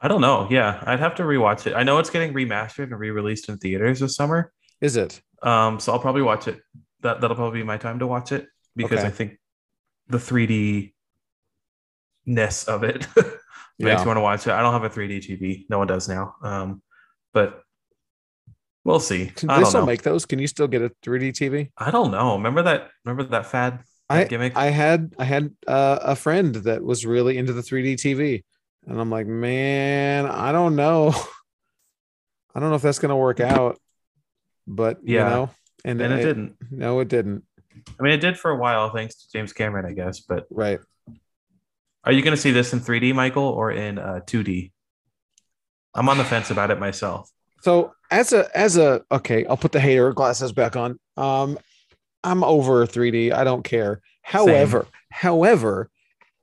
I 0.00 0.08
don't 0.08 0.20
know. 0.20 0.46
Yeah, 0.50 0.82
I'd 0.86 1.00
have 1.00 1.14
to 1.16 1.22
rewatch 1.22 1.66
it. 1.66 1.74
I 1.74 1.82
know 1.82 1.98
it's 1.98 2.10
getting 2.10 2.34
remastered 2.34 2.84
and 2.84 2.98
re-released 2.98 3.48
in 3.48 3.56
theaters 3.56 4.00
this 4.00 4.14
summer. 4.16 4.52
Is 4.82 4.96
it? 4.96 5.20
Um, 5.42 5.80
so 5.80 5.92
I'll 5.92 5.98
probably 5.98 6.22
watch 6.22 6.46
it. 6.46 6.60
That 7.00 7.20
that'll 7.20 7.36
probably 7.36 7.60
be 7.60 7.64
my 7.64 7.78
time 7.78 7.98
to 8.00 8.06
watch 8.06 8.32
it 8.32 8.46
because 8.76 8.98
Okay. 9.00 9.08
I 9.08 9.10
think 9.10 9.38
the 10.08 10.18
3D 10.18 10.92
ness 12.26 12.64
of 12.64 12.84
it 12.84 13.06
makes 13.78 13.98
Yeah. 13.98 14.04
me 14.04 14.06
want 14.06 14.16
to 14.18 14.20
watch 14.22 14.46
it. 14.46 14.52
I 14.52 14.62
don't 14.62 14.72
have 14.72 14.84
a 14.84 14.90
3D 14.90 15.18
TV. 15.18 15.66
No 15.68 15.78
one 15.78 15.86
does 15.86 16.08
now. 16.08 16.34
Um, 16.42 16.82
but 17.32 17.62
we'll 18.84 19.00
see. 19.00 19.26
Can 19.34 19.50
I 19.50 19.58
they 19.60 19.64
still 19.64 19.80
know. 19.80 19.86
make 19.86 20.02
those? 20.02 20.26
Can 20.26 20.38
you 20.38 20.46
still 20.46 20.68
get 20.68 20.82
a 20.82 20.90
3D 21.04 21.30
TV? 21.32 21.70
I 21.78 21.90
don't 21.90 22.10
know. 22.10 22.34
Remember 22.36 22.62
that? 22.62 22.90
Remember 23.04 23.24
that 23.30 23.46
fad? 23.46 23.80
I 24.10 24.24
gimmick? 24.24 24.56
I 24.56 24.66
had 24.66 25.14
I 25.18 25.24
had 25.24 25.50
uh, 25.66 25.98
a 26.02 26.14
friend 26.16 26.54
that 26.56 26.82
was 26.84 27.06
really 27.06 27.38
into 27.38 27.52
the 27.54 27.62
3D 27.62 27.94
TV, 27.94 28.44
and 28.86 29.00
I'm 29.00 29.10
like, 29.10 29.26
man, 29.26 30.26
I 30.26 30.52
don't 30.52 30.76
know. 30.76 31.08
I 32.54 32.60
don't 32.60 32.68
know 32.68 32.76
if 32.76 32.82
that's 32.82 32.98
gonna 33.00 33.16
work 33.16 33.40
out, 33.40 33.80
but 34.66 34.98
Yeah. 35.02 35.24
you 35.24 35.30
know, 35.30 35.50
and, 35.84 36.00
and 36.00 36.12
it 36.12 36.22
didn't. 36.22 36.56
No, 36.70 37.00
it 37.00 37.08
didn't. 37.08 37.44
I 37.98 38.02
mean, 38.02 38.12
it 38.12 38.18
did 38.20 38.38
for 38.38 38.50
a 38.52 38.56
while, 38.56 38.90
thanks 38.90 39.16
to 39.16 39.30
James 39.32 39.52
Cameron, 39.52 39.86
I 39.86 39.92
guess. 39.92 40.20
But 40.20 40.46
Right. 40.50 40.78
Are 42.04 42.12
you 42.12 42.22
going 42.22 42.36
to 42.36 42.40
see 42.40 42.50
this 42.50 42.72
in 42.72 42.80
3D, 42.80 43.14
Michael, 43.14 43.44
or 43.44 43.70
in 43.70 43.98
uh, 43.98 44.20
2D? 44.26 44.70
I'm 45.94 46.08
on 46.08 46.18
the 46.18 46.24
fence 46.24 46.50
about 46.50 46.70
it 46.70 46.78
myself. 46.78 47.30
So 47.62 47.94
as 48.10 48.32
a 48.32 48.46
as 48.56 48.76
a 48.76 49.02
okay, 49.10 49.46
I'll 49.46 49.56
put 49.56 49.72
the 49.72 49.80
hater 49.80 50.12
glasses 50.12 50.52
back 50.52 50.76
on. 50.76 50.98
Um, 51.16 51.58
I'm 52.22 52.44
over 52.44 52.86
3D. 52.86 53.32
I 53.32 53.44
don't 53.44 53.62
care. 53.62 54.00
However, 54.22 54.86
however, 55.10 55.90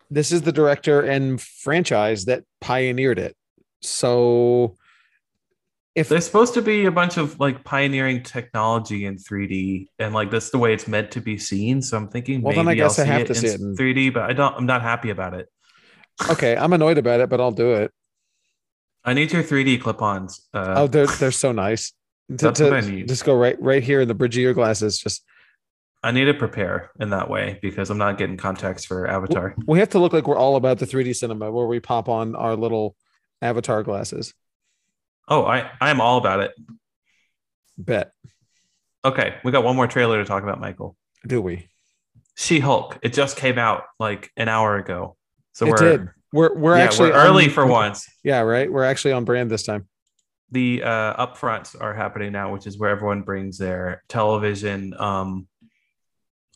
this 0.10 0.32
is 0.32 0.41
the 0.41 0.51
director 0.51 1.01
and 1.01 1.39
franchise 1.39 2.25
that 2.25 2.44
pioneered 2.60 3.20
it. 3.20 3.36
So 3.82 4.75
if 5.93 6.07
There's 6.10 6.25
supposed 6.25 6.53
to 6.53 6.62
be 6.62 6.86
a 6.86 6.91
bunch 6.91 7.17
of 7.17 7.39
like 7.39 7.63
pioneering 7.65 8.24
technology 8.24 9.05
in 9.05 9.17
3D, 9.17 9.88
and 10.00 10.13
like 10.13 10.31
that's 10.31 10.50
the 10.50 10.57
way 10.57 10.74
it's 10.74 10.88
meant 10.88 11.12
to 11.12 11.21
be 11.21 11.38
seen. 11.38 11.81
So 11.81 11.98
I'm 11.98 12.07
thinking, 12.07 12.41
Well, 12.41 12.51
maybe 12.53 12.60
then 12.60 12.67
I 12.69 12.75
guess 12.75 12.98
I 12.98 13.03
I'll 13.03 13.07
see 13.07 13.12
have 13.12 13.27
to 13.27 13.33
in 13.33 13.39
see 13.39 13.48
it 13.48 13.60
in- 13.60 13.75
3D, 13.75 14.13
but 14.13 14.24
I 14.24 14.33
don't. 14.33 14.55
I'm 14.55 14.65
not 14.65 14.81
happy 14.81 15.10
about 15.10 15.33
it. 15.33 15.48
okay, 16.29 16.55
I'm 16.55 16.71
annoyed 16.74 16.98
about 16.98 17.19
it, 17.19 17.29
but 17.29 17.41
I'll 17.41 17.51
do 17.51 17.74
it. 17.74 17.91
I 19.03 19.13
need 19.13 19.31
your 19.33 19.43
3D 19.43 19.81
clip-ons. 19.81 20.48
Uh, 20.53 20.75
Oh, 20.77 20.88
they're 20.88 21.07
they're 21.07 21.31
so 21.31 21.51
nice. 21.51 21.91
To- 22.29 22.36
That's 22.38 22.60
to 22.60 22.63
what 22.69 22.74
I 22.74 22.79
need. 22.81 23.10
Just 23.10 23.25
go 23.25 23.36
right 23.36 23.62
right 23.62 23.83
here 23.83 24.00
in 24.00 24.07
the 24.07 24.13
bridge 24.15 24.38
of 24.38 24.41
your 24.43 24.53
glasses. 24.53 24.98
Just 25.00 25.25
I 26.01 26.12
need 26.12 26.25
to 26.25 26.33
prepare 26.33 26.91
in 27.01 27.10
that 27.10 27.29
way 27.29 27.60
because 27.62 27.89
I'm 27.89 27.98
not 27.98 28.17
getting 28.17 28.38
contacts 28.38 28.86
for 28.86 29.05
Avatar. 29.07 29.53
we 29.67 29.79
have 29.79 29.89
to 29.89 30.00
look 30.00 30.13
like 30.13 30.25
we're 30.27 30.38
all 30.38 30.55
about 30.55 30.79
the 30.79 30.86
3D 30.88 31.13
cinema 31.15 31.51
where 31.51 31.67
we 31.67 31.79
pop 31.81 32.07
on 32.07 32.36
our 32.36 32.55
little 32.55 32.95
avatar 33.41 33.83
glasses. 33.83 34.33
Oh, 35.31 35.45
I 35.45 35.71
I'm 35.79 36.01
all 36.01 36.17
about 36.17 36.41
it. 36.41 36.51
Bet. 37.77 38.11
Okay, 39.03 39.35
we 39.45 39.51
got 39.51 39.63
one 39.63 39.77
more 39.77 39.88
trailer 39.88 40.19
to 40.19 40.25
talk 40.25 40.43
about, 40.43 40.59
Michael. 40.59 40.97
Do 41.25 41.41
we? 41.41 41.69
She-Hulk. 42.35 43.00
It 43.01 43.13
just 43.13 43.38
came 43.38 43.57
out 43.57 43.83
like 43.97 44.29
an 44.35 44.50
hour 44.50 44.75
ago. 44.75 45.15
So 45.53 45.65
it 45.65 45.69
we're 45.69 45.77
did. 45.77 46.09
We're 46.33 46.53
we're 46.57 46.77
yeah, 46.77 46.83
actually 46.83 47.11
we're 47.11 47.15
early 47.15 47.45
on- 47.45 47.50
for 47.51 47.65
once. 47.65 48.07
Yeah, 48.25 48.41
right. 48.41 48.69
We're 48.69 48.83
actually 48.83 49.13
on 49.13 49.23
brand 49.23 49.50
this 49.50 49.63
time. 49.63 49.88
The 50.51 50.83
uh, 50.83 51.27
upfronts 51.27 51.79
are 51.79 51.93
happening 51.93 52.33
now, 52.33 52.51
which 52.51 52.67
is 52.67 52.77
where 52.77 52.89
everyone 52.89 53.21
brings 53.21 53.57
their 53.57 54.03
television 54.09 54.93
um, 55.00 55.47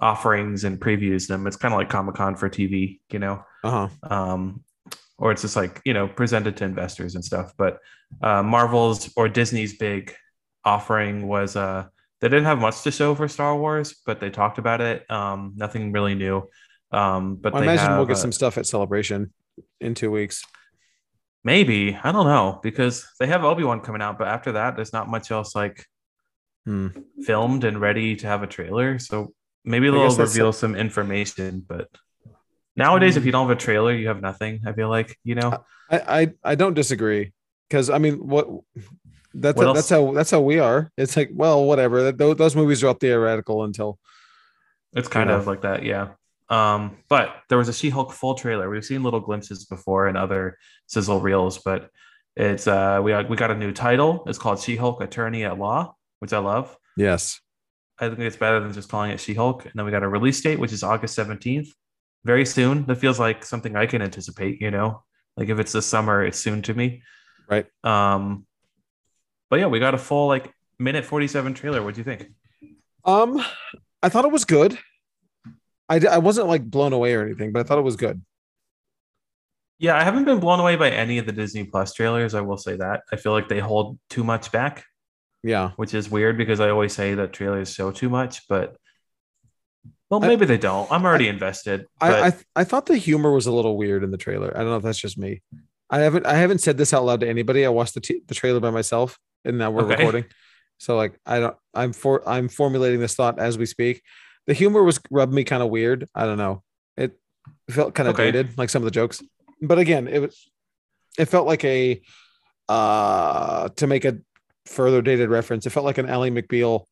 offerings 0.02 0.66
and 0.66 0.78
previews 0.82 1.28
them. 1.28 1.48
It's 1.48 1.56
kind 1.56 1.74
of 1.74 1.78
like 1.78 1.90
Comic 1.90 2.16
Con 2.16 2.36
for 2.36 2.50
TV, 2.50 3.00
you 3.10 3.20
know. 3.20 3.42
Uh 3.64 3.88
huh. 4.04 4.14
um, 4.14 4.65
or 5.18 5.32
it's 5.32 5.42
just 5.42 5.56
like 5.56 5.82
you 5.86 5.94
know 5.94 6.08
presented 6.08 6.58
to 6.58 6.66
investors 6.66 7.16
and 7.16 7.24
stuff. 7.24 7.54
But 7.58 7.80
uh, 8.22 8.44
Marvel's 8.44 9.12
or 9.16 9.30
Disney's 9.30 9.78
big 9.78 10.14
offering 10.64 11.28
was 11.28 11.56
uh, 11.56 11.86
they 12.22 12.30
didn't 12.30 12.46
have 12.46 12.60
much 12.60 12.82
to 12.84 12.92
show 12.92 13.16
for 13.16 13.28
Star 13.28 13.56
Wars, 13.58 13.96
but 14.06 14.20
they 14.20 14.30
talked 14.30 14.58
about 14.58 14.82
it. 14.82 15.10
Um, 15.10 15.54
nothing 15.56 15.92
really 15.92 16.16
new. 16.16 16.50
Um, 16.92 17.36
but 17.36 17.54
I 17.54 17.60
they 17.60 17.66
imagine 17.66 17.98
we'll 17.98 18.06
get 18.06 18.18
uh, 18.18 18.20
some 18.20 18.32
stuff 18.32 18.58
at 18.58 18.66
Celebration 18.66 19.34
in 19.82 19.94
two 19.96 20.12
weeks. 20.12 20.44
maybe 21.44 21.98
I 22.04 22.12
don't 22.12 22.26
know 22.26 22.60
because 22.64 23.06
they 23.20 23.28
have 23.28 23.44
Obi 23.44 23.64
Wan 23.64 23.82
coming 23.82 24.02
out, 24.02 24.18
but 24.18 24.28
after 24.28 24.54
that, 24.54 24.76
there's 24.76 24.94
not 24.94 25.08
much 25.10 25.32
else 25.32 25.56
like 25.56 25.86
Hmm. 26.66 26.88
filmed 27.22 27.64
and 27.64 27.80
ready 27.80 28.16
to 28.16 28.26
have 28.26 28.42
a 28.42 28.48
trailer. 28.48 28.98
So 28.98 29.34
maybe 29.64 29.88
I 29.88 29.92
they'll 29.92 30.16
reveal 30.18 30.52
some 30.52 30.76
information, 30.76 31.64
but. 31.68 31.88
Nowadays, 32.76 33.16
if 33.16 33.24
Hmm. 33.24 33.28
you 33.28 33.32
don't 33.32 33.48
have 33.48 33.58
a 33.58 33.60
trailer, 33.60 33.94
you 33.94 34.08
have 34.08 34.22
nothing. 34.22 34.62
I 34.66 34.74
feel 34.74 34.90
like 34.90 35.18
you 35.24 35.36
know. 35.36 35.64
I 35.90 35.98
I, 36.22 36.34
I 36.44 36.56
don't 36.56 36.74
disagree 36.74 37.32
because 37.70 37.90
I 37.90 37.98
mean 38.00 38.16
what 38.28 38.48
that's 39.34 39.58
What 39.58 39.74
that's 39.74 39.90
how 39.90 40.14
that's 40.14 40.32
how 40.32 40.42
we 40.42 40.60
are. 40.60 40.92
It's 40.98 41.16
like 41.18 41.30
well 41.34 41.66
whatever. 41.66 42.04
That, 42.04 42.18
those, 42.18 42.36
those 42.38 42.56
movies 42.56 42.84
are 42.84 42.88
all 42.88 42.94
theoretical 42.94 43.64
until 43.64 44.00
It's 44.94 45.08
kind 45.08 45.30
know. 45.30 45.38
of 45.38 45.48
like 45.48 45.62
that, 45.62 45.84
yeah. 45.84 46.10
Um, 46.50 46.98
but 47.10 47.36
there 47.50 47.58
was 47.58 47.70
a 47.70 47.74
She-Hulk 47.74 48.12
full 48.12 48.36
trailer. 48.36 48.70
We've 48.70 48.86
seen 48.86 49.02
little 49.04 49.20
glimpses 49.20 49.66
before 49.66 50.08
in 50.08 50.16
other 50.16 50.58
sizzle 50.88 51.20
reels, 51.20 51.58
but 51.60 51.90
it's 52.36 52.68
uh 52.68 53.00
we 53.04 53.12
got 53.12 53.30
we 53.30 53.36
got 53.38 53.52
a 53.52 53.56
new 53.56 53.72
title. 53.72 54.24
It's 54.28 54.38
called 54.38 54.60
She-Hulk 54.60 55.02
Attorney 55.02 55.44
at 55.46 55.58
Law, 55.58 55.96
which 56.20 56.34
I 56.34 56.40
love. 56.40 56.76
yes. 56.98 57.40
I 57.98 58.10
think 58.10 58.20
it's 58.20 58.36
better 58.36 58.60
than 58.60 58.74
just 58.74 58.90
calling 58.90 59.12
it 59.12 59.22
She-Hulk. 59.22 59.64
And 59.64 59.72
then 59.76 59.86
we 59.86 59.92
got 59.92 60.04
a 60.04 60.08
release 60.10 60.42
date, 60.42 60.60
which 60.60 60.74
is 60.74 60.84
August 60.84 61.18
17th. 61.18 61.70
Very 62.26 62.46
soon. 62.46 62.86
That 62.88 62.96
feels 62.96 63.20
like 63.20 63.46
something 63.46 63.76
I 63.78 63.86
can 63.86 64.02
anticipate, 64.02 64.60
you 64.60 64.72
know. 64.72 65.04
Like 65.38 65.50
if 65.50 65.60
it's 65.60 65.72
this 65.72 65.86
summer, 65.86 66.26
it's 66.26 66.40
soon 66.40 66.62
to 66.64 66.74
me. 66.74 67.04
Right. 67.50 67.68
Um 67.84 68.46
but 69.50 69.60
yeah, 69.60 69.68
we 69.68 69.80
got 69.80 69.94
a 69.94 69.98
full 70.00 70.28
like 70.28 70.52
minute 70.80 71.06
47 71.06 71.54
trailer. 71.54 71.82
What 71.84 71.94
do 71.94 72.00
you 72.02 72.04
think? 72.04 72.28
Um, 73.06 73.40
I 74.02 74.10
thought 74.10 74.26
it 74.26 74.32
was 74.32 74.44
good. 74.46 74.78
I 75.88 76.02
I 76.10 76.18
wasn't 76.18 76.48
like 76.48 76.64
blown 76.70 76.92
away 76.94 77.14
or 77.14 77.22
anything, 77.24 77.52
but 77.54 77.60
I 77.60 77.64
thought 77.64 77.78
it 77.78 77.84
was 77.84 77.96
good. 77.96 78.22
Yeah, 79.78 79.96
I 79.96 80.04
haven't 80.04 80.24
been 80.26 80.40
blown 80.40 80.60
away 80.60 80.78
by 80.78 80.90
any 80.90 81.18
of 81.20 81.26
the 81.26 81.32
Disney 81.32 81.66
Plus 81.66 81.94
trailers. 81.94 82.34
I 82.34 82.42
will 82.42 82.58
say 82.58 82.78
that. 82.78 83.02
I 83.12 83.18
feel 83.18 83.34
like 83.34 83.50
they 83.50 83.60
hold 83.60 84.00
too 84.10 84.24
much 84.24 84.52
back, 84.52 84.84
Yeah. 85.44 85.72
which 85.76 85.94
is 85.94 86.10
weird 86.10 86.38
because 86.38 86.60
I 86.60 86.70
always 86.70 86.94
say 86.96 87.14
that 87.16 87.34
trailers 87.34 87.74
show 87.74 87.92
too 87.92 88.10
much, 88.10 88.48
but 88.48 88.78
well, 90.10 90.24
I- 90.24 90.28
maybe 90.28 90.46
they 90.46 90.58
don't. 90.58 90.92
I'm 90.92 91.06
already 91.06 91.28
invested. 91.28 91.86
I 92.02 92.10
but 92.10 92.24
I, 92.24 92.30
th- 92.32 92.44
I 92.56 92.64
thought 92.64 92.86
the 92.86 92.98
humor 92.98 93.32
was 93.32 93.46
a 93.48 93.52
little 93.52 93.78
weird 93.78 94.04
in 94.04 94.12
the 94.12 94.18
trailer. 94.18 94.52
I 94.56 94.60
don't 94.62 94.70
know 94.70 94.78
if 94.78 94.84
that's 94.84 95.00
just 95.00 95.18
me. 95.18 95.42
I 95.90 96.00
haven't 96.00 96.26
I 96.26 96.34
haven't 96.36 96.60
said 96.60 96.78
this 96.78 96.94
out 96.94 97.04
loud 97.06 97.20
to 97.22 97.30
anybody. 97.30 97.66
I 97.66 97.70
watched 97.70 97.94
the 97.94 98.02
t- 98.02 98.22
the 98.28 98.34
trailer 98.36 98.60
by 98.60 98.72
myself, 98.72 99.18
and 99.44 99.58
now 99.58 99.72
we're 99.72 99.84
Okay. 99.84 99.96
recording. 99.98 100.26
So 100.80 100.96
like 100.98 101.20
I 101.26 101.40
don't 101.40 101.56
I'm 101.74 101.94
for 101.94 102.28
I'm 102.28 102.50
formulating 102.50 103.00
this 103.00 103.16
thought 103.16 103.40
as 103.40 103.58
we 103.58 103.66
speak. 103.66 104.02
The 104.48 104.54
humor 104.54 104.84
was 104.84 105.00
rubbed 105.10 105.34
me 105.34 105.44
kind 105.44 105.64
of 105.64 105.70
weird. 105.70 106.08
I 106.14 106.26
don't 106.26 106.38
know. 106.38 106.64
It 106.98 107.18
felt 107.70 107.94
kind 107.96 108.08
of 108.10 108.16
Okay. 108.16 108.26
dated, 108.32 108.58
like 108.58 108.70
some 108.70 108.82
of 108.82 108.86
the 108.86 108.92
jokes. 108.92 109.22
But 109.62 109.78
again, 109.80 110.08
it 110.08 110.20
was 110.20 110.50
it 111.18 111.26
felt 111.26 111.48
like 111.48 111.64
a 111.64 112.02
uh 112.70 113.70
to 113.70 113.88
make 113.88 114.06
a 114.06 114.18
further 114.66 115.02
dated 115.02 115.30
reference. 115.30 115.66
It 115.66 115.70
felt 115.72 115.86
like 115.86 115.98
an 115.98 116.08
Ally 116.10 116.30
McBeal 116.30 116.86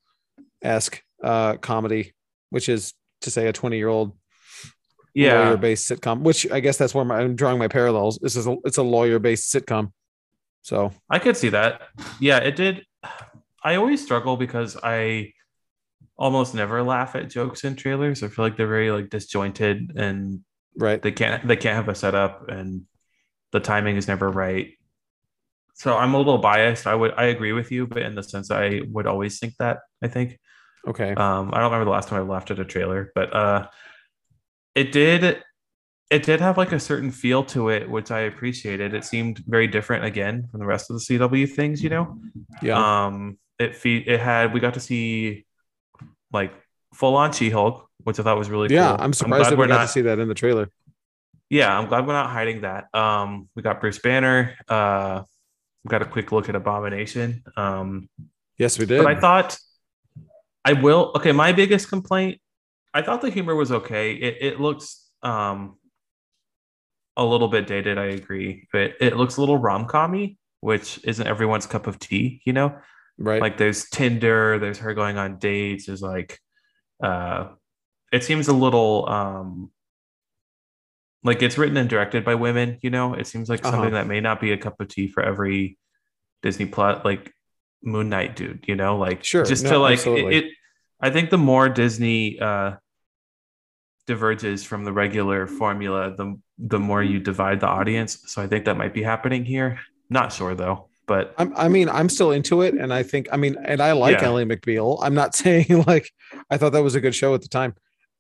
esque 0.62 1.02
uh 1.23 1.58
comedy, 1.58 2.13
which 2.52 2.69
is 2.69 2.93
to 3.23 3.31
say 3.31 3.47
a 3.47 3.53
20 3.53 3.77
year 3.77 3.89
old 3.89 4.15
yeah, 5.13 5.47
lawyer 5.47 5.57
based 5.57 5.89
sitcom, 5.89 6.21
which 6.21 6.49
I 6.51 6.59
guess 6.59 6.77
that's 6.77 6.95
where 6.95 7.05
my, 7.05 7.19
I'm 7.19 7.36
drawing 7.36 7.59
my 7.59 7.67
parallels. 7.67 8.19
This 8.21 8.36
is 8.36 8.47
a, 8.47 8.55
it's 8.65 8.77
a 8.77 8.83
lawyer 8.83 9.19
based 9.19 9.53
sitcom. 9.53 9.91
So 10.62 10.91
I 11.09 11.19
could 11.19 11.38
see 11.38 11.49
that. 11.49 11.81
Yeah, 12.19 12.38
it 12.38 12.55
did. 12.55 12.86
I 13.63 13.75
always 13.75 14.01
struggle 14.01 14.38
because 14.38 14.77
I 14.81 15.33
almost 16.17 16.55
never 16.55 16.81
laugh 16.83 17.15
at 17.15 17.29
jokes 17.29 17.63
in 17.63 17.75
trailers. 17.75 18.23
I 18.23 18.27
feel 18.27 18.45
like 18.45 18.57
they're 18.57 18.67
very 18.67 18.91
like 18.91 19.09
disjointed 19.09 19.93
and 19.95 20.41
right. 20.77 21.01
they 21.01 21.12
can't 21.12 21.47
they 21.47 21.55
can't 21.55 21.75
have 21.75 21.89
a 21.89 21.95
setup 21.95 22.49
and 22.49 22.83
the 23.51 23.59
timing 23.59 23.97
is 23.97 24.07
never 24.07 24.29
right. 24.29 24.71
So 25.75 25.97
I'm 25.97 26.13
a 26.13 26.17
little 26.17 26.38
biased. 26.38 26.88
I 26.88 26.95
would 26.95 27.13
I 27.17 27.25
agree 27.25 27.51
with 27.51 27.71
you, 27.71 27.88
but 27.88 28.01
in 28.01 28.15
the 28.15 28.23
sense 28.23 28.51
I 28.51 28.81
would 28.88 29.07
always 29.07 29.39
think 29.39 29.55
that, 29.59 29.79
I 30.01 30.07
think. 30.07 30.39
Okay. 30.88 31.13
Um, 31.13 31.50
I 31.54 31.58
don't 31.60 31.65
remember 31.72 31.86
the 31.86 31.91
last 31.91 32.10
time 32.10 32.19
I 32.19 32.24
laughed 32.24 32.52
at 32.52 32.60
a 32.60 32.65
trailer, 32.65 33.12
but 33.15 33.34
uh, 33.36 33.67
it 34.76 34.91
did. 34.91 35.41
It 36.10 36.24
did 36.24 36.41
have 36.41 36.58
like 36.58 36.72
a 36.74 36.80
certain 36.80 37.10
feel 37.10 37.43
to 37.46 37.69
it, 37.69 37.89
which 37.89 38.12
I 38.12 38.22
appreciated. 38.22 38.93
It 38.93 39.04
seemed 39.04 39.39
very 39.48 39.65
different 39.67 40.06
again 40.06 40.48
from 40.52 40.60
the 40.60 40.65
rest 40.65 40.91
of 40.91 40.98
the 40.98 41.02
CW 41.17 41.50
things, 41.50 41.82
you 41.82 41.89
know. 41.89 42.19
Yeah. 42.62 43.06
Um, 43.06 43.39
it 43.58 43.76
fe- 43.76 44.04
it 44.06 44.19
had 44.19 44.54
we 44.54 44.60
got 44.60 44.76
to 44.76 44.80
see 44.80 45.46
like 46.32 46.54
full 46.93 47.15
on 47.15 47.32
She 47.32 47.50
Hulk, 47.50 47.88
which 48.04 48.19
I 48.19 48.24
thought 48.24 48.38
was 48.38 48.50
really 48.50 48.72
yeah. 48.74 48.89
cool. 48.96 49.06
I'm 49.06 49.13
surprised 49.13 49.41
glad 49.43 49.52
that 49.52 49.56
we 49.56 49.60
we're 49.63 49.67
got 49.69 49.76
not. 49.78 49.82
to 49.84 49.91
see 49.91 50.02
that 50.02 50.19
in 50.19 50.28
the 50.28 50.36
trailer. 50.36 50.69
Yeah, 51.50 51.76
I'm 51.76 51.88
glad 51.88 52.06
we're 52.06 52.13
not 52.13 52.30
hiding 52.30 52.62
that. 52.62 52.93
Um, 52.93 53.48
we 53.56 53.62
got 53.63 53.80
Bruce 53.82 54.00
Banner. 54.00 54.56
Uh, 54.67 55.24
we 55.84 55.89
got 55.89 56.02
a 56.02 56.06
quick 56.06 56.32
look 56.32 56.50
at 56.50 56.56
Abomination. 56.56 57.43
Um, 57.58 58.10
Yes, 58.58 58.78
we 58.78 58.86
did. 58.86 59.04
but 59.04 59.08
I 59.08 59.19
thought 59.19 59.58
I 60.65 60.73
will. 60.73 61.12
Okay, 61.15 61.32
my 61.32 61.52
biggest 61.52 61.89
complaint. 61.89 62.39
I 62.93 63.02
thought 63.02 63.21
the 63.21 63.30
humor 63.30 63.56
was 63.56 63.71
okay. 63.71 64.13
It 64.13 64.38
it 64.41 64.60
looks 64.60 65.10
um 65.23 65.78
a 67.17 67.23
little 67.23 67.47
bit 67.47 67.67
dated. 67.67 67.97
I 67.97 68.06
agree, 68.06 68.67
but 68.71 68.93
it 68.99 69.15
looks 69.17 69.38
a 69.38 69.39
little 69.41 69.58
rom 69.58 69.88
commy, 69.88 70.38
which 70.62 70.99
isn't 71.04 71.26
everyone's 71.28 71.65
cup 71.65 71.88
of 71.88 71.99
tea. 71.99 72.41
You 72.45 72.54
know, 72.54 72.78
right. 73.17 73.41
like 73.41 73.58
there's 73.58 73.89
Tinder, 73.89 74.60
there's 74.60 74.80
her 74.80 74.93
going 74.93 75.17
on 75.17 75.38
dates. 75.39 75.88
There's 75.88 76.02
like, 76.02 76.39
uh, 77.04 77.49
it 78.12 78.23
seems 78.23 78.47
a 78.47 78.54
little 78.54 79.08
um 79.10 79.71
like 81.23 81.41
it's 81.41 81.58
written 81.58 81.78
and 81.78 81.89
directed 81.89 82.23
by 82.26 82.36
women. 82.36 82.80
You 82.82 82.89
know, 82.89 83.13
it 83.13 83.28
seems 83.28 83.49
like 83.49 83.62
Uh-huh. 83.63 83.71
something 83.71 83.93
that 83.93 84.08
may 84.08 84.21
not 84.21 84.39
be 84.41 84.52
a 84.52 84.58
cup 84.58 84.80
of 84.80 84.88
tea 84.88 85.08
for 85.08 85.23
every 85.23 85.78
Disney 86.41 86.65
plot 86.65 87.06
like 87.06 87.34
Moon 87.84 88.10
Knight 88.10 88.36
dude. 88.36 88.65
You 88.67 88.76
know, 88.76 88.98
like 88.98 89.24
Sure, 89.24 89.46
just 89.46 89.63
no, 89.63 89.72
to 89.72 89.78
like 89.80 90.06
it, 90.08 90.34
it. 90.34 90.46
I 91.00 91.10
think 91.10 91.30
the 91.30 91.38
more 91.38 91.69
Disney 91.69 92.39
uh 92.39 92.74
diverges 94.06 94.63
from 94.63 94.84
the 94.84 94.91
regular 94.91 95.48
formula, 95.48 96.15
the 96.15 96.39
the 96.58 96.80
more 96.80 97.02
you 97.04 97.19
divide 97.19 97.60
the 97.60 97.67
audience. 97.67 98.19
So 98.28 98.41
I 98.41 98.48
think 98.48 98.65
that 98.65 98.78
might 98.78 98.93
be 98.93 99.04
happening 99.04 99.46
here. 99.46 99.80
Not 100.10 100.32
sure 100.34 100.56
though, 100.56 100.89
but 101.08 101.34
I'm, 101.38 101.54
I 101.56 101.67
mean, 101.67 101.89
I'm 101.89 102.10
still 102.10 102.32
into 102.32 102.62
it, 102.62 102.74
and 102.76 102.93
I 102.93 103.04
think, 103.04 103.28
I 103.32 103.38
mean, 103.38 103.56
and 103.63 103.82
I 103.82 103.93
like 103.93 104.19
Yeah. 104.19 104.28
Ally 104.28 104.43
McBeal. 104.43 105.00
I'm 105.02 105.13
not 105.15 105.36
saying 105.43 105.84
like 105.88 106.10
I 106.50 106.58
thought 106.58 106.74
that 106.74 106.84
was 106.84 106.96
a 106.96 107.02
good 107.02 107.15
show 107.15 107.34
at 107.34 107.41
the 107.41 107.48
time. 107.48 107.76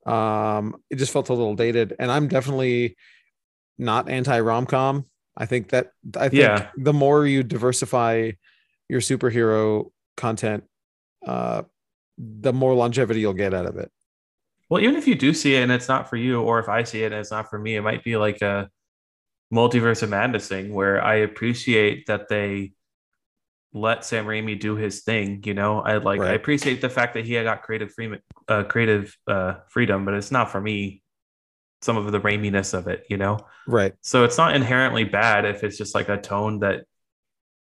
Um, 0.05 0.75
it 0.89 0.95
just 0.97 1.11
felt 1.13 1.29
a 1.29 1.33
little 1.33 1.55
dated, 1.55 1.95
and 1.99 2.11
I'm 2.11 2.27
definitely 2.27 2.95
not 3.77 4.09
anti 4.09 4.39
rom 4.39 4.65
com. 4.65 5.05
I 5.35 5.45
think 5.45 5.69
that 5.69 5.91
I 6.15 6.29
think 6.29 6.41
Yeah. 6.41 6.69
the 6.77 6.93
more 6.93 7.25
you 7.25 7.43
diversify 7.43 8.31
your 8.93 9.01
superhero 9.01 9.89
content, 10.15 10.63
uh, 11.25 11.63
the 12.17 12.53
more 12.53 12.75
longevity 12.75 13.19
you'll 13.19 13.33
get 13.33 13.53
out 13.53 13.65
of 13.65 13.75
it. 13.77 13.91
well, 14.69 14.81
even 14.81 14.95
if 14.95 15.07
you 15.07 15.15
do 15.15 15.33
see 15.33 15.55
it 15.55 15.63
and 15.63 15.71
it's 15.71 15.87
not 15.87 16.07
for 16.09 16.15
you, 16.15 16.41
or 16.41 16.59
if 16.59 16.69
I 16.69 16.83
see 16.83 17.03
it 17.03 17.07
and 17.11 17.15
it's 17.15 17.31
not 17.31 17.49
for 17.49 17.57
me, 17.57 17.75
it 17.75 17.81
might 17.81 18.03
be 18.03 18.15
like 18.17 18.41
a 18.43 18.69
multiverse 19.51 20.03
of 20.03 20.09
madness 20.09 20.47
thing 20.47 20.73
where 20.73 21.03
I 21.03 21.15
appreciate 21.15 22.05
that 22.05 22.29
they 22.29 22.73
let 23.73 24.05
Sam 24.05 24.27
Raimi 24.27 24.59
do 24.59 24.75
his 24.75 25.01
thing. 25.01 25.41
You 25.43 25.55
know, 25.55 25.79
I 25.81 25.97
like 25.97 26.21
I 26.21 26.33
appreciate 26.33 26.81
the 26.81 26.89
fact 26.89 27.15
that 27.15 27.25
he 27.25 27.33
got 27.41 27.63
creative 27.63 27.91
freedom, 27.91 28.19
uh, 28.47 28.63
creative 28.63 29.17
uh, 29.27 29.55
freedom, 29.69 30.05
but 30.05 30.13
it's 30.13 30.31
not 30.31 30.51
for 30.51 30.61
me. 30.61 31.01
Some 31.81 31.97
of 31.97 32.09
the 32.13 32.21
Raiminess 32.21 32.73
of 32.73 32.87
it, 32.87 33.05
you 33.09 33.17
know. 33.17 33.39
Right. 33.67 33.93
So 33.99 34.23
it's 34.23 34.37
not 34.37 34.55
inherently 34.55 35.03
bad 35.03 35.43
if 35.43 35.65
it's 35.65 35.77
just 35.77 35.93
like 35.93 36.07
a 36.07 36.15
tone 36.15 36.59
that 36.59 36.85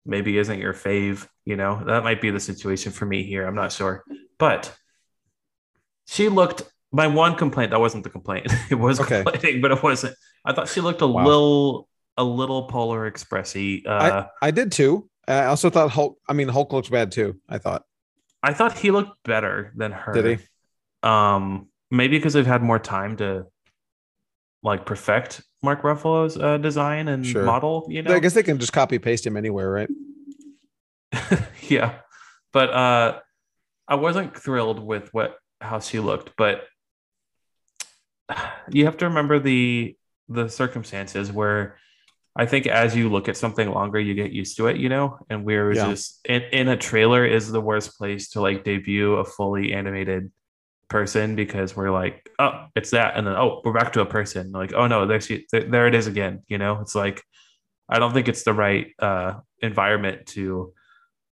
maybe 0.05 0.37
isn't 0.37 0.59
your 0.59 0.73
fave, 0.73 1.27
you 1.45 1.55
know. 1.55 1.83
That 1.85 2.03
might 2.03 2.21
be 2.21 2.31
the 2.31 2.39
situation 2.39 2.91
for 2.91 3.05
me 3.05 3.23
here. 3.23 3.45
I'm 3.47 3.55
not 3.55 3.71
sure. 3.71 4.03
But 4.37 4.75
she 6.07 6.29
looked 6.29 6.63
my 6.91 7.07
one 7.07 7.35
complaint, 7.35 7.71
that 7.71 7.79
wasn't 7.79 8.03
the 8.03 8.09
complaint. 8.09 8.47
It 8.69 8.75
was 8.75 8.99
Okay. 8.99 9.23
complaining, 9.23 9.61
but 9.61 9.71
it 9.71 9.81
wasn't. 9.81 10.15
I 10.43 10.53
thought 10.53 10.67
she 10.67 10.81
looked 10.81 11.01
a 11.01 11.07
Wow. 11.07 11.25
little 11.25 11.89
a 12.17 12.23
little 12.23 12.63
polar 12.67 13.09
expressy. 13.09 13.85
Uh 13.87 14.25
I 14.41 14.51
did 14.51 14.71
too. 14.71 15.09
I 15.27 15.45
also 15.45 15.69
thought 15.69 15.89
Hulk. 15.91 16.17
I 16.27 16.33
mean, 16.33 16.49
Hulk 16.49 16.73
looks 16.73 16.89
bad 16.89 17.11
too. 17.11 17.39
I 17.47 17.57
thought. 17.57 17.83
I 18.43 18.53
thought 18.53 18.77
he 18.77 18.91
looked 18.91 19.23
better 19.23 19.71
than 19.77 19.91
her. 19.91 20.13
Did 20.13 20.39
he? 20.39 21.07
Um 21.07 21.69
maybe 21.89 22.17
because 22.17 22.33
they've 22.33 22.45
had 22.45 22.61
more 22.63 22.79
time 22.79 23.17
to 23.17 23.45
like 24.63 24.85
perfect 24.85 25.41
Mark 25.63 25.81
Ruffalo's 25.83 26.37
uh, 26.37 26.57
design 26.57 27.07
and 27.07 27.25
Sure. 27.25 27.43
model, 27.45 27.85
you 27.89 28.01
know. 28.01 28.13
I 28.13 28.19
guess 28.19 28.33
they 28.33 28.43
can 28.43 28.57
just 28.59 28.73
copy 28.73 28.97
paste 28.99 29.25
him 29.25 29.37
anywhere, 29.37 29.69
right? 29.71 29.89
yeah 31.67 31.99
but 32.53 32.69
uh 32.69 33.19
i 33.87 33.95
wasn't 33.95 34.35
thrilled 34.37 34.79
with 34.79 35.09
what 35.13 35.35
how 35.59 35.77
she 35.79 35.99
looked 35.99 36.31
but 36.37 36.63
you 38.71 38.85
have 38.85 38.97
to 38.97 39.05
remember 39.07 39.39
the 39.39 39.95
the 40.29 40.47
circumstances 40.47 41.31
where 41.31 41.77
i 42.35 42.45
think 42.45 42.65
as 42.65 42.95
you 42.95 43.09
look 43.09 43.27
at 43.27 43.35
something 43.37 43.69
longer 43.71 43.99
you 43.99 44.13
get 44.13 44.31
used 44.31 44.55
to 44.57 44.67
it 44.67 44.77
you 44.77 44.87
know 44.89 45.19
and 45.29 45.43
we're 45.45 45.73
Yeah. 45.73 45.89
just 45.89 46.19
in, 46.25 46.41
in 46.53 46.67
a 46.69 46.77
trailer 46.77 47.25
is 47.25 47.51
the 47.51 47.61
worst 47.61 47.97
place 47.97 48.29
to 48.29 48.41
like 48.41 48.63
debut 48.63 49.15
a 49.15 49.25
fully 49.25 49.73
animated 49.73 50.31
person 50.91 51.35
because 51.35 51.75
we're 51.75 51.89
like 52.01 52.29
oh 52.37 52.67
it's 52.75 52.91
that 52.91 53.15
and 53.17 53.25
then 53.25 53.35
oh 53.35 53.61
we're 53.63 53.73
back 53.81 53.91
to 53.93 54.01
a 54.01 54.05
person 54.05 54.51
like 54.51 54.73
oh 54.73 54.85
no 54.87 55.07
there 55.07 55.21
she 55.21 55.45
there, 55.51 55.63
there 55.73 55.87
it 55.87 55.95
is 55.95 56.05
again 56.05 56.43
you 56.47 56.57
know 56.57 56.73
it's 56.83 56.93
like 56.93 57.23
i 57.89 57.97
don't 57.99 58.13
think 58.13 58.27
it's 58.27 58.43
the 58.43 58.53
right 58.53 58.87
uh 58.99 59.33
environment 59.61 60.25
to 60.27 60.73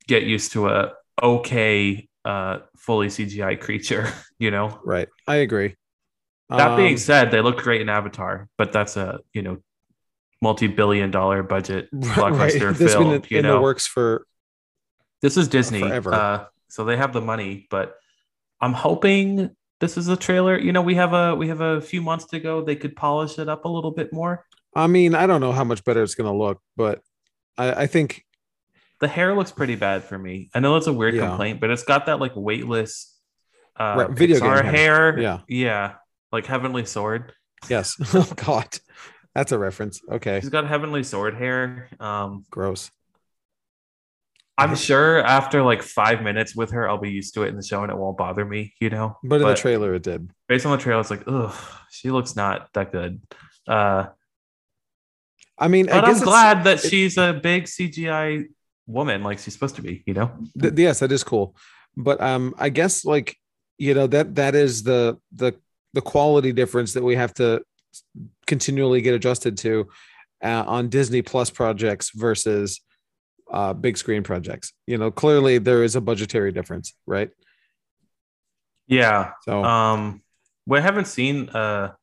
get 0.07 0.23
used 0.23 0.53
to 0.53 0.69
a 0.69 0.92
okay 1.23 2.07
uh 2.25 2.59
fully 2.77 3.07
CGI 3.09 3.59
creature, 3.61 4.05
you 4.38 4.51
know. 4.51 4.66
Right. 4.85 5.09
I 5.29 5.37
agree. 5.47 5.77
That 6.51 6.77
being 6.77 6.95
Um, 6.95 6.99
said, 6.99 7.31
they 7.31 7.40
look 7.40 7.59
great 7.59 7.81
in 7.81 7.88
Avatar, 7.88 8.49
but 8.59 8.73
that's 8.73 8.97
a, 8.97 9.21
you 9.33 9.42
know, 9.42 9.57
multi-billion 10.42 11.11
dollar 11.11 11.42
budget 11.45 11.88
blockbuster 11.95 12.75
has 12.77 12.92
film, 12.92 13.05
been 13.05 13.12
in, 13.14 13.23
you 13.31 13.38
in 13.38 13.42
know. 13.45 13.55
the 13.57 13.61
works 13.62 13.87
for 13.87 14.27
This 15.23 15.37
is 15.37 15.47
Disney. 15.49 15.81
Forever. 15.81 16.14
Uh 16.14 16.45
so 16.69 16.85
they 16.85 16.97
have 16.97 17.12
the 17.12 17.21
money, 17.21 17.66
but 17.71 17.95
I'm 18.66 18.72
hoping 18.74 19.50
this 19.79 19.96
is 19.96 20.09
a 20.09 20.16
trailer. 20.16 20.59
You 20.59 20.72
know, 20.72 20.83
we 20.83 20.96
have 20.96 21.12
a 21.12 21.35
we 21.37 21.46
have 21.48 21.61
a 21.61 21.81
few 21.81 22.02
months 22.02 22.24
to 22.26 22.40
go. 22.40 22.62
They 22.64 22.74
could 22.76 22.96
polish 22.96 23.38
it 23.38 23.48
up 23.48 23.64
a 23.64 23.68
little 23.68 23.92
bit 23.92 24.12
more. 24.12 24.44
I 24.74 24.88
mean, 24.88 25.14
I 25.14 25.26
don't 25.29 25.40
know 25.40 25.52
how 25.52 25.62
much 25.64 25.85
better 25.85 26.02
it's 26.02 26.16
going 26.16 26.31
to 26.31 26.37
look, 26.37 26.61
but 26.76 27.00
I, 27.57 27.85
I 27.85 27.87
think 27.87 28.24
The 29.00 29.07
hair 29.09 29.35
looks 29.37 29.52
pretty 29.52 29.76
bad 29.76 30.02
for 30.02 30.18
me. 30.18 30.50
I 30.52 30.59
know 30.61 30.74
it's 30.76 30.88
a 30.88 30.92
weird 30.92 31.14
Yeah. 31.14 31.29
complaint, 31.29 31.61
but 31.61 31.70
it's 31.70 31.85
got 31.85 32.07
that 32.07 32.18
like 32.20 32.33
weightless 32.35 33.14
uh 33.79 33.94
Right, 33.98 34.11
video 34.11 34.40
Pixar 34.40 34.64
hair. 34.64 35.18
Yeah. 35.18 35.38
Yeah. 35.48 35.94
Like 36.33 36.46
Heavenly 36.46 36.85
Sword. 36.87 37.33
yes. 37.68 37.94
Oh 38.14 38.33
God, 38.35 38.68
that's 39.35 39.52
a 39.52 39.59
reference. 39.59 40.00
Okay, 40.11 40.40
He's 40.40 40.50
got 40.50 40.66
Heavenly 40.66 41.05
Sword 41.05 41.35
hair. 41.37 41.88
Um 42.00 42.44
gross. 42.50 42.90
I'm 44.59 44.75
sure 44.75 45.23
after 45.23 45.62
like 45.62 45.83
five 45.83 46.23
minutes 46.23 46.57
with 46.57 46.71
her, 46.71 46.88
I'll 46.88 46.97
be 46.99 47.11
used 47.11 47.35
to 47.35 47.42
it 47.42 47.49
in 47.49 47.57
the 47.57 47.62
show 47.62 47.83
and 47.83 47.92
it 47.92 47.99
won't 47.99 48.16
bother 48.16 48.45
me, 48.45 48.73
you 48.81 48.88
know. 48.90 49.19
But 49.23 49.42
in 49.42 49.49
the 49.49 49.55
trailer, 49.55 49.95
it 49.95 50.03
did. 50.03 50.31
based 50.49 50.64
on 50.64 50.73
the 50.73 50.83
trailer, 50.83 51.01
it's 51.01 51.11
like, 51.11 51.25
ugh, 51.27 51.55
she 51.90 52.11
looks 52.11 52.37
not 52.37 52.69
that 52.75 52.90
good. 52.92 53.21
Uh 53.69 54.07
I 55.59 55.69
mean, 55.69 55.88
I 55.88 56.01
but 56.01 56.07
guess 56.07 56.19
I'm 56.21 56.25
glad 56.25 56.64
that 56.64 56.85
it- 56.85 56.88
she's 56.88 57.16
a 57.19 57.33
big 57.33 57.64
CGI 57.64 58.45
woman 58.87 59.23
like 59.23 59.38
she's 59.38 59.55
supposed 59.55 59.77
to 59.77 59.83
be, 59.83 60.03
you 60.07 60.14
know? 60.14 60.31
th- 60.61 60.75
yes, 60.77 61.01
that 61.01 61.11
is 61.12 61.25
cool. 61.25 61.57
But 61.97 62.21
um, 62.21 62.55
I 62.59 62.69
guess 62.69 63.05
like 63.05 63.37
you 63.79 63.95
know 63.95 64.07
that 64.07 64.35
that 64.37 64.55
is 64.55 64.83
the 64.83 65.19
the 65.33 65.55
the 65.95 66.03
quality 66.03 66.53
difference 66.53 66.92
that 66.95 67.03
we 67.03 67.16
have 67.16 67.33
to 67.35 67.62
continually 68.47 69.01
get 69.01 69.14
adjusted 69.14 69.57
to 69.59 69.88
uh, 70.45 70.64
on 70.66 70.88
Disney 70.90 71.23
Plus 71.23 71.49
projects 71.51 72.11
versus 72.14 72.81
uh, 73.50 73.72
big 73.72 73.96
screen 73.96 74.22
projects. 74.22 74.72
You 74.87 74.98
know, 74.98 75.11
clearly 75.11 75.59
there 75.59 75.85
is 75.85 75.96
a 75.96 76.00
budgetary 76.00 76.52
difference, 76.52 76.94
right? 77.06 77.30
Yeah. 78.87 79.32
So 79.42 79.64
Um 79.64 80.22
we 80.66 80.80
haven't 80.80 81.06
seen 81.06 81.48
a 81.54 81.94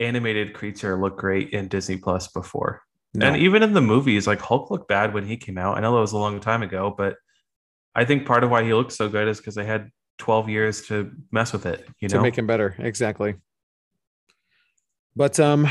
animated 0.00 0.54
creature 0.54 0.98
look 1.00 1.18
great 1.18 1.50
in 1.50 1.68
Disney 1.68 1.96
Plus 1.96 2.28
before. 2.28 2.82
no. 3.14 3.26
And 3.26 3.36
even 3.36 3.62
in 3.62 3.72
the 3.72 3.80
movies, 3.80 4.26
like 4.26 4.40
Hulk 4.40 4.70
looked 4.70 4.88
bad 4.88 5.14
when 5.14 5.26
he 5.26 5.36
came 5.36 5.58
out. 5.58 5.76
I 5.76 5.80
know 5.80 5.94
that 5.94 6.00
was 6.00 6.12
a 6.12 6.18
long 6.18 6.40
time 6.40 6.62
ago, 6.62 6.94
but 6.96 7.16
I 7.94 8.04
think 8.04 8.26
part 8.26 8.44
of 8.44 8.50
why 8.50 8.62
he 8.62 8.74
looked 8.74 8.92
so 8.92 9.08
good 9.08 9.28
is 9.28 9.38
because 9.38 9.54
they 9.54 9.64
had 9.64 9.90
12 10.18 10.48
years 10.48 10.86
to 10.88 11.10
mess 11.30 11.52
with 11.52 11.66
it, 11.66 11.88
you 12.00 12.08
know, 12.08 12.16
to 12.16 12.22
make 12.22 12.36
him 12.36 12.46
better, 12.46 12.74
exactly. 12.78 13.36
But 15.14 15.40
um, 15.40 15.66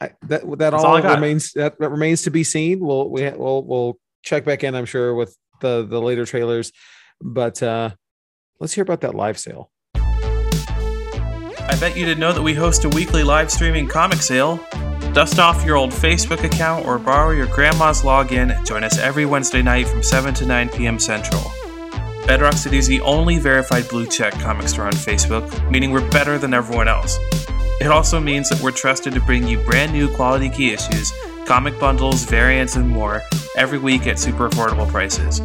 I, 0.00 0.10
that 0.22 0.42
that 0.58 0.74
all, 0.74 0.84
all 0.84 1.02
remains 1.02 1.52
that, 1.52 1.78
that 1.78 1.90
remains 1.90 2.22
to 2.22 2.30
be 2.30 2.44
seen. 2.44 2.80
We'll 2.80 3.08
we 3.10 3.30
we'll 3.30 3.64
we'll 3.64 3.98
check 4.22 4.44
back 4.44 4.62
in, 4.62 4.74
I'm 4.74 4.84
sure, 4.84 5.14
with 5.14 5.36
the 5.60 5.86
the 5.86 6.00
later 6.00 6.26
trailers. 6.26 6.72
But 7.20 7.62
uh, 7.62 7.90
let's 8.60 8.74
hear 8.74 8.82
about 8.82 9.00
that 9.00 9.14
live 9.14 9.38
sale. 9.38 9.70
I 9.94 11.76
bet 11.80 11.96
you 11.96 12.04
didn't 12.04 12.20
know 12.20 12.32
that 12.32 12.42
we 12.42 12.54
host 12.54 12.84
a 12.84 12.88
weekly 12.90 13.24
live 13.24 13.50
streaming 13.50 13.88
comic 13.88 14.20
sale. 14.22 14.60
Dust 15.12 15.38
off 15.38 15.64
your 15.64 15.76
old 15.76 15.90
Facebook 15.90 16.44
account 16.44 16.86
or 16.86 16.98
borrow 16.98 17.30
your 17.30 17.46
grandma's 17.46 18.02
login 18.02 18.64
join 18.66 18.84
us 18.84 18.98
every 18.98 19.24
Wednesday 19.24 19.62
night 19.62 19.88
from 19.88 20.02
7 20.02 20.34
to 20.34 20.46
9 20.46 20.68
p.m. 20.70 20.98
Central. 20.98 21.42
Bedrock 22.26 22.54
City 22.54 22.76
is 22.76 22.86
the 22.86 23.00
only 23.00 23.38
verified 23.38 23.88
blue 23.88 24.06
check 24.06 24.32
comic 24.34 24.68
store 24.68 24.86
on 24.86 24.92
Facebook, 24.92 25.70
meaning 25.70 25.90
we're 25.90 26.08
better 26.10 26.38
than 26.38 26.52
everyone 26.52 26.88
else. 26.88 27.18
It 27.80 27.88
also 27.88 28.20
means 28.20 28.48
that 28.48 28.60
we're 28.60 28.70
trusted 28.70 29.12
to 29.14 29.20
bring 29.20 29.46
you 29.46 29.58
brand 29.58 29.92
new 29.92 30.08
quality 30.14 30.48
key 30.48 30.72
issues, 30.72 31.12
comic 31.44 31.78
bundles, 31.78 32.24
variants, 32.24 32.76
and 32.76 32.88
more 32.88 33.22
every 33.56 33.78
week 33.78 34.06
at 34.06 34.18
super 34.18 34.48
affordable 34.48 34.88
prices. 34.88 35.40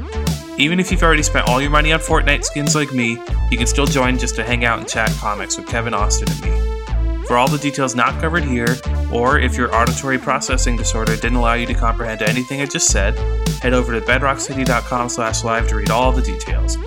Even 0.57 0.79
if 0.79 0.91
you've 0.91 1.03
already 1.03 1.23
spent 1.23 1.47
all 1.47 1.61
your 1.61 1.71
money 1.71 1.91
on 1.91 1.99
Fortnite 1.99 2.43
skins 2.43 2.75
like 2.75 2.93
me, 2.93 3.21
you 3.49 3.57
can 3.57 3.67
still 3.67 3.85
join 3.85 4.17
just 4.17 4.35
to 4.35 4.43
hang 4.43 4.63
out 4.63 4.79
and 4.79 4.87
chat 4.87 5.09
comics 5.19 5.57
with 5.57 5.67
Kevin 5.67 5.93
Austin 5.93 6.29
and 6.29 6.41
me. 6.41 7.25
For 7.25 7.37
all 7.37 7.47
the 7.47 7.57
details 7.57 7.95
not 7.95 8.19
covered 8.19 8.43
here, 8.43 8.77
or 9.11 9.39
if 9.39 9.55
your 9.55 9.73
auditory 9.73 10.17
processing 10.17 10.75
disorder 10.75 11.15
didn't 11.15 11.37
allow 11.37 11.53
you 11.53 11.65
to 11.65 11.73
comprehend 11.73 12.21
anything 12.21 12.61
I 12.61 12.65
just 12.65 12.87
said, 12.87 13.17
head 13.61 13.73
over 13.73 13.97
to 13.97 14.05
bedrockcity.com 14.05 15.09
slash 15.09 15.43
live 15.43 15.67
to 15.69 15.77
read 15.77 15.89
all 15.89 16.11
the 16.11 16.21
details. 16.21 16.77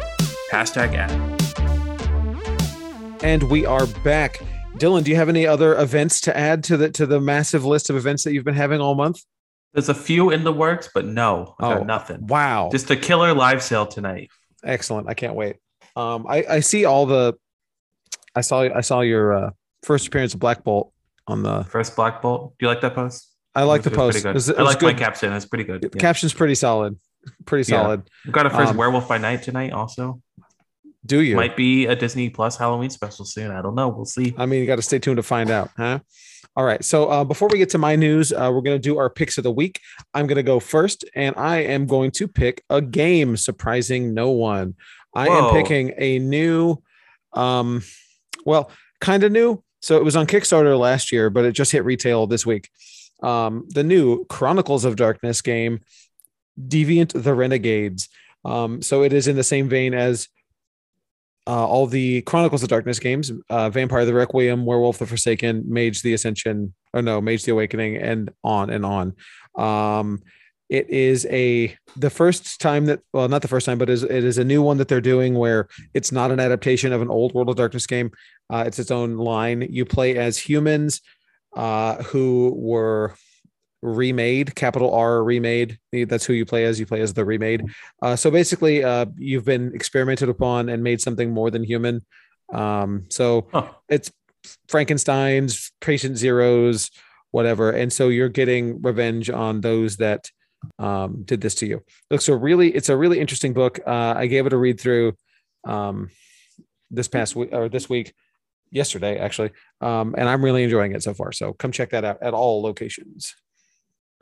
Hashtag 0.53 0.95
ad. 0.95 1.11
And 3.23 3.45
we 3.45 3.65
are 3.65 3.87
back. 3.87 4.41
Dylan, 4.79 5.05
do 5.05 5.11
you 5.11 5.17
have 5.17 5.29
any 5.29 5.47
other 5.47 5.77
events 5.79 6.21
to 6.23 6.37
add 6.37 6.65
to 6.65 6.77
the 6.77 6.91
to 6.93 7.07
the 7.07 7.21
massive 7.21 7.65
list 7.65 7.91
of 7.91 7.97
events 7.97 8.25
that 8.25 8.33
you've 8.33 8.45
been 8.45 8.55
having 8.55 8.81
all 8.81 8.95
month? 8.95 9.21
There's 9.73 9.89
a 9.89 9.95
few 9.95 10.31
in 10.31 10.45
the 10.45 10.53
works, 10.53 10.89
but 10.93 11.05
no, 11.05 11.55
I 11.61 11.63
got 11.75 11.81
Oh. 11.81 11.85
nothing. 11.85 12.27
Wow, 12.27 12.69
Just 12.73 12.91
a 12.91 12.97
killer 12.97 13.35
live 13.35 13.63
sale 13.63 13.87
tonight. 13.87 14.31
excellent! 14.65 15.09
I 15.09 15.15
can't 15.15 15.35
wait. 15.35 15.57
Um, 15.97 16.27
I 16.29 16.45
I 16.49 16.61
see 16.61 16.85
all 16.85 17.07
the. 17.07 17.35
I 18.35 18.41
saw 18.41 18.63
I 18.63 18.81
saw 18.81 19.01
your 19.01 19.33
uh, 19.33 19.51
first 19.85 20.09
appearance 20.09 20.35
of 20.35 20.41
Black 20.41 20.65
Bolt 20.65 20.93
on 21.29 21.43
the. 21.43 21.65
First 21.65 21.95
Black 21.95 22.21
Bolt. 22.21 22.55
Do 22.59 22.67
you 22.67 22.69
like 22.69 22.81
that 22.81 22.95
post? 22.95 23.31
I 23.55 23.63
like 23.63 23.83
the 23.85 23.91
post. 23.93 24.25
It 24.25 24.35
was- 24.35 24.49
it 24.49 24.59
I 24.59 24.63
was 24.63 24.75
like 24.75 24.83
my 24.83 24.93
caption. 24.95 25.33
It's 25.33 25.47
pretty 25.47 25.63
good. 25.63 25.85
Yeah. 25.95 26.01
Caption's 26.01 26.35
pretty 26.35 26.57
solid. 26.57 26.99
Pretty 27.47 27.71
Yeah. 27.71 27.83
solid. 27.83 28.03
We've 28.25 28.35
got 28.35 28.47
a 28.47 28.51
first 28.51 28.73
um, 28.73 28.77
Werewolf 28.77 29.07
by 29.07 29.19
Night 29.19 29.45
tonight 29.45 29.73
also. 29.73 30.21
Do 31.07 31.21
you? 31.21 31.37
Might 31.37 31.57
be 31.57 31.87
a 31.87 31.95
Disney 31.95 32.31
Plus 32.31 32.57
Halloween 32.57 32.91
special 32.91 33.25
soon. 33.25 33.51
I 33.51 33.61
don't 33.61 33.75
know. 33.75 33.89
We'll 33.89 34.07
see. 34.07 34.35
I 34.39 34.47
mean, 34.47 34.61
you 34.61 34.67
got 34.67 34.77
to 34.77 34.83
stay 34.83 34.99
tuned 34.99 35.19
to 35.19 35.23
find 35.23 35.51
out, 35.51 35.71
huh? 35.77 36.01
All 36.57 36.65
right. 36.65 36.85
So 36.85 37.11
uh, 37.11 37.25
before 37.25 37.49
we 37.49 37.59
get 37.59 37.71
to 37.71 37.79
my 37.79 37.97
news, 37.97 38.33
uh, 38.33 38.51
we're 38.53 38.63
going 38.63 38.77
to 38.77 38.79
do 38.79 38.97
our 38.99 39.11
picks 39.11 39.37
of 39.39 39.45
the 39.45 39.51
week. 39.51 39.81
I'm 40.15 40.27
going 40.27 40.37
to 40.37 40.43
go 40.43 40.61
first, 40.61 41.05
and 41.15 41.37
I 41.37 41.59
am 41.59 41.87
going 41.87 42.11
to 42.13 42.29
pick 42.29 42.63
a 42.71 42.81
game, 42.81 43.37
surprising 43.37 44.15
no 44.15 44.31
one. 44.31 44.77
I 45.15 45.29
Whoa. 45.29 45.49
am 45.49 45.55
picking 45.55 45.93
a 45.99 46.19
new, 46.21 46.83
um, 47.33 47.83
well, 48.47 48.71
kind 49.01 49.25
of 49.25 49.33
new. 49.33 49.63
So 49.83 49.99
it 49.99 50.05
was 50.05 50.17
on 50.17 50.27
Kickstarter 50.27 50.79
last 50.79 51.13
year, 51.13 51.29
but 51.29 51.45
it 51.45 51.53
just 51.53 51.73
hit 51.73 51.85
retail 51.85 52.27
this 52.27 52.47
week. 52.47 52.71
Um, 53.23 53.67
the 53.69 53.85
new 53.85 54.25
Chronicles 54.27 54.85
of 54.85 54.97
Darkness 54.97 55.43
game, 55.43 55.81
Deviant 56.59 57.21
the 57.23 57.35
Renegades. 57.35 58.09
Um, 58.45 58.81
so 58.81 59.03
it 59.03 59.13
is 59.13 59.29
in 59.29 59.37
the 59.37 59.45
same 59.45 59.69
vein 59.69 59.93
as 59.93 60.29
uh, 61.47 61.67
all 61.67 61.87
the 61.87 62.23
Chronicles 62.23 62.63
of 62.63 62.69
Darkness 62.69 62.99
games, 62.99 63.31
uh, 63.51 63.69
Vampire 63.71 64.05
the 64.05 64.15
Requiem, 64.15 64.65
Werewolf 64.65 64.99
the 64.99 65.07
Forsaken, 65.07 65.65
Mage 65.67 66.03
the 66.03 66.15
Ascension, 66.15 66.75
or 66.93 67.03
no, 67.03 67.21
Mage 67.21 67.45
the 67.45 67.53
Awakening, 67.53 67.97
and 67.97 68.31
on 68.43 68.71
and 68.71 68.85
on. 68.85 69.15
Um, 69.57 70.23
it 70.71 70.89
is 70.89 71.27
a 71.27 71.77
the 71.97 72.11
first 72.11 72.61
time 72.61 72.87
that 72.87 73.01
well, 73.13 73.29
not 73.29 73.43
the 73.43 73.49
first 73.49 73.67
time, 73.67 73.79
but 73.79 73.91
is 73.91 74.03
it 74.03 74.25
is 74.25 74.39
a 74.39 74.45
new 74.45 74.63
one 74.63 74.79
that 74.79 74.89
they're 74.89 75.01
doing 75.01 75.35
where 75.35 75.69
it's 75.93 76.11
not 76.11 76.31
an 76.31 76.41
adaptation 76.41 76.93
of 76.93 77.03
an 77.03 77.11
old 77.11 77.35
World 77.35 77.51
of 77.51 77.57
Darkness 77.57 77.87
game. 77.87 78.11
Uh, 78.51 78.65
it's 78.67 78.79
its 78.79 78.91
own 78.91 79.17
line. 79.17 79.67
You 79.71 79.85
play 79.85 80.17
as 80.17 80.39
humans 80.39 81.03
uh, 81.55 82.03
who 82.05 82.55
were 82.57 83.15
remade, 83.85 84.55
capital 84.55 84.93
R 84.95 85.23
remade. 85.23 85.79
That's 85.93 86.25
who 86.25 86.33
you 86.33 86.47
play 86.47 86.65
as. 86.65 86.81
You 86.81 86.87
play 86.87 87.03
as 87.03 87.13
the 87.13 87.25
remade. 87.25 87.67
Uh, 88.03 88.17
so 88.17 88.31
basically, 88.31 88.83
uh, 88.83 89.07
you've 89.19 89.45
been 89.45 89.75
experimented 89.75 90.29
upon 90.29 90.69
and 90.69 90.83
made 90.83 91.01
something 91.01 91.31
more 91.31 91.51
than 91.51 91.63
human. 91.63 92.01
Um, 92.53 93.05
so 93.11 93.47
Huh. 93.53 93.69
it's 93.89 94.11
Frankenstein's, 94.69 95.71
patient 95.81 96.17
zeros, 96.17 96.91
whatever. 97.31 97.71
And 97.71 97.93
so 97.93 98.09
you're 98.09 98.29
getting 98.29 98.81
revenge 98.83 99.29
on 99.31 99.61
those 99.61 99.99
that 99.99 100.31
um, 100.79 101.23
did 101.25 101.41
this 101.41 101.55
to 101.57 101.67
you. 101.67 101.83
Looks 102.11 102.25
so 102.25 102.35
really, 102.35 102.75
it's 102.75 102.89
a 102.89 102.97
really 102.97 103.21
interesting 103.21 103.53
book. 103.53 103.81
Uh, 103.87 104.15
I 104.17 104.27
gave 104.27 104.47
it 104.47 104.53
a 104.53 104.57
read 104.57 104.81
through 104.81 105.15
um, 105.65 106.11
this 106.91 107.09
past 107.09 107.37
week 107.37 107.51
or 107.53 107.69
this 107.69 107.89
week, 107.89 108.15
yesterday 108.71 109.19
actually, 109.19 109.51
um, 109.81 110.15
and 110.17 110.29
I'm 110.29 110.45
really 110.45 110.63
enjoying 110.65 110.95
it 110.95 111.03
so 111.03 111.15
far. 111.15 111.33
So 111.33 111.53
come 111.53 111.71
check 111.71 111.91
that 111.91 112.05
out 112.05 112.23
at 112.23 112.35
all 112.35 112.63
locations. 112.63 113.35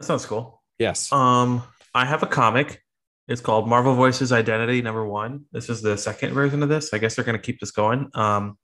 That 0.03 0.07
sounds 0.07 0.27
cool. 0.27 0.61
Yes. 0.81 1.13
Um, 1.13 1.63
I 1.95 2.05
have 2.05 2.25
a 2.25 2.27
comic. 2.27 2.83
It's 3.29 3.41
called 3.41 3.69
Marvel 3.69 3.95
Voices 3.95 4.33
Identity 4.33 4.83
Number 4.83 5.07
One. 5.07 5.45
This 5.53 5.69
is 5.69 5.81
the 5.81 5.97
second 5.97 6.35
version 6.35 6.61
of 6.65 6.69
this. 6.69 6.93
I 6.93 6.99
guess 6.99 7.15
they're 7.15 7.25
going 7.25 7.39
to 7.39 7.43
keep 7.43 7.61
this 7.61 7.71
going. 7.71 8.11
Um, 8.15 8.59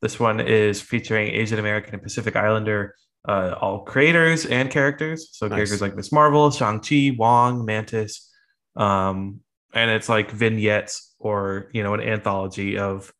this 0.00 0.20
one 0.20 0.38
is 0.38 0.80
featuring 0.80 1.34
Asian 1.34 1.58
American 1.58 1.94
and 1.94 2.02
Pacific 2.04 2.36
Islander, 2.36 2.94
uh, 3.28 3.56
all 3.60 3.80
creators 3.80 4.46
and 4.46 4.70
characters. 4.70 5.30
So 5.32 5.48
Nice. 5.48 5.56
characters 5.56 5.82
like 5.82 5.96
Miss 5.96 6.12
Marvel, 6.12 6.52
Shang 6.52 6.78
Chi, 6.78 7.16
Wong, 7.18 7.64
Mantis, 7.64 8.32
um, 8.76 9.40
and 9.74 9.90
it's 9.90 10.08
like 10.08 10.30
vignettes 10.30 11.16
or 11.18 11.68
you 11.72 11.82
know 11.82 11.94
an 11.94 12.00
anthology 12.00 12.78
of 12.78 13.12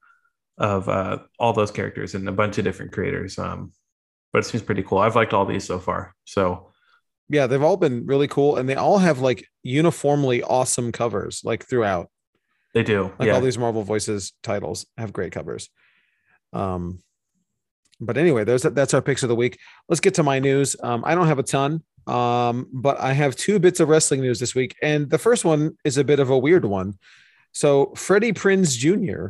of 0.57 0.89
uh, 0.89 1.19
all 1.41 1.53
those 1.53 1.73
characters 1.73 2.15
and 2.15 2.29
a 2.29 2.33
bunch 2.33 2.59
of 2.59 2.65
different 2.65 2.93
creators. 2.93 3.41
Um, 3.41 3.73
but 4.33 4.39
it 4.39 4.45
seems 4.45 4.63
pretty 4.63 4.85
cool. 4.85 4.99
I've 4.99 5.17
liked 5.17 5.35
all 5.35 5.47
these 5.47 5.65
so 5.65 5.81
far. 5.81 6.15
So 6.27 6.71
Yeah, 7.29 7.47
they've 7.47 7.63
all 7.63 7.77
been 7.77 8.07
really 8.07 8.29
cool, 8.29 8.57
and 8.57 8.69
they 8.69 8.77
all 8.77 8.99
have 8.99 9.19
like 9.21 9.47
uniformly 9.63 10.43
awesome 10.43 10.93
covers, 10.93 11.43
like 11.45 11.69
throughout. 11.69 12.11
they 12.73 12.83
do. 12.83 13.13
Like 13.19 13.29
yeah. 13.29 13.35
all 13.35 13.41
these 13.41 13.59
Marvel 13.59 13.83
Voices 13.83 14.33
titles 14.43 14.87
have 14.97 15.13
great 15.13 15.33
covers. 15.33 15.69
Um, 16.53 17.01
but 18.01 18.17
anyway, 18.17 18.45
there's 18.45 18.63
that's 18.63 18.95
our 18.95 19.03
picks 19.03 19.23
of 19.23 19.29
the 19.29 19.37
week. 19.37 19.59
Let's 19.89 20.01
get 20.01 20.15
to 20.15 20.23
my 20.23 20.39
news. 20.39 20.77
Um, 20.83 21.03
I 21.05 21.15
don't 21.15 21.27
have 21.27 21.39
a 21.39 21.43
ton, 21.43 21.83
um, 22.07 22.69
but 22.73 23.01
I 23.01 23.13
have 23.13 23.35
two 23.35 23.59
bits 23.59 23.81
of 23.81 23.89
wrestling 23.89 24.21
news 24.21 24.39
this 24.39 24.55
week, 24.55 24.77
and 24.83 25.09
the 25.11 25.19
first 25.19 25.45
one 25.45 25.77
is 25.85 25.99
a 25.99 26.05
bit 26.05 26.21
of 26.21 26.31
a 26.31 26.39
weird 26.39 26.65
one. 26.65 26.99
So 27.53 27.93
Freddie 27.97 28.35
Prinz 28.35 28.77
Jr. 28.77 29.29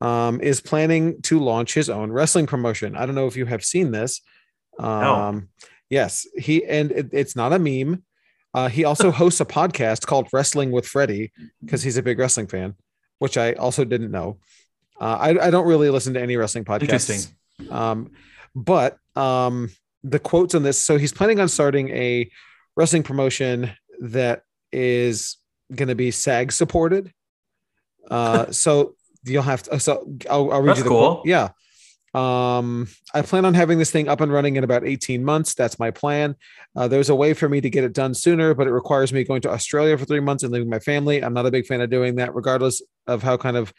Um, 0.00 0.40
is 0.40 0.62
planning 0.62 1.20
to 1.22 1.38
launch 1.38 1.74
his 1.74 1.90
own 1.90 2.10
wrestling 2.10 2.46
promotion. 2.46 2.96
I 2.96 3.04
don't 3.04 3.14
know 3.14 3.26
if 3.26 3.36
you 3.36 3.44
have 3.44 3.62
seen 3.62 3.90
this. 3.90 4.22
Um, 4.78 5.48
Yes, 5.90 6.26
he 6.38 6.64
and 6.64 6.92
it, 6.92 7.08
it's 7.12 7.36
not 7.36 7.52
a 7.52 7.58
meme. 7.58 8.02
Uh, 8.54 8.68
he 8.68 8.84
also 8.84 9.10
hosts 9.20 9.40
a 9.40 9.44
podcast 9.44 10.06
called 10.06 10.28
Wrestling 10.32 10.70
with 10.70 10.86
Freddie 10.86 11.32
because 11.60 11.82
he's 11.82 11.96
a 11.96 12.02
big 12.02 12.18
wrestling 12.18 12.46
fan, 12.46 12.74
which 13.18 13.36
I 13.36 13.52
also 13.54 13.84
didn't 13.84 14.10
know. 14.10 14.38
Uh, 15.00 15.16
I, 15.20 15.46
I 15.46 15.50
don't 15.50 15.66
really 15.66 15.90
listen 15.90 16.14
to 16.14 16.20
any 16.20 16.36
wrestling 16.36 16.64
podcasts. 16.64 16.82
Interesting. 16.82 17.36
Um, 17.70 18.12
but 18.54 18.98
um, 19.16 19.70
the 20.04 20.18
quotes 20.18 20.54
on 20.54 20.62
this. 20.62 20.78
So 20.78 20.96
he's 20.96 21.12
planning 21.12 21.40
on 21.40 21.48
starting 21.48 21.90
a 21.90 22.30
wrestling 22.76 23.02
promotion 23.02 23.72
that 24.00 24.42
is 24.72 25.36
going 25.74 25.88
to 25.88 25.94
be 25.94 26.10
SAG 26.10 26.52
supported. 26.52 27.12
Uh, 28.10 28.50
so 28.52 28.94
you'll 29.24 29.42
have 29.42 29.62
to. 29.64 29.80
So 29.80 30.06
I'll, 30.28 30.52
I'll 30.52 30.60
read 30.60 30.70
That's 30.70 30.78
you 30.78 30.84
the 30.84 30.90
cool. 30.90 31.14
quote. 31.14 31.26
Yeah. 31.26 31.50
Um, 32.12 32.88
I 33.14 33.22
plan 33.22 33.44
on 33.44 33.54
having 33.54 33.78
this 33.78 33.90
thing 33.90 34.08
up 34.08 34.20
and 34.20 34.32
running 34.32 34.56
in 34.56 34.64
about 34.64 34.84
18 34.84 35.24
months. 35.24 35.54
That's 35.54 35.78
my 35.78 35.90
plan. 35.90 36.34
Uh, 36.74 36.88
there's 36.88 37.08
a 37.08 37.14
way 37.14 37.34
for 37.34 37.48
me 37.48 37.60
to 37.60 37.70
get 37.70 37.84
it 37.84 37.92
done 37.92 38.14
sooner, 38.14 38.54
but 38.54 38.66
it 38.66 38.72
requires 38.72 39.12
me 39.12 39.24
going 39.24 39.42
to 39.42 39.50
Australia 39.50 39.96
for 39.96 40.04
three 40.04 40.20
months 40.20 40.42
and 40.42 40.52
leaving 40.52 40.68
my 40.68 40.80
family. 40.80 41.22
I'm 41.22 41.34
not 41.34 41.46
a 41.46 41.50
big 41.50 41.66
fan 41.66 41.80
of 41.80 41.90
doing 41.90 42.16
that, 42.16 42.34
regardless 42.34 42.82
of 43.06 43.22
how 43.22 43.36
kind 43.36 43.56
of 43.56 43.72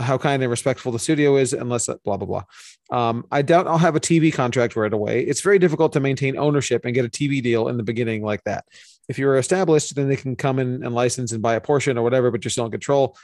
how 0.00 0.16
kind 0.16 0.42
and 0.42 0.50
respectful 0.50 0.92
the 0.92 0.98
studio 0.98 1.36
is, 1.36 1.52
unless 1.52 1.86
blah 2.04 2.16
blah 2.16 2.26
blah. 2.26 2.44
Um, 2.90 3.26
I 3.30 3.42
doubt 3.42 3.66
I'll 3.66 3.78
have 3.78 3.96
a 3.96 4.00
TV 4.00 4.32
contract 4.32 4.74
right 4.74 4.92
away. 4.92 5.22
It's 5.22 5.42
very 5.42 5.58
difficult 5.58 5.92
to 5.92 6.00
maintain 6.00 6.38
ownership 6.38 6.84
and 6.84 6.94
get 6.94 7.04
a 7.04 7.08
TV 7.08 7.42
deal 7.42 7.68
in 7.68 7.76
the 7.76 7.82
beginning 7.82 8.22
like 8.22 8.42
that. 8.44 8.64
If 9.08 9.18
you're 9.18 9.36
established, 9.36 9.94
then 9.94 10.08
they 10.08 10.16
can 10.16 10.36
come 10.36 10.58
in 10.58 10.82
and 10.84 10.94
license 10.94 11.32
and 11.32 11.42
buy 11.42 11.54
a 11.54 11.60
portion 11.60 11.98
or 11.98 12.02
whatever, 12.02 12.30
but 12.30 12.44
you're 12.44 12.50
still 12.50 12.64
in 12.64 12.70
control. 12.70 13.16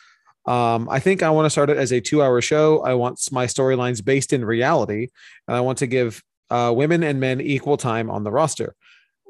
Um, 0.46 0.88
I 0.88 1.00
think 1.00 1.22
I 1.22 1.30
want 1.30 1.46
to 1.46 1.50
start 1.50 1.70
it 1.70 1.76
as 1.76 1.92
a 1.92 2.00
two 2.00 2.22
hour 2.22 2.40
show. 2.40 2.80
I 2.80 2.94
want 2.94 3.20
my 3.32 3.46
storylines 3.46 4.04
based 4.04 4.32
in 4.32 4.44
reality, 4.44 5.08
and 5.48 5.56
I 5.56 5.60
want 5.60 5.78
to 5.78 5.86
give 5.86 6.22
uh, 6.50 6.72
women 6.74 7.02
and 7.02 7.18
men 7.18 7.40
equal 7.40 7.76
time 7.76 8.10
on 8.10 8.22
the 8.22 8.30
roster. 8.30 8.74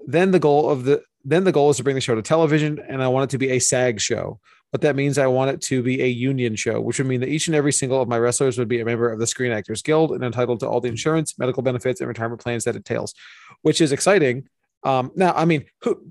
Then 0.06 0.30
the 0.30 0.38
goal 0.38 0.70
of 0.70 0.84
the 0.84 1.02
then 1.24 1.44
the 1.44 1.52
goal 1.52 1.70
is 1.70 1.78
to 1.78 1.82
bring 1.82 1.96
the 1.96 2.00
show 2.00 2.14
to 2.14 2.22
television, 2.22 2.78
and 2.88 3.02
I 3.02 3.08
want 3.08 3.30
it 3.30 3.30
to 3.30 3.38
be 3.38 3.50
a 3.50 3.58
SAG 3.58 4.00
show. 4.00 4.38
But 4.72 4.80
that 4.82 4.96
means 4.96 5.16
I 5.16 5.26
want 5.26 5.50
it 5.50 5.60
to 5.62 5.82
be 5.82 6.02
a 6.02 6.06
union 6.06 6.54
show, 6.54 6.80
which 6.80 6.98
would 6.98 7.06
mean 7.06 7.20
that 7.20 7.28
each 7.28 7.46
and 7.46 7.56
every 7.56 7.72
single 7.72 8.02
of 8.02 8.08
my 8.08 8.18
wrestlers 8.18 8.58
would 8.58 8.68
be 8.68 8.80
a 8.80 8.84
member 8.84 9.10
of 9.10 9.18
the 9.18 9.26
Screen 9.26 9.52
Actors 9.52 9.80
Guild 9.80 10.12
and 10.12 10.22
entitled 10.22 10.60
to 10.60 10.68
all 10.68 10.80
the 10.80 10.88
insurance, 10.88 11.38
medical 11.38 11.62
benefits, 11.62 12.00
and 12.00 12.08
retirement 12.08 12.40
plans 12.40 12.64
that 12.64 12.76
entails, 12.76 13.14
which 13.62 13.80
is 13.80 13.92
exciting. 13.92 14.48
Um, 14.82 15.12
now, 15.16 15.32
I 15.34 15.46
mean, 15.46 15.64
who, 15.82 16.08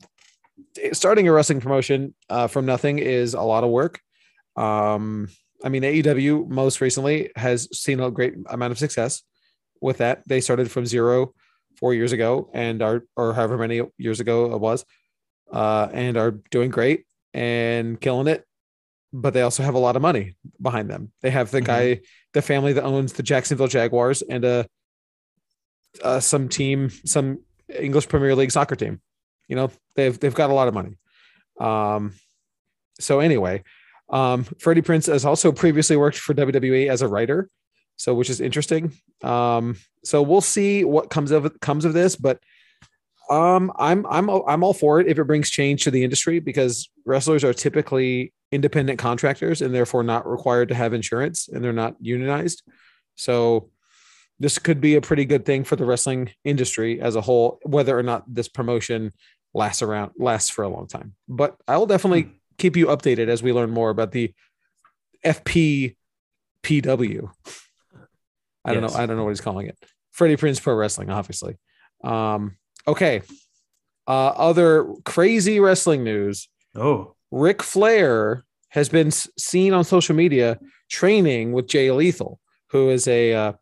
starting 0.93 1.27
a 1.27 1.31
wrestling 1.31 1.61
promotion 1.61 2.15
uh, 2.29 2.47
from 2.47 2.65
nothing 2.65 2.99
is 2.99 3.33
a 3.33 3.41
lot 3.41 3.63
of 3.63 3.69
work. 3.69 4.01
Um, 4.55 5.29
I 5.63 5.69
mean, 5.69 5.83
AEW 5.83 6.47
most 6.47 6.81
recently 6.81 7.31
has 7.35 7.67
seen 7.77 7.99
a 7.99 8.11
great 8.11 8.35
amount 8.47 8.71
of 8.71 8.77
success 8.77 9.23
with 9.81 9.97
that. 9.97 10.23
They 10.27 10.41
started 10.41 10.71
from 10.71 10.85
zero 10.85 11.33
four 11.79 11.93
years 11.93 12.11
ago 12.11 12.49
and 12.53 12.81
are, 12.81 13.03
or 13.15 13.33
however 13.33 13.57
many 13.57 13.81
years 13.97 14.19
ago 14.19 14.53
it 14.53 14.59
was, 14.59 14.85
uh, 15.51 15.89
and 15.93 16.17
are 16.17 16.31
doing 16.51 16.69
great 16.69 17.05
and 17.33 17.99
killing 17.99 18.27
it. 18.27 18.45
But 19.11 19.33
they 19.33 19.41
also 19.41 19.63
have 19.63 19.75
a 19.75 19.79
lot 19.79 19.95
of 19.95 20.01
money 20.01 20.35
behind 20.61 20.89
them. 20.89 21.11
They 21.21 21.29
have 21.31 21.51
the 21.51 21.61
Mhm. 21.61 21.65
guy, 21.65 22.01
the 22.33 22.41
family 22.41 22.73
that 22.73 22.83
owns 22.83 23.13
the 23.13 23.23
Jacksonville 23.23 23.67
Jaguars 23.67 24.21
and 24.21 24.43
a, 24.45 24.67
uh, 26.03 26.19
some 26.19 26.49
team, 26.49 26.89
some 26.89 27.39
English 27.73 28.07
Premier 28.09 28.35
League 28.35 28.51
soccer 28.51 28.75
team. 28.75 29.01
You 29.47 29.55
know, 29.55 29.71
they've 29.95 30.19
they've 30.19 30.33
got 30.35 30.49
a 30.49 30.53
lot 30.53 30.67
of 30.67 30.73
money. 30.73 30.97
Um, 31.59 32.13
so 32.99 33.19
anyway, 33.19 33.63
um, 34.09 34.43
Freddie 34.59 34.81
Prinz 34.81 35.07
has 35.07 35.25
also 35.25 35.51
previously 35.51 35.97
worked 35.97 36.17
for 36.17 36.33
WWE 36.33 36.89
as 36.89 37.01
a 37.01 37.07
writer, 37.07 37.49
so 37.95 38.13
which 38.13 38.29
is 38.29 38.41
interesting. 38.41 38.93
Um, 39.23 39.77
so 40.03 40.21
we'll 40.21 40.41
see 40.41 40.83
what 40.83 41.09
comes 41.09 41.31
of 41.31 41.59
comes 41.59 41.85
of 41.85 41.93
this, 41.93 42.15
but 42.15 42.39
um, 43.29 43.71
I'm 43.77 44.05
I'm 44.07 44.29
I'm 44.29 44.63
all 44.63 44.73
for 44.73 44.99
it 44.99 45.07
if 45.07 45.17
it 45.17 45.23
brings 45.23 45.49
change 45.49 45.83
to 45.83 45.91
the 45.91 46.03
industry 46.03 46.39
because 46.39 46.89
wrestlers 47.05 47.43
are 47.43 47.53
typically 47.53 48.33
independent 48.51 48.99
contractors 48.99 49.61
and 49.61 49.73
therefore 49.73 50.03
not 50.03 50.29
required 50.29 50.69
to 50.69 50.75
have 50.75 50.93
insurance 50.93 51.47
and 51.47 51.63
they're 51.63 51.73
not 51.73 51.95
unionized. 51.99 52.61
So 53.15 53.71
this 54.39 54.59
could 54.59 54.81
be 54.81 54.95
a 54.95 55.01
pretty 55.01 55.25
good 55.25 55.45
thing 55.45 55.63
for 55.63 55.75
the 55.75 55.85
wrestling 55.85 56.31
industry 56.43 57.01
as 57.01 57.15
a 57.15 57.21
whole, 57.21 57.59
whether 57.63 57.97
or 57.97 58.03
not 58.03 58.23
this 58.31 58.47
promotion 58.47 59.13
lasts 59.53 59.81
around 59.81 60.11
lasts 60.17 60.49
for 60.49 60.63
a 60.63 60.69
long 60.69 60.87
time. 60.87 61.15
But 61.27 61.57
I 61.67 61.77
will 61.77 61.85
definitely 61.87 62.31
keep 62.57 62.75
you 62.75 62.87
updated 62.87 63.27
as 63.27 63.43
we 63.43 63.53
learn 63.53 63.71
more 63.71 63.89
about 63.89 64.11
the 64.11 64.33
FPPW. 65.25 65.95
I 68.63 68.73
don't 68.73 68.81
know. 68.81 68.93
I 68.95 69.05
don't 69.05 69.17
know 69.17 69.23
what 69.23 69.29
he's 69.29 69.41
calling 69.41 69.67
it. 69.67 69.77
Freddie 70.11 70.37
Prinz 70.37 70.59
Pro 70.59 70.75
Wrestling, 70.75 71.09
obviously. 71.09 71.57
Um, 72.03 72.57
okay. 72.87 73.21
Uh, 74.07 74.27
other 74.27 74.93
crazy 75.03 75.59
wrestling 75.59 76.03
news. 76.03 76.47
Oh, 76.75 77.15
Ric 77.31 77.61
Flair 77.61 78.43
has 78.69 78.89
been 78.89 79.11
seen 79.11 79.73
on 79.73 79.83
social 79.83 80.15
media 80.15 80.59
training 80.89 81.53
with 81.53 81.67
Jay 81.67 81.91
Lethal, 81.91 82.39
who 82.69 82.89
is 82.89 83.07
a 83.07 83.33
uh, 83.33 83.53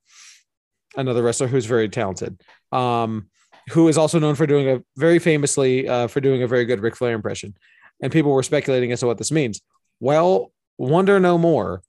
another 0.96 1.24
wrestler 1.24 1.48
who's 1.48 1.66
very 1.66 1.90
talented. 1.90 2.42
Um, 2.72 3.30
who 3.70 3.88
is 3.88 3.98
also 3.98 4.20
known 4.20 4.36
for 4.36 4.46
doing 4.46 4.70
a 4.70 4.84
very 4.98 5.20
famously 5.20 5.88
uh, 5.88 6.08
for 6.08 6.20
doing 6.20 6.44
a 6.44 6.48
very 6.48 6.66
good 6.66 6.82
Ric 6.82 6.96
Flair 6.96 7.14
impression. 7.14 7.56
And 8.04 8.12
people 8.12 8.32
were 8.32 8.44
speculating 8.44 8.92
as 8.92 9.00
to 9.00 9.08
what 9.08 9.18
this 9.18 9.32
means. 9.32 9.62
Well, 10.02 10.52
wonder 10.78 11.22
no 11.22 11.38
more. 11.38 11.82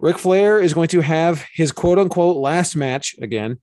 Ric 0.00 0.18
Flair 0.18 0.60
is 0.60 0.74
going 0.74 0.88
to 0.88 1.00
have 1.00 1.46
his 1.50 1.72
quote 1.72 1.98
unquote 1.98 2.36
last 2.36 2.76
match 2.76 3.16
again. 3.20 3.58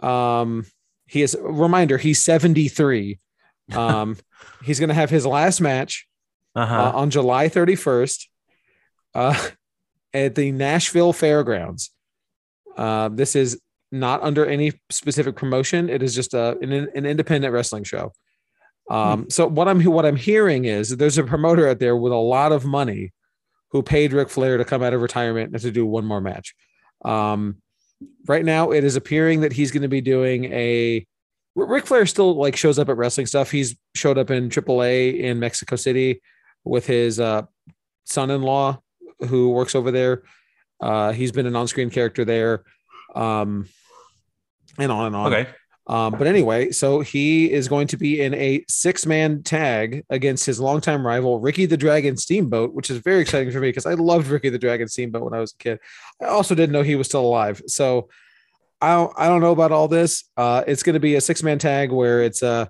Um, 0.00 0.64
he 1.06 1.20
is 1.20 1.36
reminder, 1.38 1.98
he's 1.98 2.22
73. 2.22 3.18
Um, 3.74 4.16
he's 4.64 4.80
going 4.80 4.88
to 4.88 4.94
have 4.94 5.10
his 5.10 5.26
last 5.26 5.60
match 5.60 6.08
uh-huh. 6.56 6.74
uh, 6.74 6.92
on 6.92 7.10
July 7.10 7.50
31st 7.50 8.24
uh, 9.14 9.48
at 10.14 10.34
the 10.34 10.50
Nashville 10.52 11.12
Fairgrounds. 11.12 11.90
Uh, 12.78 13.10
this 13.10 13.36
is 13.36 13.60
not 13.92 14.22
under 14.22 14.46
any 14.46 14.72
specific 14.88 15.36
promotion. 15.36 15.90
It 15.90 16.02
is 16.02 16.14
just 16.14 16.32
a, 16.32 16.56
an, 16.62 16.72
an 16.72 17.04
independent 17.04 17.52
wrestling 17.52 17.84
show. 17.84 18.12
Um, 18.90 19.22
hmm. 19.22 19.28
So 19.28 19.46
what 19.46 19.68
I'm 19.68 19.82
what 19.82 20.06
I'm 20.06 20.16
hearing 20.16 20.64
is 20.64 20.96
there's 20.96 21.18
a 21.18 21.24
promoter 21.24 21.68
out 21.68 21.78
there 21.78 21.96
with 21.96 22.12
a 22.12 22.16
lot 22.16 22.52
of 22.52 22.64
money 22.64 23.12
who 23.70 23.82
paid 23.82 24.12
Ric 24.12 24.30
Flair 24.30 24.56
to 24.56 24.64
come 24.64 24.82
out 24.82 24.94
of 24.94 25.02
retirement 25.02 25.52
and 25.52 25.60
to 25.62 25.70
do 25.70 25.84
one 25.84 26.04
more 26.04 26.20
match. 26.20 26.54
Um, 27.04 27.56
right 28.26 28.44
now, 28.44 28.70
it 28.70 28.84
is 28.84 28.96
appearing 28.96 29.42
that 29.42 29.52
he's 29.52 29.70
going 29.70 29.82
to 29.82 29.88
be 29.88 30.00
doing 30.00 30.44
a. 30.46 31.06
Ric 31.54 31.86
Flair 31.86 32.06
still 32.06 32.36
like 32.36 32.56
shows 32.56 32.78
up 32.78 32.88
at 32.88 32.96
wrestling 32.96 33.26
stuff. 33.26 33.50
He's 33.50 33.76
showed 33.94 34.16
up 34.16 34.30
in 34.30 34.48
AAA 34.48 35.20
in 35.20 35.40
Mexico 35.40 35.74
City 35.74 36.22
with 36.64 36.86
his 36.86 37.18
uh, 37.18 37.42
son-in-law 38.04 38.80
who 39.28 39.50
works 39.50 39.74
over 39.74 39.90
there. 39.90 40.22
Uh, 40.80 41.10
he's 41.10 41.32
been 41.32 41.46
an 41.46 41.56
on-screen 41.56 41.90
character 41.90 42.24
there, 42.24 42.62
um, 43.16 43.68
and 44.78 44.92
on 44.92 45.06
and 45.06 45.16
on. 45.16 45.34
Okay. 45.34 45.50
Um, 45.88 46.12
but 46.18 46.26
anyway, 46.26 46.70
so 46.70 47.00
he 47.00 47.50
is 47.50 47.66
going 47.66 47.86
to 47.88 47.96
be 47.96 48.20
in 48.20 48.34
a 48.34 48.62
six 48.68 49.06
man 49.06 49.42
tag 49.42 50.04
against 50.10 50.44
his 50.44 50.60
longtime 50.60 51.06
rival, 51.06 51.40
Ricky 51.40 51.64
the 51.64 51.78
Dragon 51.78 52.16
Steamboat, 52.16 52.74
which 52.74 52.90
is 52.90 52.98
very 52.98 53.22
exciting 53.22 53.50
for 53.50 53.60
me 53.60 53.70
because 53.70 53.86
I 53.86 53.94
loved 53.94 54.28
Ricky 54.28 54.50
the 54.50 54.58
Dragon 54.58 54.86
Steamboat 54.88 55.22
when 55.22 55.32
I 55.32 55.40
was 55.40 55.52
a 55.52 55.56
kid. 55.56 55.80
I 56.20 56.26
also 56.26 56.54
didn't 56.54 56.72
know 56.72 56.82
he 56.82 56.96
was 56.96 57.06
still 57.06 57.24
alive. 57.24 57.62
So 57.66 58.10
I 58.82 58.94
don't, 58.94 59.12
I 59.16 59.28
don't 59.28 59.40
know 59.40 59.52
about 59.52 59.72
all 59.72 59.88
this. 59.88 60.24
Uh, 60.36 60.62
it's 60.66 60.82
going 60.82 60.94
to 60.94 61.00
be 61.00 61.14
a 61.14 61.20
six 61.22 61.42
man 61.42 61.58
tag 61.58 61.90
where 61.90 62.22
it's 62.22 62.42
uh, 62.42 62.66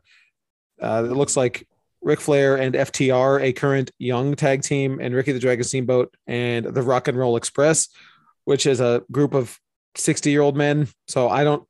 uh, 0.80 1.06
it 1.10 1.14
looks 1.14 1.36
like 1.36 1.66
Ric 2.00 2.20
Flair 2.20 2.56
and 2.56 2.74
FTR, 2.74 3.42
a 3.42 3.52
current 3.52 3.90
young 3.98 4.36
tag 4.36 4.62
team, 4.62 5.00
and 5.00 5.12
Ricky 5.12 5.32
the 5.32 5.40
Dragon 5.40 5.64
Steamboat 5.64 6.14
and 6.28 6.66
the 6.66 6.82
Rock 6.82 7.08
and 7.08 7.18
Roll 7.18 7.36
Express, 7.36 7.88
which 8.44 8.64
is 8.64 8.80
a 8.80 9.02
group 9.10 9.34
of 9.34 9.58
60 9.96 10.30
year 10.30 10.40
old 10.40 10.56
men. 10.56 10.88
So 11.08 11.28
I 11.28 11.42
don't 11.42 11.67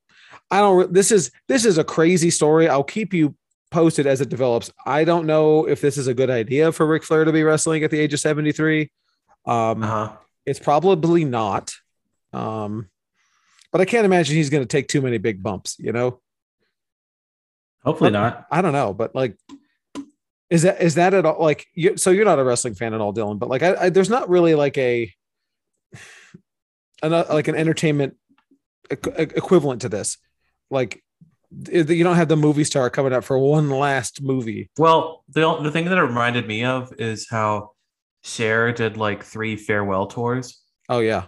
I 0.50 0.60
don't. 0.60 0.92
This 0.92 1.10
is 1.12 1.30
this 1.46 1.64
is 1.64 1.78
a 1.78 1.84
crazy 1.84 2.30
story. 2.30 2.68
I'll 2.68 2.84
keep 2.84 3.12
you 3.12 3.34
posted 3.70 4.06
as 4.06 4.20
it 4.20 4.28
develops. 4.28 4.72
I 4.86 5.04
don't 5.04 5.26
know 5.26 5.68
if 5.68 5.80
this 5.80 5.98
is 5.98 6.06
a 6.06 6.14
good 6.14 6.30
idea 6.30 6.72
for 6.72 6.86
Ric 6.86 7.04
Flair 7.04 7.24
to 7.24 7.32
be 7.32 7.42
wrestling 7.42 7.84
at 7.84 7.90
the 7.90 7.98
age 7.98 8.14
of 8.14 8.20
seventy 8.20 8.52
three. 8.52 8.90
Um, 9.44 9.82
uh-huh. 9.82 10.12
It's 10.46 10.58
probably 10.58 11.24
not. 11.24 11.74
Um, 12.32 12.88
but 13.70 13.80
I 13.80 13.84
can't 13.84 14.06
imagine 14.06 14.36
he's 14.36 14.50
going 14.50 14.62
to 14.62 14.68
take 14.68 14.88
too 14.88 15.02
many 15.02 15.18
big 15.18 15.42
bumps. 15.42 15.76
You 15.78 15.92
know. 15.92 16.20
Hopefully 17.84 18.10
not. 18.10 18.46
I 18.50 18.60
don't 18.60 18.72
know, 18.72 18.92
but 18.92 19.14
like, 19.14 19.36
is 20.50 20.62
that 20.62 20.80
is 20.82 20.96
that 20.96 21.14
at 21.14 21.24
all? 21.24 21.40
Like, 21.40 21.66
you, 21.74 21.96
so 21.96 22.10
you're 22.10 22.24
not 22.24 22.38
a 22.38 22.44
wrestling 22.44 22.74
fan 22.74 22.94
at 22.94 23.00
all, 23.00 23.14
Dylan? 23.14 23.38
But 23.38 23.48
like, 23.48 23.62
I, 23.62 23.74
I 23.74 23.88
there's 23.90 24.10
not 24.10 24.28
really 24.28 24.54
like 24.54 24.76
a, 24.78 25.12
an, 27.02 27.12
like 27.12 27.48
an 27.48 27.54
entertainment 27.54 28.16
equivalent 28.90 29.82
to 29.82 29.88
this 29.90 30.16
like 30.70 31.02
you 31.70 32.04
don't 32.04 32.16
have 32.16 32.28
the 32.28 32.36
movie 32.36 32.64
star 32.64 32.90
coming 32.90 33.12
up 33.12 33.24
for 33.24 33.38
one 33.38 33.70
last 33.70 34.22
movie. 34.22 34.70
Well, 34.78 35.24
the 35.28 35.56
the 35.56 35.70
thing 35.70 35.86
that 35.86 35.96
it 35.96 36.02
reminded 36.02 36.46
me 36.46 36.64
of 36.64 36.92
is 36.98 37.28
how 37.28 37.72
Cher 38.22 38.72
did 38.72 38.96
like 38.96 39.24
three 39.24 39.56
farewell 39.56 40.06
tours. 40.06 40.60
Oh 40.88 41.00
yeah. 41.00 41.26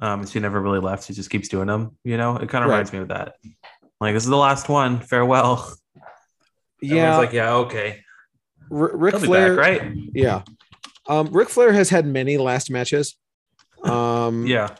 Um, 0.00 0.26
she 0.26 0.40
never 0.40 0.60
really 0.60 0.78
left. 0.78 1.06
She 1.06 1.12
just 1.12 1.30
keeps 1.30 1.48
doing 1.48 1.66
them. 1.66 1.96
You 2.04 2.16
know, 2.16 2.36
it 2.36 2.48
kind 2.48 2.64
of 2.64 2.70
right. 2.70 2.76
reminds 2.76 2.92
me 2.92 3.00
of 3.00 3.08
that. 3.08 3.34
Like 4.00 4.14
this 4.14 4.22
is 4.22 4.30
the 4.30 4.36
last 4.36 4.68
one. 4.68 5.00
Farewell. 5.00 5.72
Yeah. 6.82 7.10
It's 7.10 7.26
like 7.26 7.34
yeah, 7.34 7.52
okay. 7.56 8.00
R- 8.70 8.96
Ric 8.96 9.14
Flair, 9.16 9.54
back, 9.54 9.82
right? 9.82 9.92
Yeah. 10.14 10.44
Um, 11.06 11.28
Ric 11.30 11.50
Flair 11.50 11.74
has 11.74 11.90
had 11.90 12.06
many 12.06 12.38
last 12.38 12.70
matches. 12.70 13.16
Um, 13.84 14.46
yeah. 14.46 14.76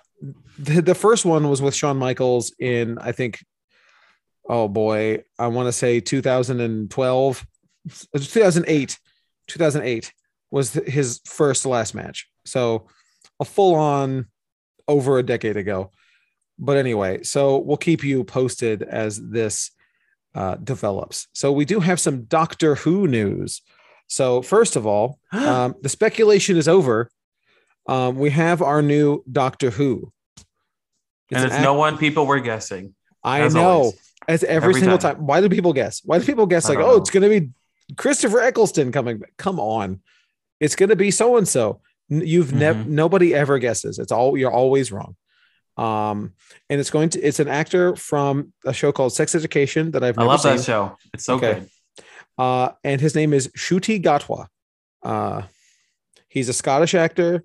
The, 0.58 0.80
the 0.80 0.94
first 0.94 1.26
one 1.26 1.50
was 1.50 1.60
with 1.60 1.74
Shawn 1.74 1.98
Michaels 1.98 2.54
in 2.58 2.96
I 2.98 3.12
think 3.12 3.42
oh 4.50 4.66
boy, 4.66 5.22
I 5.38 5.46
want 5.46 5.68
to 5.68 5.72
say 5.72 6.00
2012, 6.00 7.46
2008, 8.12 8.98
2008 9.46 10.12
was 10.50 10.72
his 10.72 11.20
first 11.24 11.64
last 11.64 11.94
match. 11.94 12.28
So 12.44 12.88
a 13.38 13.44
full 13.44 13.76
on 13.76 14.26
over 14.88 15.18
a 15.18 15.22
decade 15.22 15.56
ago. 15.56 15.92
But 16.58 16.76
anyway, 16.76 17.22
so 17.22 17.58
we'll 17.58 17.76
keep 17.76 18.02
you 18.02 18.24
posted 18.24 18.82
as 18.82 19.22
this 19.22 19.70
uh, 20.34 20.56
develops. 20.56 21.28
So 21.32 21.52
we 21.52 21.64
do 21.64 21.78
have 21.78 22.00
some 22.00 22.24
Doctor 22.24 22.74
Who 22.74 23.06
news. 23.06 23.62
So 24.08 24.42
first 24.42 24.74
of 24.74 24.84
all, 24.84 25.20
um, 25.32 25.76
the 25.80 25.88
speculation 25.88 26.56
is 26.56 26.66
over. 26.66 27.08
Um, 27.86 28.16
we 28.16 28.30
have 28.30 28.62
our 28.62 28.82
new 28.82 29.22
Doctor 29.30 29.70
Who. 29.70 30.12
It's 30.36 30.44
and 31.36 31.44
it's 31.44 31.54
act- 31.54 31.62
no 31.62 31.74
one 31.74 31.98
people 31.98 32.26
were 32.26 32.40
guessing. 32.40 32.96
I 33.22 33.46
know. 33.48 33.60
Always. 33.68 34.09
As 34.28 34.44
every, 34.44 34.70
every 34.70 34.74
single 34.80 34.98
time. 34.98 35.16
time. 35.16 35.26
Why 35.26 35.40
do 35.40 35.48
people 35.48 35.72
guess? 35.72 36.02
Why 36.04 36.18
do 36.18 36.24
people 36.24 36.46
guess 36.46 36.68
like, 36.68 36.78
oh, 36.78 36.92
know. 36.92 36.96
it's 36.96 37.10
going 37.10 37.22
to 37.22 37.40
be 37.40 37.50
Christopher 37.96 38.40
Eccleston 38.40 38.92
coming 38.92 39.18
back? 39.18 39.32
Come 39.36 39.58
on. 39.58 40.00
It's 40.60 40.76
going 40.76 40.90
to 40.90 40.96
be 40.96 41.10
so 41.10 41.36
and 41.36 41.48
so. 41.48 41.80
You've 42.08 42.48
mm-hmm. 42.48 42.58
never, 42.58 42.84
nobody 42.84 43.34
ever 43.34 43.58
guesses. 43.58 43.98
It's 43.98 44.12
all, 44.12 44.36
you're 44.36 44.52
always 44.52 44.92
wrong. 44.92 45.16
Um, 45.76 46.34
and 46.68 46.80
it's 46.80 46.90
going 46.90 47.08
to, 47.10 47.20
it's 47.20 47.40
an 47.40 47.48
actor 47.48 47.96
from 47.96 48.52
a 48.66 48.72
show 48.72 48.92
called 48.92 49.14
Sex 49.14 49.34
Education 49.34 49.92
that 49.92 50.04
I've 50.04 50.18
I 50.18 50.24
love 50.24 50.40
seen. 50.40 50.56
that 50.56 50.64
show. 50.64 50.96
It's 51.14 51.24
so 51.24 51.36
okay. 51.36 51.54
good. 51.54 52.04
Uh, 52.36 52.72
and 52.84 53.00
his 53.00 53.14
name 53.14 53.32
is 53.32 53.48
Ncuti 53.48 54.02
Gatwa. 54.02 54.46
Uh, 55.02 55.42
he's 56.28 56.48
a 56.48 56.52
Scottish 56.52 56.94
actor 56.94 57.44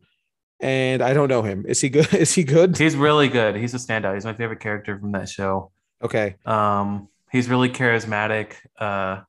and 0.59 1.01
I 1.01 1.13
don't 1.13 1.27
know 1.27 1.41
him. 1.41 1.65
Is 1.67 1.81
he 1.81 1.89
good? 1.89 2.13
Is 2.13 2.33
he 2.33 2.43
good? 2.43 2.77
He's 2.77 2.95
really 2.95 3.27
good. 3.27 3.55
He's 3.55 3.73
a 3.73 3.77
standout. 3.77 4.13
He's 4.13 4.25
my 4.25 4.33
favorite 4.33 4.59
character 4.59 4.97
from 4.97 5.11
that 5.11 5.29
show. 5.29 5.71
Okay. 6.03 6.35
Um, 6.45 7.09
he's 7.31 7.49
really 7.49 7.69
charismatic. 7.69 8.53
Uh, 8.77 9.21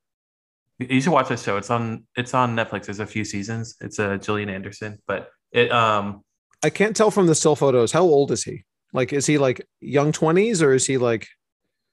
you 0.79 1.01
should 1.01 1.13
watch 1.13 1.29
this 1.29 1.43
show. 1.43 1.57
It's 1.57 1.71
on 1.71 2.05
it's 2.17 2.35
on 2.35 2.55
Netflix. 2.55 2.87
There's 2.87 3.01
a 3.01 3.07
few 3.07 3.25
seasons. 3.25 3.77
It's 3.81 3.99
a 3.99 4.13
uh, 4.13 4.17
Gillian 4.19 4.51
Anderson, 4.51 4.99
but 5.07 5.31
it 5.53 5.73
um 5.73 6.23
I 6.63 6.71
can't 6.71 6.95
tell 6.95 7.11
from 7.11 7.27
the 7.27 7.35
still 7.35 7.57
photos. 7.57 7.93
How 7.93 8.03
old 8.03 8.31
is 8.31 8.43
he? 8.43 8.65
Like, 8.93 9.13
is 9.13 9.27
he 9.27 9.39
like 9.39 9.67
young 9.81 10.13
twenties 10.13 10.63
or 10.63 10.73
is 10.73 10.87
he 10.87 10.99
like? 10.99 11.29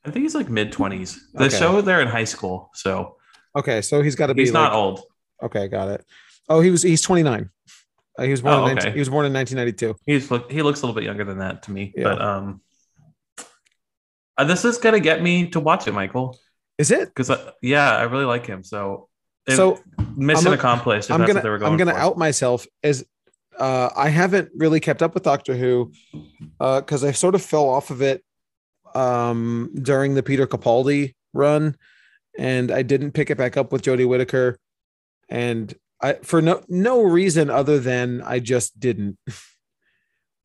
I 0.06 0.12
think 0.12 0.24
he's 0.24 0.36
like 0.36 0.50
mid 0.50 0.72
twenties. 0.72 1.30
The 1.34 1.46
okay. 1.46 1.58
show 1.58 1.82
they're 1.82 2.02
in 2.02 2.08
high 2.08 2.24
school, 2.24 2.72
so 2.74 3.18
okay, 3.56 3.82
so 3.82 4.02
he's 4.02 4.16
got 4.16 4.28
to 4.28 4.34
be. 4.34 4.42
He's 4.42 4.52
not 4.52 4.72
like, 4.72 4.74
old. 4.74 5.02
Okay, 5.42 5.68
got 5.68 5.90
it. 5.90 6.06
Oh, 6.50 6.62
he 6.62 6.72
was. 6.72 6.84
He's 6.84 7.02
twenty 7.02 7.24
nine. 7.24 7.50
Uh, 8.18 8.24
he 8.24 8.32
was 8.32 8.42
born. 8.42 8.56
Oh, 8.56 8.66
in 8.68 8.76
19, 8.76 8.94
he 8.94 9.00
was 9.00 9.10
born 9.10 9.26
in 9.26 9.34
nineteen 9.34 9.58
ninety 9.58 9.74
two. 9.74 9.96
He's 10.06 10.30
look. 10.30 10.52
He 10.52 10.62
looks 10.62 10.82
a 10.82 10.86
little 10.86 10.96
bit 10.96 11.06
younger 11.06 11.24
than 11.24 11.40
that 11.40 11.64
to 11.64 11.72
me, 11.72 11.94
yeah. 11.96 12.04
but 12.04 12.22
um, 12.22 12.62
uh, 14.38 14.44
this 14.44 14.66
is 14.66 14.78
gonna 14.78 15.00
get 15.00 15.22
me 15.22 15.48
to 15.50 15.60
watch 15.60 15.88
it, 15.88 15.94
Michael. 15.94 16.38
Is 16.78 16.92
it? 16.92 17.10
Because 17.10 17.30
uh, 17.30 17.52
yeah, 17.62 17.96
I 17.96 18.04
really 18.04 18.26
like 18.26 18.46
him. 18.46 18.64
So 18.64 19.10
so 19.50 19.80
mission 20.16 20.48
I'm 20.48 20.54
accomplished. 20.54 21.12
I'm 21.12 21.26
gonna 21.26 21.42
I'm 21.66 21.78
gonna 21.78 21.92
for. 21.92 21.98
out 21.98 22.18
myself 22.18 22.66
as 22.82 23.06
uh, 23.60 23.90
I 23.96 24.10
haven't 24.10 24.50
really 24.56 24.80
kept 24.80 25.04
up 25.04 25.14
with 25.14 25.24
Doctor 25.24 25.56
Who 25.56 25.92
because 26.60 27.04
uh, 27.04 27.08
I 27.08 27.12
sort 27.12 27.36
of 27.36 27.42
fell 27.42 27.70
off 27.70 27.92
of 27.92 28.02
it 28.02 28.24
um, 28.96 29.72
during 29.76 30.16
the 30.16 30.24
Peter 30.24 30.48
Capaldi 30.48 31.14
run, 31.34 31.76
and 32.38 32.72
I 32.72 32.82
didn't 32.82 33.12
pick 33.12 33.30
it 33.30 33.38
back 33.38 33.58
up 33.58 33.72
with 33.72 33.82
Jodie 33.82 34.08
Whittaker, 34.08 34.58
and 35.30 35.74
I 36.02 36.14
for 36.24 36.42
no 36.42 36.64
no 36.68 37.04
reason 37.04 37.50
other 37.50 37.80
than 37.80 38.22
I 38.22 38.40
just 38.40 38.80
didn't. 38.80 39.18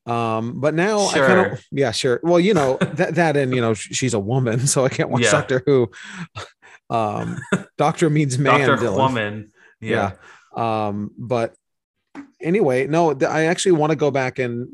Um, 0.09 0.59
but 0.59 0.74
now 0.74 1.09
sure. 1.09 1.24
I 1.24 1.26
kind 1.26 1.52
of 1.52 1.64
yeah, 1.70 1.90
sure. 1.90 2.18
Well, 2.22 2.40
you 2.40 2.54
know 2.54 2.78
that 2.80 3.14
that 3.16 3.36
and 3.36 3.54
you 3.54 3.61
know 3.61 3.74
she's 3.74 4.14
a 4.14 4.18
woman, 4.18 4.66
so 4.66 4.84
I 4.84 4.88
can't 4.88 5.11
watch 5.11 5.22
yeah. 5.22 5.30
Doctor 5.32 5.62
Who. 5.64 5.90
Um, 6.90 7.36
Doctor 7.76 8.09
means 8.09 8.38
man. 8.38 8.66
Doctor 8.66 8.90
woman. 8.90 9.52
Yeah. 9.78 10.12
yeah. 10.56 10.86
Um, 10.88 11.11
but 11.18 11.54
anyway, 12.40 12.86
no, 12.86 13.12
I 13.12 13.44
actually 13.44 13.72
want 13.72 13.90
to 13.90 13.96
go 13.96 14.11
back 14.11 14.38
and 14.38 14.70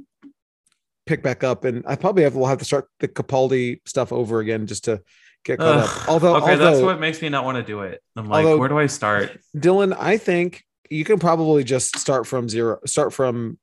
pick 1.07 1.25
back 1.25 1.43
up, 1.43 1.65
and 1.65 1.83
I 1.89 1.97
probably 1.97 2.23
have 2.23 2.37
will 2.37 2.47
have 2.47 2.59
to 2.59 2.65
start 2.65 2.89
the 3.01 3.09
Capaldi 3.09 3.81
stuff 3.85 4.13
over 4.13 4.39
again 4.39 4.69
just 4.69 4.85
to 4.85 5.03
get 5.45 5.59
caught 5.59 5.79
up. 5.79 6.09
Although, 6.09 6.37
okay, 6.37 6.53
although, 6.53 6.71
that's 6.71 6.83
what 6.83 7.01
makes 7.01 7.21
me 7.21 7.31
not 7.31 7.45
want 7.45 7.57
to 7.57 7.65
do 7.65 7.81
it. 7.81 8.01
I'm 8.15 8.29
like, 8.29 8.45
although, 8.45 8.59
where 8.59 8.69
do 8.69 8.79
I 8.79 8.87
start? 8.87 9.41
Dylan, 9.57 9.93
I 9.99 10.17
think 10.17 10.65
you 10.91 11.05
can 11.05 11.19
probably 11.19 11.65
just 11.65 11.99
start 11.99 12.29
from 12.29 12.49
zero. 12.49 12.79
Start 12.87 13.13
from 13.13 13.59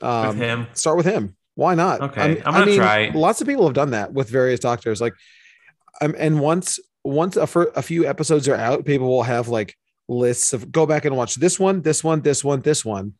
um, 0.00 0.28
with 0.28 0.36
him. 0.38 0.66
Start 0.74 0.96
with 0.96 1.06
him. 1.06 1.36
Why 1.54 1.74
not? 1.74 2.00
Okay, 2.00 2.20
I 2.20 2.28
mean- 2.28 2.42
I'm 2.44 2.52
gonna 2.54 2.66
mean, 2.66 2.76
try. 2.76 3.10
Lots 3.14 3.40
of 3.40 3.46
people 3.46 3.64
have 3.66 3.74
done 3.74 3.90
that 3.92 4.12
with 4.12 4.28
various 4.28 4.60
doctors. 4.60 5.00
Like, 5.00 5.14
um, 6.00 6.14
and 6.18 6.40
once 6.40 6.78
once 7.04 7.36
a, 7.36 7.42
a 7.42 7.82
few 7.82 8.06
episodes 8.06 8.48
are 8.48 8.56
out, 8.56 8.84
people 8.84 9.08
will 9.08 9.22
have 9.22 9.48
like 9.48 9.76
lists 10.08 10.52
of 10.52 10.72
go 10.72 10.84
back 10.86 11.04
and 11.04 11.16
watch 11.16 11.36
this 11.36 11.58
one, 11.60 11.80
this 11.82 12.02
one, 12.02 12.22
this 12.22 12.42
one, 12.42 12.60
this 12.60 12.84
one, 12.84 13.14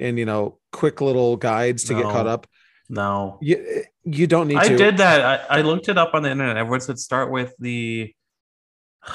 and 0.00 0.18
you 0.18 0.24
know, 0.24 0.58
quick 0.72 1.00
little 1.00 1.36
guides 1.36 1.84
to 1.84 1.94
get 1.94 2.02
caught 2.04 2.26
up. 2.26 2.46
No, 2.90 3.38
You 3.42 3.84
you 4.04 4.26
don't 4.26 4.48
need 4.48 4.56
I 4.56 4.68
to. 4.68 4.76
did 4.76 4.96
that. 4.96 5.48
I, 5.50 5.58
I 5.58 5.60
looked 5.60 5.88
it 5.90 5.98
up 5.98 6.14
on 6.14 6.22
the 6.22 6.30
internet. 6.30 6.56
Everyone 6.56 6.80
said 6.80 6.98
start 6.98 7.30
with 7.30 7.54
the. 7.58 8.14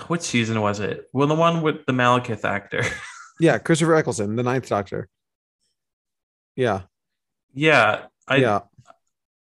Which 0.08 0.22
season 0.22 0.62
was 0.62 0.80
it? 0.80 1.08
Well, 1.12 1.28
the 1.28 1.36
one 1.36 1.62
with 1.62 1.86
the 1.86 1.92
Malekith 1.94 2.46
actor. 2.46 2.84
Yeah, 3.40 3.58
Christopher 3.58 3.96
Eccleston, 3.96 4.36
the 4.36 4.44
Ninth 4.44 4.70
Doctor. 4.70 5.10
Yeah, 6.56 6.82
yeah, 7.54 8.06
I 8.28 8.38
yeah. 8.38 8.60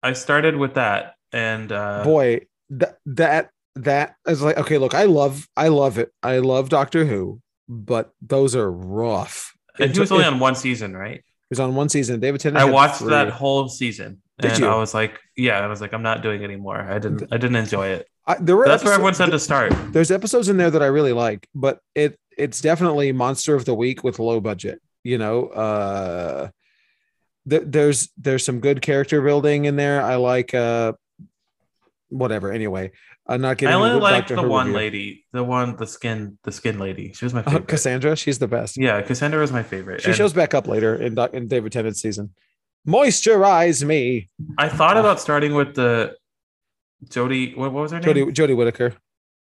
I 0.04 0.14
started 0.14 0.56
with 0.56 0.74
that, 0.76 1.16
and 1.32 1.72
uh, 1.72 2.04
Boy, 2.04 2.42
that 2.72 2.98
that 3.06 3.50
that 3.76 4.16
is 4.28 4.42
like 4.42 4.58
okay. 4.58 4.78
Look, 4.78 4.94
I 4.94 5.04
love 5.06 5.48
I 5.56 5.68
love 5.70 5.98
it. 5.98 6.12
I 6.24 6.40
love 6.40 6.70
Doctor 6.70 7.06
Who, 7.06 7.42
but 7.70 8.12
those 8.22 8.56
are 8.56 8.70
rough. 8.72 9.54
and 9.80 9.92
It 9.92 9.94
he 9.96 10.00
was 10.00 10.12
only 10.12 10.26
it- 10.26 10.34
on 10.34 10.40
one 10.40 10.56
season, 10.56 10.96
right? 10.96 11.18
It 11.20 11.56
was 11.58 11.60
on 11.60 11.76
one 11.76 11.90
season. 11.90 12.20
David 12.22 12.40
Tennant. 12.42 12.62
I 12.66 12.70
watched 12.72 13.00
three. 13.00 13.10
that 13.10 13.30
whole 13.30 13.68
season, 13.68 14.22
Did 14.40 14.52
and 14.52 14.60
you? 14.62 14.68
I 14.68 14.76
was 14.78 14.94
like, 14.94 15.20
yeah, 15.36 15.60
I 15.60 15.68
was 15.68 15.82
like, 15.82 15.94
I'm 15.94 16.02
not 16.02 16.22
doing 16.24 16.42
it 16.42 16.46
anymore. 16.46 16.80
I 16.80 16.98
didn't, 16.98 17.24
I 17.30 17.36
didn't 17.36 17.58
enjoy 17.58 17.88
it. 17.88 18.08
I, 18.26 18.36
there 18.40 18.56
were 18.56 18.66
That's 18.66 18.86
where 18.86 18.94
episodes- 18.94 19.20
everyone 19.20 19.32
said 19.32 19.32
to 19.32 19.40
start. 19.40 19.94
there's 19.94 20.12
episodes 20.12 20.48
in 20.48 20.56
there 20.56 20.72
that 20.72 20.82
I 20.82 20.86
really 20.86 21.12
like, 21.12 21.48
but 21.54 21.80
it 21.94 22.18
it's 22.38 22.62
definitely 22.62 23.12
monster 23.12 23.54
of 23.54 23.66
the 23.66 23.74
week 23.76 24.02
with 24.04 24.18
low 24.20 24.40
budget. 24.40 24.82
You 25.04 25.18
know, 25.18 25.48
uh, 25.48 26.50
th- 27.52 27.64
there's 27.68 28.10
there's 28.18 28.44
some 28.44 28.60
good 28.60 28.82
character 28.82 29.22
building 29.22 29.66
in 29.66 29.76
there. 29.76 30.02
I 30.02 30.16
like 30.16 30.56
uh, 30.56 30.94
whatever. 32.10 32.52
Anyway, 32.52 32.92
I'm 33.28 33.42
not 33.42 33.52
I 33.52 33.56
getting. 33.56 33.76
only 33.76 34.00
like 34.00 34.28
the 34.28 34.42
one 34.42 34.68
review. 34.68 34.78
lady, 34.78 35.26
the 35.32 35.44
one, 35.44 35.76
the 35.76 35.86
skin, 35.86 36.40
the 36.44 36.52
skin 36.52 36.80
lady. 36.80 37.14
She 37.14 37.26
was 37.26 37.34
my 37.34 37.42
Uh, 37.42 37.44
favorite. 37.52 37.68
Cassandra. 37.68 38.16
She's 38.16 38.40
the 38.40 38.48
best. 38.48 38.78
yeah, 38.78 39.02
Cassandra 39.02 39.40
was 39.40 39.52
my 39.52 39.64
favorite. 39.64 40.02
She 40.02 40.08
And 40.08 40.16
shows 40.16 40.34
back 40.34 40.54
up 40.56 40.68
later 40.68 40.96
in 40.96 41.18
in 41.34 41.48
David 41.48 41.72
Tennant's 41.72 42.02
season. 42.02 42.34
Moisturize 42.88 43.84
me, 43.86 44.28
I 44.58 44.68
thought 44.68 44.98
Ah. 44.98 45.02
about 45.02 45.20
starting 45.20 45.54
with 45.54 45.76
the 45.76 46.16
Jodie. 47.06 47.56
What, 47.56 47.72
what 47.74 47.82
was 47.84 47.92
her 47.92 48.00
name? 48.00 48.10
Jodie 48.28 48.34
Jodie 48.34 48.58
Whittaker. 48.58 48.94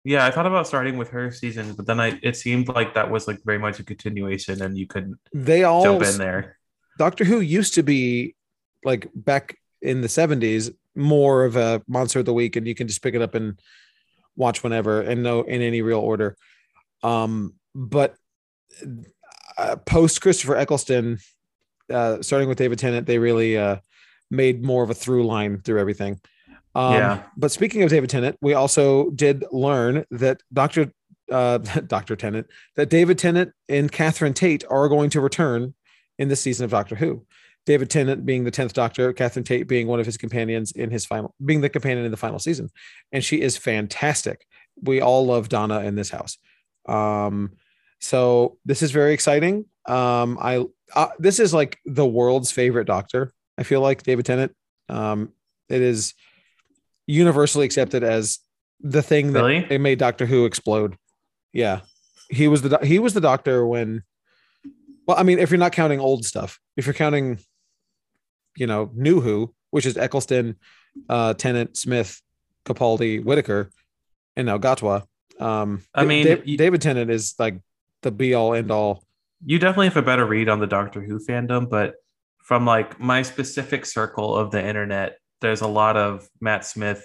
Yeah, 0.03 0.26
I 0.26 0.32
thought 0.32 0.45
about 0.45 0.68
starting 0.68 0.97
with 0.97 1.10
her 1.10 1.32
season, 1.32 1.74
but 1.74 1.86
then 1.86 1.99
I 1.99 2.20
it 2.22 2.36
seemed 2.36 2.68
like 2.70 2.93
that 2.95 3.10
was 3.12 3.28
like 3.28 3.39
very 3.45 3.57
much 3.60 3.80
a 3.80 3.84
continuation, 3.84 4.62
and 4.62 4.78
you 4.78 4.88
couldn't 4.88 5.18
They 5.34 5.64
all 5.64 5.84
jump 5.84 6.03
in 6.03 6.18
there. 6.18 6.57
Doctor 7.00 7.24
Who 7.24 7.39
used 7.39 7.74
to 7.76 7.84
be 7.84 8.36
like 8.84 9.10
back 9.16 9.58
in 9.82 10.02
the 10.02 10.08
70s 10.08 10.72
more 10.95 11.45
of 11.45 11.56
a 11.56 11.82
monster 11.88 12.20
of 12.20 12.26
the 12.26 12.34
week 12.34 12.56
and 12.58 12.68
you 12.68 12.76
can 12.76 12.88
just 12.88 13.02
pick 13.02 13.16
it 13.16 13.22
up 13.22 13.34
and 13.34 13.58
watch 14.36 14.64
whenever 14.64 15.02
and 15.02 15.24
no 15.24 15.41
in 15.41 15.62
any 15.62 15.82
real 15.82 16.00
order 16.00 16.36
um 17.02 17.54
but 17.74 18.16
uh, 19.58 19.76
post 19.86 20.22
Christopher 20.22 20.56
Eccleston 20.56 21.18
uh 21.89 22.22
starting 22.22 22.47
with 22.50 22.58
David 22.58 22.80
Tennant 22.80 23.08
they 23.08 23.18
really 23.18 23.58
uh 23.58 23.78
made 24.30 24.64
more 24.64 24.84
of 24.84 24.89
a 24.89 24.93
through 24.93 25.26
line 25.26 25.62
through 25.62 25.80
everything 25.80 26.20
um 26.76 26.93
Yeah. 26.93 27.24
but 27.38 27.52
speaking 27.52 27.84
of 27.84 27.89
David 27.89 28.10
Tennant 28.10 28.38
we 28.41 28.54
also 28.54 29.10
did 29.12 29.45
learn 29.52 30.06
that 30.12 30.41
Dr 30.54 30.91
uh 31.32 31.58
Dr 31.88 32.16
Tennant 32.16 32.47
that 32.76 32.89
David 32.89 33.18
Tennant 33.18 33.54
and 33.70 33.91
Catherine 33.91 34.34
Tate 34.34 34.64
are 34.70 34.88
going 34.89 35.10
to 35.12 35.22
return 35.22 35.74
in 36.20 36.28
this 36.28 36.41
season 36.41 36.65
of 36.65 36.72
Doctor 36.72 36.95
Who. 36.95 37.26
David 37.65 37.89
Tennant 37.89 38.26
being 38.26 38.43
the 38.43 38.51
10th 38.51 38.74
Doctor, 38.74 39.13
Catherine 39.13 39.43
Tate 39.43 39.67
being 39.67 39.88
one 39.88 39.99
of 39.99 40.05
his 40.05 40.17
companions 40.17 40.72
in 40.72 40.91
his 40.91 41.05
final, 41.05 41.34
being 41.43 41.61
the 41.61 41.70
companion 41.70 42.05
in 42.05 42.11
the 42.11 42.17
final 42.17 42.39
season. 42.39 42.70
And 43.11 43.24
she 43.24 43.41
is 43.41 43.57
fantastic. 43.57 44.45
We 44.82 45.01
all 45.01 45.26
love 45.26 45.49
Donna 45.49 45.82
in 45.82 45.95
this 45.95 46.09
house. 46.09 46.38
Um, 46.88 47.53
so 47.99 48.57
this 48.65 48.82
is 48.82 48.91
very 48.91 49.13
exciting. 49.13 49.65
Um, 49.88 50.38
I, 50.41 50.65
uh, 50.95 51.09
this 51.20 51.39
is 51.39 51.53
like 51.53 51.80
the 51.86 52.05
world's 52.05 52.51
favorite 52.51 52.86
Doctor. 52.86 53.34
I 53.57 53.63
feel 53.63 53.82
like 53.82 54.03
David 54.03 54.26
Tennant. 54.26 54.55
Um, 54.88 55.34
it 55.67 55.82
is 55.82 56.13
universally 57.05 57.65
accepted 57.65 58.03
as 58.03 58.39
the 58.82 59.01
thing 59.03 59.34
that 59.34 59.43
Really? 59.43 59.78
made 59.78 59.99
Doctor 59.99 60.26
Who 60.26 60.45
explode. 60.45 60.95
Yeah. 61.53 61.82
He 62.30 62.47
was 62.47 62.61
the, 62.61 62.80
he 62.84 62.99
was 62.99 63.13
the 63.13 63.22
doctor 63.22 63.65
when, 63.65 64.03
well, 65.10 65.18
I 65.18 65.24
mean, 65.24 65.39
if 65.39 65.49
you're 65.49 65.57
not 65.57 65.72
counting 65.72 65.99
old 65.99 66.24
stuff, 66.24 66.60
if 66.78 66.86
you're 66.86 66.93
counting, 66.93 67.39
you 68.55 68.68
know, 68.68 68.91
new 68.93 69.22
Who, 69.22 69.55
which 69.72 69.88
is 69.88 69.97
Eccleston, 69.97 70.55
uh, 71.10 71.34
Tennant, 71.34 71.76
Smith, 71.76 72.22
Capaldi, 72.64 73.24
Whittaker, 73.24 73.72
and 74.36 74.45
now 74.45 74.60
Gatwa. 74.60 75.01
Um, 75.39 75.82
I 75.95 76.05
mean, 76.05 76.28
Da- 76.28 76.41
you- 76.45 76.57
David 76.57 76.84
Tennant 76.84 77.10
is 77.10 77.34
like 77.39 77.60
the 78.03 78.12
be 78.12 78.36
all 78.36 78.53
end 78.53 78.70
all. 78.70 79.03
You 79.43 79.57
definitely 79.57 79.88
have 79.88 79.97
a 79.97 80.03
better 80.03 80.28
read 80.28 80.47
on 80.47 80.60
the 80.60 80.68
Doctor 80.68 81.01
Who 81.01 81.18
fandom, 81.18 81.68
but 81.68 81.95
from 82.43 82.68
like 82.68 82.99
my 82.99 83.24
specific 83.24 83.88
circle 83.88 84.36
of 84.36 84.51
the 84.51 84.64
internet, 84.64 85.18
there's 85.41 85.62
a 85.62 85.68
lot 85.68 85.97
of 85.97 86.30
Matt 86.39 86.66
Smith 86.66 87.03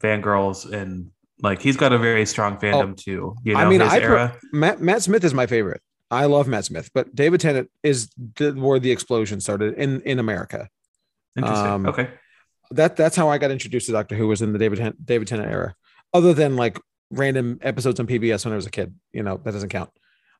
fangirls, 0.00 0.70
and 0.72 1.10
like 1.42 1.60
he's 1.60 1.76
got 1.76 1.92
a 1.92 1.98
very 1.98 2.26
strong 2.26 2.58
fandom 2.58 2.96
too. 2.96 3.34
You 3.42 3.54
know, 3.54 3.58
I 3.58 3.68
mean, 3.68 3.82
I 3.82 3.98
per- 3.98 4.04
era. 4.06 4.38
Matt 4.52 4.80
Matt 4.80 5.02
Smith 5.02 5.24
is 5.24 5.34
my 5.34 5.46
favorite. 5.48 5.80
I 6.14 6.26
love 6.26 6.48
Matt 6.48 6.64
Smith, 6.64 6.90
but 6.94 7.14
David 7.14 7.40
Tennant 7.40 7.70
is 7.82 8.08
the, 8.36 8.52
where 8.52 8.78
the 8.78 8.90
explosion 8.90 9.40
started 9.40 9.74
in 9.74 10.00
in 10.02 10.18
America. 10.18 10.68
Interesting. 11.36 11.66
um, 11.66 11.86
okay. 11.86 12.10
that 12.70 12.96
that's 12.96 13.16
how 13.16 13.28
I 13.28 13.38
got 13.38 13.50
introduced 13.50 13.86
to 13.86 13.92
Doctor 13.92 14.14
Who 14.14 14.28
was 14.28 14.42
in 14.42 14.52
the 14.52 14.58
David 14.58 14.78
Ten- 14.78 14.96
David 15.04 15.28
Tennant 15.28 15.50
era. 15.50 15.74
Other 16.12 16.32
than 16.32 16.56
like 16.56 16.78
random 17.10 17.58
episodes 17.62 18.00
on 18.00 18.06
PBS 18.06 18.44
when 18.44 18.52
I 18.52 18.56
was 18.56 18.66
a 18.66 18.70
kid, 18.70 18.94
you 19.12 19.22
know 19.22 19.40
that 19.42 19.52
doesn't 19.52 19.68
count. 19.68 19.90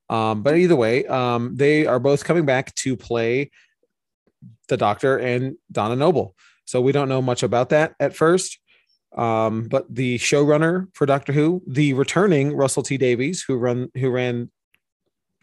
Um, 0.08 0.42
but 0.42 0.56
either 0.56 0.76
way, 0.76 1.06
um, 1.06 1.56
they 1.56 1.86
are 1.86 1.98
both 1.98 2.24
coming 2.24 2.44
back 2.44 2.74
to 2.76 2.96
play 2.96 3.50
the 4.68 4.76
Doctor 4.76 5.18
and 5.18 5.56
Donna 5.72 5.96
Noble. 5.96 6.34
So 6.66 6.80
we 6.80 6.92
don't 6.92 7.08
know 7.08 7.22
much 7.22 7.42
about 7.42 7.70
that 7.70 7.94
at 8.00 8.14
first. 8.14 8.58
Um, 9.16 9.68
but 9.68 9.92
the 9.94 10.18
showrunner 10.18 10.88
for 10.92 11.06
Doctor 11.06 11.32
Who, 11.32 11.62
the 11.66 11.92
returning 11.92 12.54
Russell 12.54 12.82
T 12.82 12.96
Davies, 12.96 13.44
who 13.46 13.56
run 13.56 13.90
who 13.94 14.10
ran 14.10 14.50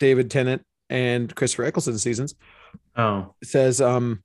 David 0.02 0.30
Tennant 0.32 0.64
and 0.89 1.34
Christopher 1.34 1.64
Eccleston 1.64 1.97
seasons, 1.97 2.36
Oh, 2.97 3.34
says, 3.43 3.80
um, 3.80 4.24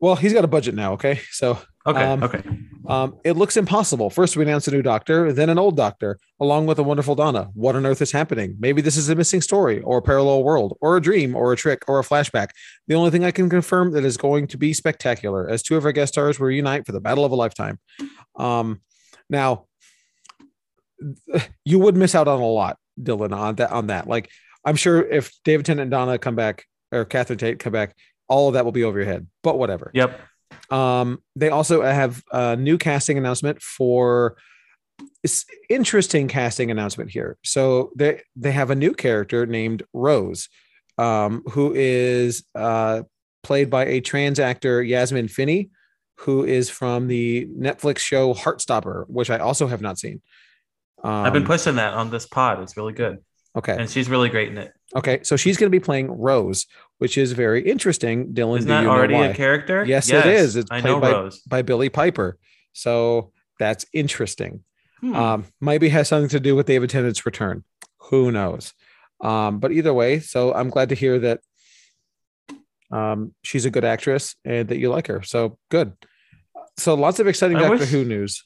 well, 0.00 0.16
he's 0.16 0.32
got 0.32 0.44
a 0.44 0.48
budget 0.48 0.74
now. 0.74 0.92
Okay, 0.94 1.20
so 1.30 1.58
okay. 1.86 2.04
Um, 2.04 2.22
okay. 2.22 2.42
um, 2.86 3.18
it 3.24 3.36
looks 3.36 3.56
impossible. 3.56 4.08
First, 4.10 4.36
we 4.36 4.44
announce 4.44 4.66
a 4.68 4.70
new 4.70 4.82
doctor, 4.82 5.32
then 5.32 5.50
an 5.50 5.58
old 5.58 5.76
doctor, 5.76 6.18
along 6.40 6.66
with 6.66 6.78
a 6.78 6.82
wonderful 6.82 7.14
Donna. 7.14 7.50
What 7.54 7.76
on 7.76 7.84
earth 7.84 8.00
is 8.00 8.12
happening? 8.12 8.56
Maybe 8.58 8.80
this 8.80 8.96
is 8.96 9.08
a 9.08 9.14
missing 9.14 9.40
story, 9.40 9.80
or 9.82 9.98
a 9.98 10.02
parallel 10.02 10.42
world, 10.42 10.78
or 10.80 10.96
a 10.96 11.00
dream, 11.00 11.36
or 11.36 11.52
a 11.52 11.56
trick, 11.56 11.82
or 11.88 11.98
a 11.98 12.02
flashback. 12.02 12.48
The 12.88 12.94
only 12.94 13.10
thing 13.10 13.24
I 13.24 13.30
can 13.30 13.50
confirm 13.50 13.92
that 13.92 14.04
is 14.04 14.16
going 14.16 14.46
to 14.48 14.56
be 14.58 14.72
spectacular, 14.72 15.48
as 15.48 15.62
two 15.62 15.76
of 15.76 15.84
our 15.84 15.92
guest 15.92 16.14
stars 16.14 16.38
will 16.38 16.46
reunite 16.48 16.86
for 16.86 16.92
the 16.92 17.00
battle 17.00 17.24
of 17.24 17.32
a 17.32 17.36
lifetime. 17.36 17.78
Um, 18.36 18.80
now, 19.28 19.66
you 21.64 21.78
would 21.78 21.96
miss 21.96 22.14
out 22.14 22.28
on 22.28 22.40
a 22.40 22.46
lot, 22.46 22.78
Dylan, 23.00 23.32
on 23.36 23.56
that. 23.56 23.72
On 23.72 23.88
that, 23.88 24.06
like 24.08 24.30
I'm 24.64 24.76
sure 24.76 25.02
if 25.02 25.32
David 25.44 25.66
Tennant 25.66 25.82
and 25.82 25.90
Donna 25.90 26.18
come 26.18 26.36
back, 26.36 26.66
or 26.92 27.04
Catherine 27.04 27.38
Tate 27.38 27.58
come 27.58 27.72
back, 27.72 27.96
all 28.28 28.48
of 28.48 28.54
that 28.54 28.64
will 28.64 28.72
be 28.72 28.84
over 28.84 28.98
your 28.98 29.06
head. 29.06 29.26
But 29.42 29.58
whatever. 29.58 29.90
Yep. 29.94 30.20
Um, 30.70 31.22
they 31.36 31.48
also 31.48 31.82
have 31.82 32.22
a 32.32 32.56
new 32.56 32.78
casting 32.78 33.18
announcement 33.18 33.60
for 33.60 34.36
it's 35.22 35.44
interesting 35.68 36.28
casting 36.28 36.70
announcement 36.70 37.10
here. 37.10 37.36
So 37.44 37.92
they 37.96 38.22
they 38.36 38.52
have 38.52 38.70
a 38.70 38.74
new 38.74 38.92
character 38.92 39.46
named 39.46 39.82
Rose, 39.92 40.48
um, 40.98 41.42
who 41.50 41.74
is 41.74 42.44
uh, 42.54 43.02
played 43.42 43.70
by 43.70 43.86
a 43.86 44.00
trans 44.00 44.38
actor 44.38 44.82
Yasmin 44.82 45.28
Finney, 45.28 45.70
who 46.18 46.44
is 46.44 46.70
from 46.70 47.08
the 47.08 47.46
Netflix 47.46 47.98
show 47.98 48.34
Heartstopper, 48.34 49.04
which 49.08 49.30
I 49.30 49.38
also 49.38 49.66
have 49.66 49.80
not 49.80 49.98
seen. 49.98 50.22
Um, 51.04 51.12
I've 51.12 51.32
been 51.32 51.44
pushing 51.44 51.76
that 51.76 51.94
on 51.94 52.10
this 52.10 52.26
pod. 52.26 52.60
It's 52.60 52.76
really 52.76 52.92
good, 52.92 53.18
okay. 53.56 53.76
and 53.78 53.88
she's 53.88 54.08
really 54.08 54.28
great 54.28 54.48
in 54.50 54.58
it. 54.58 54.72
Okay, 54.94 55.20
so 55.22 55.36
she's 55.36 55.56
going 55.56 55.70
to 55.70 55.76
be 55.76 55.82
playing 55.82 56.10
Rose, 56.10 56.66
which 56.98 57.16
is 57.16 57.32
very 57.32 57.62
interesting. 57.68 58.34
Dylan, 58.34 58.58
Isn't 58.58 58.68
that 58.68 58.86
already 58.86 59.14
a 59.14 59.34
character? 59.34 59.84
Yes, 59.84 60.10
it 60.10 60.26
is. 60.26 60.56
It's 60.56 60.70
I 60.70 60.80
played 60.80 60.90
know 60.90 61.00
by- 61.00 61.12
Rose. 61.12 61.40
by 61.40 61.62
Billie 61.62 61.88
Piper. 61.88 62.36
So 62.74 63.32
that's 63.58 63.86
interesting. 63.92 64.64
Hmm. 65.00 65.16
Um, 65.16 65.44
maybe 65.60 65.88
has 65.88 66.08
something 66.08 66.28
to 66.30 66.40
do 66.40 66.54
with 66.54 66.66
David 66.66 66.90
Tennant's 66.90 67.24
return. 67.26 67.64
Who 68.10 68.30
knows? 68.30 68.72
Um, 69.20 69.58
but 69.60 69.72
either 69.72 69.94
way, 69.94 70.20
so 70.20 70.52
I'm 70.52 70.68
glad 70.68 70.90
to 70.90 70.94
hear 70.94 71.18
that 71.20 71.40
um, 72.90 73.34
she's 73.42 73.64
a 73.64 73.70
good 73.70 73.84
actress 73.84 74.34
and 74.44 74.68
that 74.68 74.78
you 74.78 74.90
like 74.90 75.06
her. 75.06 75.22
So 75.22 75.58
good. 75.70 75.94
So 76.76 76.94
lots 76.94 77.18
of 77.20 77.26
exciting 77.26 77.56
I 77.56 77.60
Doctor 77.60 77.78
wish- 77.78 77.88
Who 77.90 78.04
news. 78.04 78.42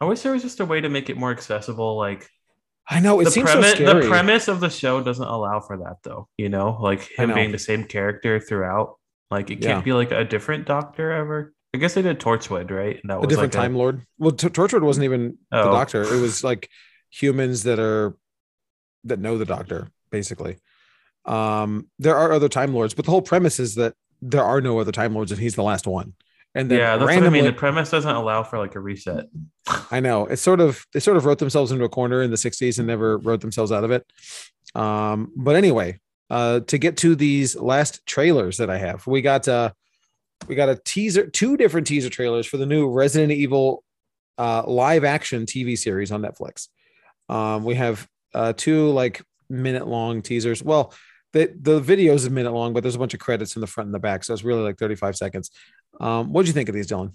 I 0.00 0.04
wish 0.04 0.22
there 0.22 0.32
was 0.32 0.42
just 0.42 0.58
a 0.58 0.64
way 0.64 0.80
to 0.80 0.88
make 0.88 1.10
it 1.10 1.16
more 1.16 1.30
accessible. 1.30 1.96
Like, 1.96 2.28
I 2.88 3.00
know 3.00 3.20
it 3.20 3.24
the 3.24 3.30
seems 3.30 3.50
premise 3.50 3.70
so 3.70 3.74
scary. 3.76 4.02
the 4.02 4.08
premise 4.08 4.48
of 4.48 4.60
the 4.60 4.68
show 4.70 5.00
doesn't 5.02 5.26
allow 5.26 5.60
for 5.60 5.76
that 5.78 5.96
though 6.02 6.28
you 6.36 6.48
know 6.48 6.76
like 6.80 7.02
him 7.16 7.28
know. 7.30 7.34
being 7.34 7.52
the 7.52 7.58
same 7.58 7.84
character 7.84 8.40
throughout 8.40 8.96
like 9.30 9.50
it 9.50 9.56
can't 9.60 9.78
Yeah. 9.78 9.80
be 9.82 9.92
like 9.92 10.10
a 10.10 10.24
different 10.24 10.66
doctor 10.66 11.10
ever 11.12 11.54
i 11.74 11.78
guess 11.78 11.94
they 11.94 12.02
did 12.02 12.18
torchwood 12.20 12.70
right 12.70 12.98
and 13.00 13.08
that 13.10 13.16
a 13.16 13.20
was 13.20 13.28
different 13.28 13.54
like 13.54 13.62
time 13.62 13.74
lord. 13.76 14.02
Well, 14.18 14.32
T- 14.32 14.48
Torchwood 14.48 14.82
wasn't 14.82 15.04
even 15.04 15.38
the 15.50 15.62
Oh. 15.62 15.72
doctor. 15.72 16.02
It 16.02 16.20
was 16.20 16.42
like 16.44 16.68
humans 17.10 17.62
that 17.62 17.78
are 17.78 18.16
that 19.04 19.18
know 19.20 19.38
the 19.38 19.44
doctor, 19.46 19.88
basically. 20.10 20.58
Um, 21.24 21.88
there 21.98 22.16
are 22.16 22.32
other 22.32 22.48
time 22.48 22.74
lords, 22.74 22.94
but 22.94 23.04
the 23.04 23.10
whole 23.10 23.22
premise 23.22 23.58
is 23.60 23.74
that 23.76 23.94
there 24.20 24.44
are 24.44 24.60
no 24.60 24.78
other 24.80 24.92
time 24.92 25.14
lords, 25.14 25.30
and 25.32 25.40
he's 25.40 25.54
the 25.54 25.62
last 25.62 25.86
one. 25.86 26.14
And 26.54 26.70
then 26.70 26.78
yeah 26.78 26.96
that's 26.96 27.08
randomly, 27.08 27.38
what 27.40 27.44
i 27.44 27.44
mean 27.44 27.44
the 27.44 27.58
premise 27.58 27.90
doesn't 27.90 28.14
allow 28.14 28.42
for 28.42 28.58
like 28.58 28.74
a 28.74 28.80
reset 28.80 29.26
I 29.90 30.00
know 30.00 30.26
it's 30.26 30.42
sort 30.42 30.60
of 30.60 30.86
they 30.92 31.00
sort 31.00 31.16
of 31.16 31.24
wrote 31.24 31.38
themselves 31.38 31.70
into 31.70 31.84
a 31.84 31.88
corner 31.88 32.22
in 32.22 32.30
the 32.30 32.36
60s 32.36 32.78
and 32.78 32.86
never 32.86 33.18
wrote 33.18 33.40
themselves 33.40 33.70
out 33.70 33.84
of 33.84 33.90
it. 33.90 34.04
Um, 34.74 35.32
but 35.36 35.54
anyway, 35.54 36.00
uh, 36.30 36.60
to 36.60 36.78
get 36.78 36.96
to 36.98 37.14
these 37.14 37.56
last 37.56 38.04
trailers 38.06 38.56
that 38.56 38.70
I 38.70 38.78
have, 38.78 39.06
we 39.06 39.22
got 39.22 39.46
uh, 39.46 39.72
we 40.48 40.54
got 40.54 40.68
a 40.68 40.80
teaser, 40.84 41.26
two 41.26 41.56
different 41.56 41.86
teaser 41.86 42.10
trailers 42.10 42.46
for 42.46 42.56
the 42.56 42.66
new 42.66 42.90
Resident 42.90 43.32
Evil 43.32 43.84
uh, 44.38 44.64
live 44.66 45.04
action 45.04 45.46
TV 45.46 45.78
series 45.78 46.10
on 46.10 46.22
Netflix. 46.22 46.68
Um, 47.28 47.64
we 47.64 47.74
have 47.76 48.08
uh, 48.34 48.52
two 48.56 48.90
like 48.90 49.22
minute 49.48 49.86
long 49.86 50.22
teasers. 50.22 50.62
Well, 50.62 50.92
the 51.32 51.54
the 51.60 51.80
video 51.80 52.14
is 52.14 52.24
a 52.24 52.30
minute 52.30 52.52
long, 52.52 52.72
but 52.72 52.82
there's 52.82 52.96
a 52.96 52.98
bunch 52.98 53.14
of 53.14 53.20
credits 53.20 53.56
in 53.56 53.60
the 53.60 53.66
front 53.66 53.86
and 53.86 53.94
the 53.94 54.00
back, 54.00 54.24
so 54.24 54.32
it's 54.32 54.42
really 54.42 54.62
like 54.62 54.78
35 54.78 55.16
seconds. 55.16 55.50
Um, 56.00 56.32
what 56.32 56.42
do 56.42 56.48
you 56.48 56.52
think 56.52 56.68
of 56.68 56.74
these, 56.74 56.86
Dylan? 56.88 57.12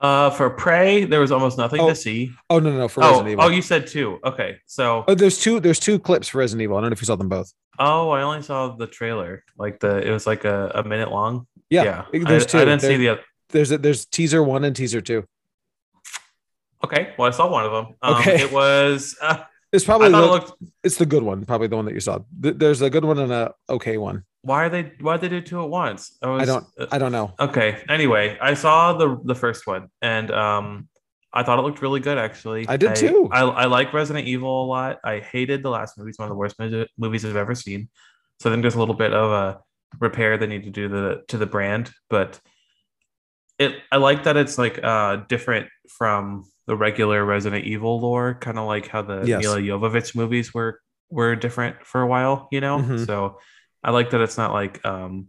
uh 0.00 0.30
for 0.30 0.50
prey 0.50 1.04
there 1.04 1.20
was 1.20 1.30
almost 1.30 1.56
nothing 1.56 1.80
Oh, 1.80 1.88
to 1.90 1.94
see 1.94 2.32
Oh 2.50 2.58
no, 2.58 2.70
no, 2.72 2.78
no 2.78 2.88
for 2.88 3.04
oh, 3.04 3.06
Resident 3.10 3.28
Evil. 3.30 3.44
oh 3.44 3.48
you 3.48 3.62
said 3.62 3.86
two 3.86 4.18
okay 4.24 4.56
so 4.66 5.04
Oh, 5.06 5.14
there's 5.14 5.38
two. 5.38 5.60
There's 5.60 5.78
two 5.78 6.00
clips 6.00 6.26
for 6.26 6.38
Resident 6.38 6.62
Evil. 6.62 6.76
I 6.76 6.80
don't 6.80 6.90
know 6.90 6.94
if 6.94 7.00
you 7.00 7.06
saw 7.06 7.14
them 7.14 7.28
both. 7.28 7.52
oh 7.78 8.10
i 8.10 8.22
only 8.22 8.42
saw 8.42 8.74
the 8.74 8.88
trailer 8.88 9.44
like 9.56 9.78
the 9.78 9.98
it 10.04 10.10
was 10.10 10.26
like 10.26 10.44
a, 10.44 10.72
a 10.74 10.82
minute 10.82 11.12
long 11.12 11.46
Yeah, 11.70 12.06
I, 12.12 12.18
there's 12.18 12.46
two. 12.46 12.58
I 12.58 12.64
didn't 12.64 12.80
see 12.82 12.96
the 12.96 13.10
other 13.10 13.20
There's 13.50 13.70
a, 13.70 13.78
there's 13.78 14.04
teaser 14.04 14.42
one 14.42 14.64
and 14.64 14.74
teaser 14.74 15.00
two. 15.00 15.22
okay 16.84 17.14
well 17.16 17.28
i 17.28 17.30
saw 17.30 17.48
one 17.48 17.64
of 17.64 17.70
them 17.70 17.94
um, 18.02 18.14
Okay. 18.16 18.40
it 18.42 18.50
was 18.50 19.14
uh, 19.22 19.44
It's 19.72 19.84
probably 19.84 20.08
the, 20.10 20.18
it 20.18 20.26
looked 20.26 20.52
it's 20.82 20.96
the 20.96 21.06
good 21.06 21.22
one. 21.22 21.44
Probably 21.44 21.68
the 21.68 21.76
one 21.76 21.84
that 21.86 21.94
you 21.94 22.00
saw. 22.00 22.18
There's 22.40 22.82
a 22.82 22.90
good 22.90 23.04
one 23.04 23.18
and 23.20 23.30
a 23.32 23.54
okay 23.70 23.96
one. 23.98 24.24
Why 24.42 24.64
are 24.64 24.68
they 24.68 24.92
why 25.00 25.16
did 25.16 25.22
they 25.30 25.36
do 25.36 25.40
two 25.40 25.62
at 25.62 25.68
once 25.68 26.16
I, 26.22 26.26
was, 26.28 26.42
I 26.42 26.44
don't 26.44 26.66
I 26.92 26.98
don't 26.98 27.12
know. 27.12 27.32
okay 27.38 27.82
anyway 27.88 28.36
i 28.40 28.54
saw 28.54 28.92
the 28.94 29.16
the 29.24 29.34
first 29.36 29.66
one 29.68 29.86
and 30.02 30.30
um 30.32 30.88
i 31.32 31.42
thought 31.44 31.58
it 31.60 31.62
looked 31.62 31.80
really 31.80 32.00
good 32.00 32.18
actually 32.18 32.66
I 32.68 32.76
did 32.76 32.96
too. 32.96 33.28
i, 33.30 33.42
I 33.42 33.64
like 33.66 33.92
resident 33.92 34.26
evil 34.26 34.64
a 34.64 34.66
lot 34.66 34.98
i 35.04 35.20
hated 35.20 35.62
the 35.62 35.70
last 35.70 35.96
movie 35.96 36.10
it's 36.10 36.18
one 36.18 36.26
of 36.26 36.30
the 36.34 36.36
worst 36.36 36.58
mo- 36.58 36.86
movies 36.98 37.24
i've 37.24 37.36
ever 37.36 37.54
seen 37.54 37.88
so 38.40 38.50
i 38.50 38.52
think 38.52 38.62
there's 38.62 38.74
a 38.74 38.78
little 38.80 38.96
bit 38.96 39.12
of 39.12 39.30
a 39.30 39.60
repair 40.00 40.36
they 40.36 40.48
need 40.48 40.64
to 40.64 40.70
do 40.70 40.88
the 40.88 41.22
to 41.28 41.38
the 41.38 41.46
brand 41.46 41.92
but 42.10 42.40
it 43.58 43.76
i 43.92 43.96
like 43.96 44.24
that 44.24 44.36
it's 44.36 44.58
like 44.58 44.82
uh 44.82 45.16
different 45.28 45.68
from 45.88 46.44
the 46.66 46.76
regular 46.76 47.24
resident 47.24 47.64
evil 47.64 48.00
lore 48.00 48.34
kind 48.40 48.58
of 48.58 48.66
like 48.66 48.88
how 48.88 49.02
the 49.02 49.22
Yes. 49.24 49.42
milla 49.42 49.60
jovovich 49.60 50.16
movies 50.16 50.52
were 50.54 50.80
were 51.10 51.36
different 51.36 51.76
for 51.84 52.00
a 52.02 52.06
while 52.06 52.48
you 52.50 52.60
know 52.60 52.78
Mhm. 52.78 53.06
so 53.06 53.38
i 53.82 53.90
like 53.90 54.10
that 54.10 54.20
it's 54.20 54.38
not 54.38 54.52
like 54.52 54.84
um 54.84 55.26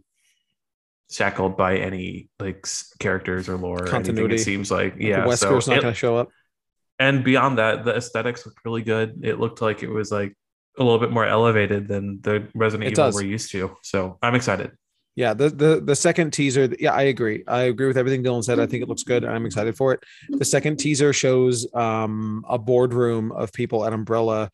shackled 1.10 1.56
by 1.56 1.76
any 1.76 2.28
like 2.40 2.66
characters 2.98 3.48
or 3.48 3.56
lore 3.56 3.76
or 3.76 3.80
anything 3.82 3.90
Continuity. 3.92 4.34
it 4.36 4.38
seems 4.40 4.70
like 4.70 4.94
yeah 4.98 5.24
so 5.34 5.50
Wesker's 5.52 5.68
not 5.68 5.78
it- 5.78 5.82
going 5.82 5.94
to 5.94 5.98
show 5.98 6.16
up. 6.16 6.28
and 6.98 7.22
beyond 7.22 7.58
that 7.58 7.84
the 7.84 7.94
aesthetics 7.94 8.46
looked 8.46 8.58
really 8.64 8.82
good 8.82 9.20
it 9.22 9.38
looked 9.38 9.60
like 9.60 9.82
it 9.82 9.90
was 9.90 10.10
like 10.10 10.34
a 10.78 10.82
little 10.82 10.98
bit 10.98 11.12
more 11.12 11.24
elevated 11.26 11.86
than 11.86 12.20
the 12.22 12.48
resident 12.54 12.88
It 12.88 12.92
evil 12.92 13.04
does. 13.04 13.14
we're 13.14 13.26
used 13.26 13.50
to 13.52 13.76
so 13.82 14.18
i'm 14.22 14.34
excited 14.34 14.72
Yeah, 15.16 15.32
the 15.34 15.48
the 15.48 15.80
the 15.90 15.94
second 15.94 16.32
teaser. 16.32 16.64
Yeah, 16.84 16.90
I 16.92 17.02
agree. 17.14 17.44
I 17.46 17.70
agree 17.70 17.86
with 17.86 17.96
everything 17.96 18.24
Dylan 18.24 18.42
said. 18.42 18.58
I 18.58 18.66
think 18.66 18.82
it 18.82 18.88
looks 18.90 19.04
good. 19.04 19.22
I'm 19.24 19.46
excited 19.46 19.76
for 19.76 19.94
it. 19.94 20.00
The 20.42 20.44
second 20.44 20.74
teaser 20.82 21.12
shows 21.12 21.56
um, 21.72 22.42
a 22.48 22.58
boardroom 22.58 23.30
of 23.30 23.52
people 23.52 23.84
at 23.86 23.92
Umbrella 23.92 24.50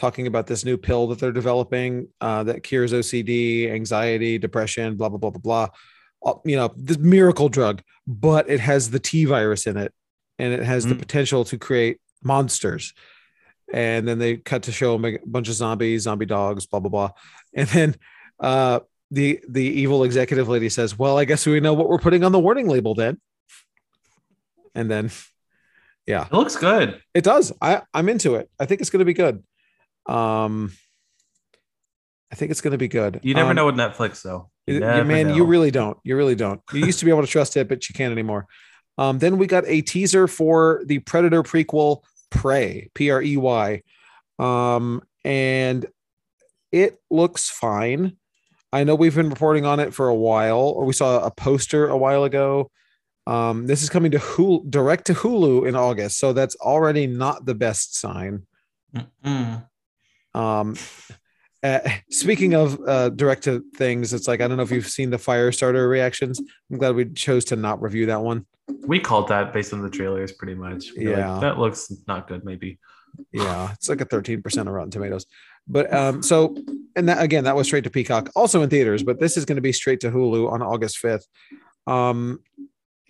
talking 0.00 0.26
about 0.26 0.46
this 0.46 0.64
new 0.64 0.78
pill 0.78 1.06
that 1.08 1.18
they're 1.18 1.30
developing 1.30 2.08
uh, 2.22 2.42
that 2.44 2.62
cures 2.62 2.92
OCD, 2.92 3.70
anxiety, 3.70 4.38
depression, 4.38 4.96
blah 4.96 5.10
blah 5.10 5.18
blah 5.18 5.30
blah 5.30 5.40
blah. 5.40 5.68
Uh, 6.24 6.38
you 6.44 6.56
know, 6.56 6.72
this 6.76 6.98
miracle 6.98 7.48
drug, 7.48 7.82
but 8.06 8.48
it 8.48 8.60
has 8.60 8.90
the 8.90 8.98
T 8.98 9.26
virus 9.26 9.66
in 9.66 9.76
it, 9.76 9.92
and 10.38 10.52
it 10.52 10.62
has 10.62 10.86
the 10.86 10.94
Mm. 10.94 10.98
potential 11.00 11.44
to 11.44 11.58
create 11.58 11.98
monsters. 12.22 12.94
And 13.72 14.08
then 14.08 14.18
they 14.18 14.36
cut 14.38 14.62
to 14.64 14.72
show 14.72 14.94
a 15.02 15.18
bunch 15.26 15.48
of 15.48 15.54
zombies, 15.54 16.02
zombie 16.02 16.26
dogs, 16.26 16.66
blah 16.66 16.80
blah 16.80 16.90
blah, 16.90 17.10
and 17.54 17.68
then 17.68 17.94
uh, 18.40 18.80
the 19.10 19.40
the 19.48 19.62
evil 19.64 20.02
executive 20.04 20.48
lady 20.48 20.68
says, 20.70 20.98
"Well, 20.98 21.18
I 21.18 21.24
guess 21.26 21.46
we 21.46 21.60
know 21.60 21.74
what 21.74 21.88
we're 21.88 21.98
putting 21.98 22.24
on 22.24 22.32
the 22.32 22.38
warning 22.40 22.68
label 22.68 22.94
then." 22.94 23.20
And 24.74 24.90
then, 24.90 25.10
yeah, 26.06 26.26
it 26.26 26.32
looks 26.32 26.56
good 26.56 27.02
it 27.12 27.24
does. 27.24 27.52
I 27.60 27.82
I'm 27.92 28.08
into 28.08 28.36
it. 28.36 28.48
I 28.58 28.66
think 28.66 28.80
it's 28.80 28.90
going 28.90 29.00
to 29.00 29.04
be 29.04 29.14
good. 29.14 29.42
Um, 30.06 30.72
I 32.32 32.36
think 32.36 32.50
it's 32.50 32.60
going 32.60 32.72
to 32.72 32.78
be 32.78 32.88
good. 32.88 33.20
you 33.22 33.34
never 33.34 33.50
Um, 33.50 33.56
know 33.56 33.66
with 33.66 33.74
netflix 33.76 34.22
though 34.22 34.50
you- 34.66 34.74
You 34.74 34.80
you- 34.80 34.86
never 34.86 35.04
man, 35.04 35.34
you 35.34 35.44
really 35.44 35.70
don't. 35.70 35.98
You 36.04 36.16
really 36.16 36.34
don't. 36.36 36.60
You 36.72 36.84
used 36.86 36.98
to 37.00 37.04
be 37.04 37.10
able 37.10 37.22
to 37.22 37.26
trust 37.26 37.56
it, 37.56 37.68
but 37.68 37.88
you 37.88 37.94
can't 37.94 38.12
anymore. 38.12 38.46
Um, 38.98 39.18
then 39.18 39.36
we 39.38 39.46
got 39.46 39.64
a 39.66 39.80
teaser 39.82 40.28
for 40.28 40.82
the 40.86 40.98
Predator 41.00 41.42
prequel, 41.42 42.02
Prey, 42.30 42.88
P 42.94 43.10
R 43.10 43.20
E 43.22 43.36
Y, 43.36 43.82
um, 44.38 45.02
and 45.24 45.86
it 46.70 46.98
looks 47.10 47.48
fine. 47.50 48.16
I 48.72 48.84
know 48.84 48.94
we've 48.94 49.14
been 49.16 49.28
reporting 49.30 49.64
on 49.66 49.80
it 49.80 49.92
for 49.92 50.06
a 50.08 50.14
while, 50.14 50.58
or 50.60 50.84
we 50.84 50.92
saw 50.92 51.18
a 51.24 51.30
poster 51.32 51.88
a 51.88 51.96
while 51.96 52.22
ago. 52.24 52.70
Um, 53.26 53.66
this 53.66 53.82
is 53.82 53.88
coming 53.90 54.12
to 54.12 54.18
Hulu, 54.18 54.70
direct 54.70 55.06
to 55.06 55.14
Hulu 55.14 55.66
in 55.66 55.74
August, 55.74 56.18
so 56.18 56.32
that's 56.32 56.54
already 56.56 57.06
not 57.08 57.44
the 57.46 57.54
best 57.54 57.96
sign. 57.96 58.46
Mm-mm. 58.94 59.66
Um, 60.34 60.76
uh, 61.62 61.80
speaking 62.10 62.54
of 62.54 62.80
uh, 62.86 63.10
direct 63.10 63.44
to 63.44 63.62
things, 63.76 64.12
it's 64.14 64.26
like 64.28 64.40
I 64.40 64.48
don't 64.48 64.56
know 64.56 64.62
if 64.62 64.70
you've 64.70 64.86
seen 64.88 65.10
the 65.10 65.18
Firestarter 65.18 65.88
reactions. 65.88 66.40
I'm 66.70 66.78
glad 66.78 66.94
we 66.94 67.04
chose 67.10 67.44
to 67.46 67.56
not 67.56 67.82
review 67.82 68.06
that 68.06 68.22
one. 68.22 68.46
we 68.86 68.98
called 69.00 69.28
that 69.28 69.52
based 69.52 69.72
on 69.72 69.82
the 69.82 69.90
trailers 69.90 70.32
pretty 70.32 70.54
much 70.54 70.92
We 70.96 71.06
were 71.06 71.10
like, 71.12 71.18
Yeah. 71.18 71.40
that 71.40 71.58
looks 71.58 71.92
not 72.06 72.28
good 72.28 72.44
maybe 72.44 72.78
Yeah, 73.32 73.72
it's 73.72 73.88
like 73.88 74.00
a 74.00 74.06
13% 74.06 74.60
of 74.60 74.66
Rotten 74.68 74.90
Tomatoes. 74.90 75.26
But 75.68 75.92
um, 75.92 76.22
so 76.22 76.56
and 76.96 77.08
that 77.08 77.20
again, 77.22 77.44
that 77.44 77.54
was 77.56 77.66
straight 77.66 77.84
to 77.84 77.90
Peacock, 77.90 78.30
also 78.34 78.62
in 78.62 78.70
theaters, 78.70 79.02
but 79.02 79.20
this 79.20 79.36
is 79.36 79.44
going 79.44 79.56
to 79.56 79.62
be 79.62 79.72
straight 79.72 80.00
to 80.00 80.10
Hulu 80.10 80.50
on 80.50 80.62
August 80.62 81.02
5th. 81.02 81.24
Um, 81.86 82.40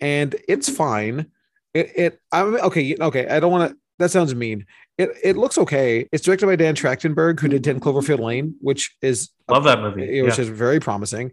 and 0.01 0.35
it's 0.47 0.67
fine. 0.69 1.27
It 1.73 1.91
it 1.95 2.19
I'm 2.31 2.55
okay, 2.55 2.95
okay. 2.99 3.27
I 3.27 3.39
don't 3.39 3.51
want 3.51 3.71
to 3.71 3.77
that 4.01 4.11
sounds 4.11 4.33
mean. 4.33 4.65
It 4.97 5.11
it 5.23 5.37
looks 5.37 5.57
okay. 5.57 6.07
It's 6.11 6.23
directed 6.23 6.47
by 6.47 6.55
Dan 6.55 6.75
Trachtenberg, 6.75 7.39
who 7.39 7.47
did 7.47 7.63
10 7.63 7.79
Cloverfield 7.79 8.19
Lane, 8.19 8.55
which 8.59 8.95
is 9.01 9.29
love 9.47 9.63
that 9.63 9.79
movie 9.79 10.21
which 10.21 10.37
yeah. 10.37 10.41
is 10.41 10.49
very 10.49 10.79
promising. 10.79 11.31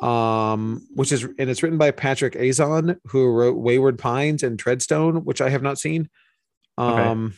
Um, 0.00 0.86
which 0.94 1.10
is 1.10 1.24
and 1.24 1.50
it's 1.50 1.62
written 1.62 1.78
by 1.78 1.90
Patrick 1.90 2.36
Aison, 2.36 3.00
who 3.06 3.26
wrote 3.26 3.56
Wayward 3.56 3.98
Pines 3.98 4.44
and 4.44 4.62
Treadstone, 4.62 5.24
which 5.24 5.40
I 5.40 5.50
have 5.50 5.62
not 5.62 5.78
seen. 5.78 6.08
Okay. 6.78 7.02
Um, 7.02 7.34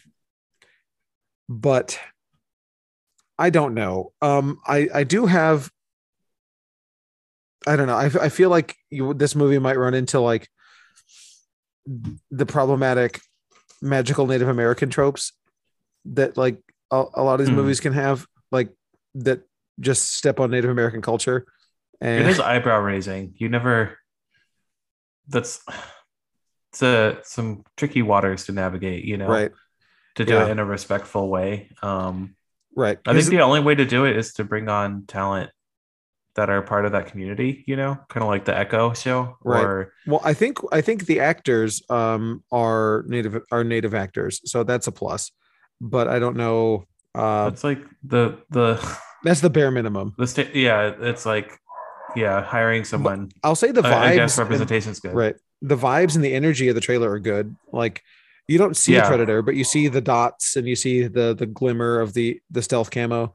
but 1.48 1.98
I 3.38 3.48
don't 3.48 3.72
know. 3.72 4.12
Um, 4.20 4.60
I 4.66 4.88
I 4.92 5.04
do 5.04 5.24
have. 5.24 5.70
I 7.66 7.76
don't 7.76 7.86
know. 7.86 7.96
I 7.96 8.10
I 8.20 8.28
feel 8.28 8.50
like 8.50 8.76
you 8.90 9.14
this 9.14 9.34
movie 9.34 9.58
might 9.58 9.78
run 9.78 9.94
into 9.94 10.20
like 10.20 10.48
the 12.30 12.46
problematic 12.46 13.20
magical 13.82 14.26
Native 14.26 14.48
American 14.48 14.90
tropes 14.90 15.32
that 16.06 16.36
like 16.36 16.58
a, 16.90 17.04
a 17.14 17.22
lot 17.22 17.34
of 17.34 17.40
these 17.40 17.48
Hmm. 17.50 17.56
movies 17.56 17.80
can 17.80 17.92
have, 17.92 18.26
like 18.50 18.70
that 19.14 19.42
just 19.78 20.14
step 20.14 20.40
on 20.40 20.50
Native 20.50 20.70
American 20.70 21.00
culture. 21.02 21.46
it 22.00 22.06
And 22.06 22.28
is 22.28 22.40
eyebrow 22.40 22.80
raising 22.80 23.34
you 23.36 23.48
never 23.48 23.98
that's 25.28 25.62
it's 26.72 26.82
a 26.82 27.18
some 27.22 27.62
tricky 27.76 28.02
waters 28.02 28.46
to 28.46 28.52
navigate 28.52 29.04
you 29.04 29.16
know 29.16 29.28
right, 29.28 29.52
to 30.16 30.24
do 30.24 30.34
Yeah. 30.34 30.46
it 30.46 30.50
in 30.50 30.58
a 30.58 30.64
respectful 30.64 31.28
way 31.28 31.70
um 31.82 32.34
right. 32.76 32.98
i 33.06 33.12
think 33.12 33.26
the 33.28 33.40
only 33.42 33.60
way 33.60 33.74
to 33.74 33.84
do 33.84 34.04
it 34.06 34.16
is 34.16 34.32
to 34.34 34.44
bring 34.44 34.68
on 34.68 35.04
talent 35.06 35.50
that 36.36 36.48
are 36.48 36.62
part 36.62 36.86
of 36.86 36.92
that 36.92 37.06
community 37.06 37.64
you 37.66 37.74
know 37.76 37.98
kind 38.08 38.22
of 38.22 38.28
like 38.28 38.44
the 38.44 38.56
echo 38.56 38.92
show 38.94 39.36
Right. 39.44 39.64
or 39.64 39.92
well, 40.06 40.20
I 40.24 40.32
think 40.34 40.58
I 40.72 40.80
think 40.80 41.06
the 41.06 41.20
actors 41.20 41.82
um 41.90 42.42
are 42.52 43.04
native 43.08 43.42
are 43.50 43.64
native 43.64 43.94
actors, 43.94 44.40
so 44.44 44.62
that's 44.64 44.86
a 44.86 44.92
plus. 44.92 45.32
But 45.80 46.08
I 46.08 46.18
don't 46.18 46.36
know. 46.36 46.84
Uh, 47.14 47.50
it's 47.52 47.64
like 47.64 47.80
the 48.04 48.38
the 48.50 48.76
that's 49.24 49.40
the 49.40 49.50
bare 49.50 49.70
minimum. 49.70 50.14
the 50.18 50.26
sta- 50.26 50.50
yeah 50.54 50.92
it's 51.00 51.26
like 51.26 51.58
yeah 52.16 52.42
hiring 52.42 52.84
someone 52.84 53.30
I'll 53.42 53.54
say 53.56 53.72
the 53.72 53.82
vibes. 53.82 53.92
I, 53.92 54.10
I 54.12 54.14
guess 54.16 54.38
and- 54.38 55.00
good 55.02 55.14
right 55.14 55.36
the 55.62 55.76
vibes 55.76 56.14
and 56.14 56.24
the 56.24 56.32
energy 56.34 56.68
of 56.68 56.74
the 56.74 56.80
trailer 56.80 57.10
are 57.10 57.18
good 57.20 57.54
like 57.72 58.02
You 58.48 58.58
don't 58.58 58.76
see 58.76 58.94
Yeah. 58.94 59.06
Predator, 59.06 59.42
but 59.42 59.54
you 59.54 59.64
see 59.64 59.88
the 59.88 60.00
dots 60.00 60.56
and 60.56 60.66
you 60.66 60.74
see 60.76 61.06
the 61.06 61.34
the 61.34 61.46
glimmer 61.46 62.00
of 62.00 62.14
the 62.14 62.40
the 62.50 62.62
stealth 62.62 62.90
camo. 62.90 63.34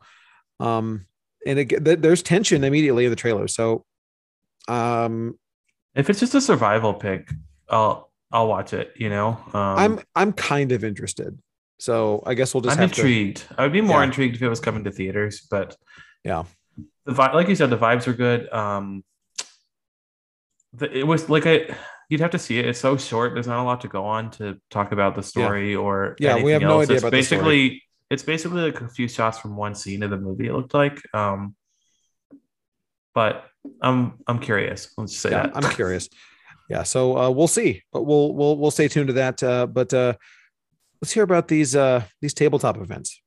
Um, 0.59 1.05
and 1.45 1.59
it, 1.59 1.69
th- 1.85 1.99
there's 1.99 2.21
tension 2.23 2.63
immediately 2.63 3.05
in 3.05 3.09
the 3.11 3.15
trailer. 3.15 3.47
So, 3.47 3.85
um, 4.67 5.37
If 5.95 6.09
it's 6.09 6.19
just 6.19 6.33
a 6.35 6.41
survival 6.41 6.93
pick, 6.93 7.29
I'll 7.69 8.11
I'll 8.31 8.47
watch 8.47 8.73
it. 8.73 8.93
You 8.95 9.09
know, 9.09 9.29
um, 9.53 9.77
I'm 9.77 9.99
I'm 10.15 10.33
kind 10.33 10.71
of 10.71 10.83
interested. 10.83 11.37
So 11.79 12.23
I 12.25 12.33
guess 12.35 12.53
we'll 12.53 12.61
just 12.61 12.77
I'm 12.77 12.81
have 12.81 12.91
intrigued. 12.97 13.43
I 13.57 13.63
would 13.63 13.73
be 13.73 13.81
more 13.81 13.99
Yeah. 13.99 14.05
intrigued 14.05 14.35
if 14.37 14.41
it 14.41 14.49
was 14.49 14.59
coming 14.59 14.83
to 14.85 14.91
theaters, 14.91 15.45
but 15.49 15.75
Yeah. 16.23 16.43
the 17.05 17.11
vi- 17.13 17.33
like 17.33 17.49
you 17.49 17.55
said, 17.55 17.69
the 17.69 17.77
vibes 17.77 18.07
are 18.07 18.13
good. 18.13 18.51
Um, 18.51 19.03
the, 20.73 20.91
it 20.97 21.05
was 21.05 21.29
like 21.29 21.45
I 21.45 21.75
you'd 22.09 22.21
have 22.21 22.31
to 22.31 22.39
see 22.39 22.59
it. 22.59 22.65
It's 22.65 22.79
so 22.79 22.97
short. 22.97 23.33
There's 23.33 23.47
not 23.47 23.59
a 23.61 23.63
lot 23.63 23.81
to 23.81 23.87
go 23.87 24.05
on 24.05 24.31
to 24.31 24.59
talk 24.69 24.91
about 24.91 25.15
the 25.15 25.23
story 25.23 25.75
or 25.75 26.15
Yeah, 26.19 26.41
we 26.41 26.51
have 26.51 26.61
no 26.61 26.79
else. 26.79 26.83
idea 26.83 26.95
It's 26.95 27.03
about 27.03 27.11
the 27.11 27.23
story. 27.23 27.41
basically 27.41 27.83
it's 28.15 28.23
basically 28.23 28.61
like 28.61 28.79
a 28.79 28.87
few 28.87 29.09
shots 29.09 29.37
from 29.37 29.57
one 29.57 29.75
scene 29.75 30.01
of 30.01 30.09
the 30.09 30.17
movie. 30.17 30.47
It 30.47 30.53
looked 30.53 30.73
like. 30.73 31.01
Um, 31.13 31.53
but 33.13 33.45
I'm 33.81 34.19
I'm 34.25 34.39
curious. 34.39 34.93
Let's 34.97 35.11
just 35.11 35.21
say. 35.21 35.31
Yeah, 35.31 35.47
that. 35.47 35.65
I'm 35.65 35.71
curious. 35.71 36.09
Yeah, 36.67 36.81
so 36.81 37.15
uh, 37.15 37.29
we'll 37.29 37.47
see, 37.47 37.83
but 37.93 38.07
we'll 38.07 38.33
we'll 38.33 38.57
we'll 38.57 38.71
stay 38.71 38.87
tuned 38.87 39.05
to 39.09 39.13
that. 39.13 39.43
Uh, 39.43 39.67
but 39.67 39.93
uh, 39.93 40.13
let's 40.99 41.11
hear 41.11 41.21
about 41.21 41.47
these 41.47 41.75
uh, 41.75 42.01
these 42.23 42.33
tabletop 42.33 42.77
events. 42.77 43.21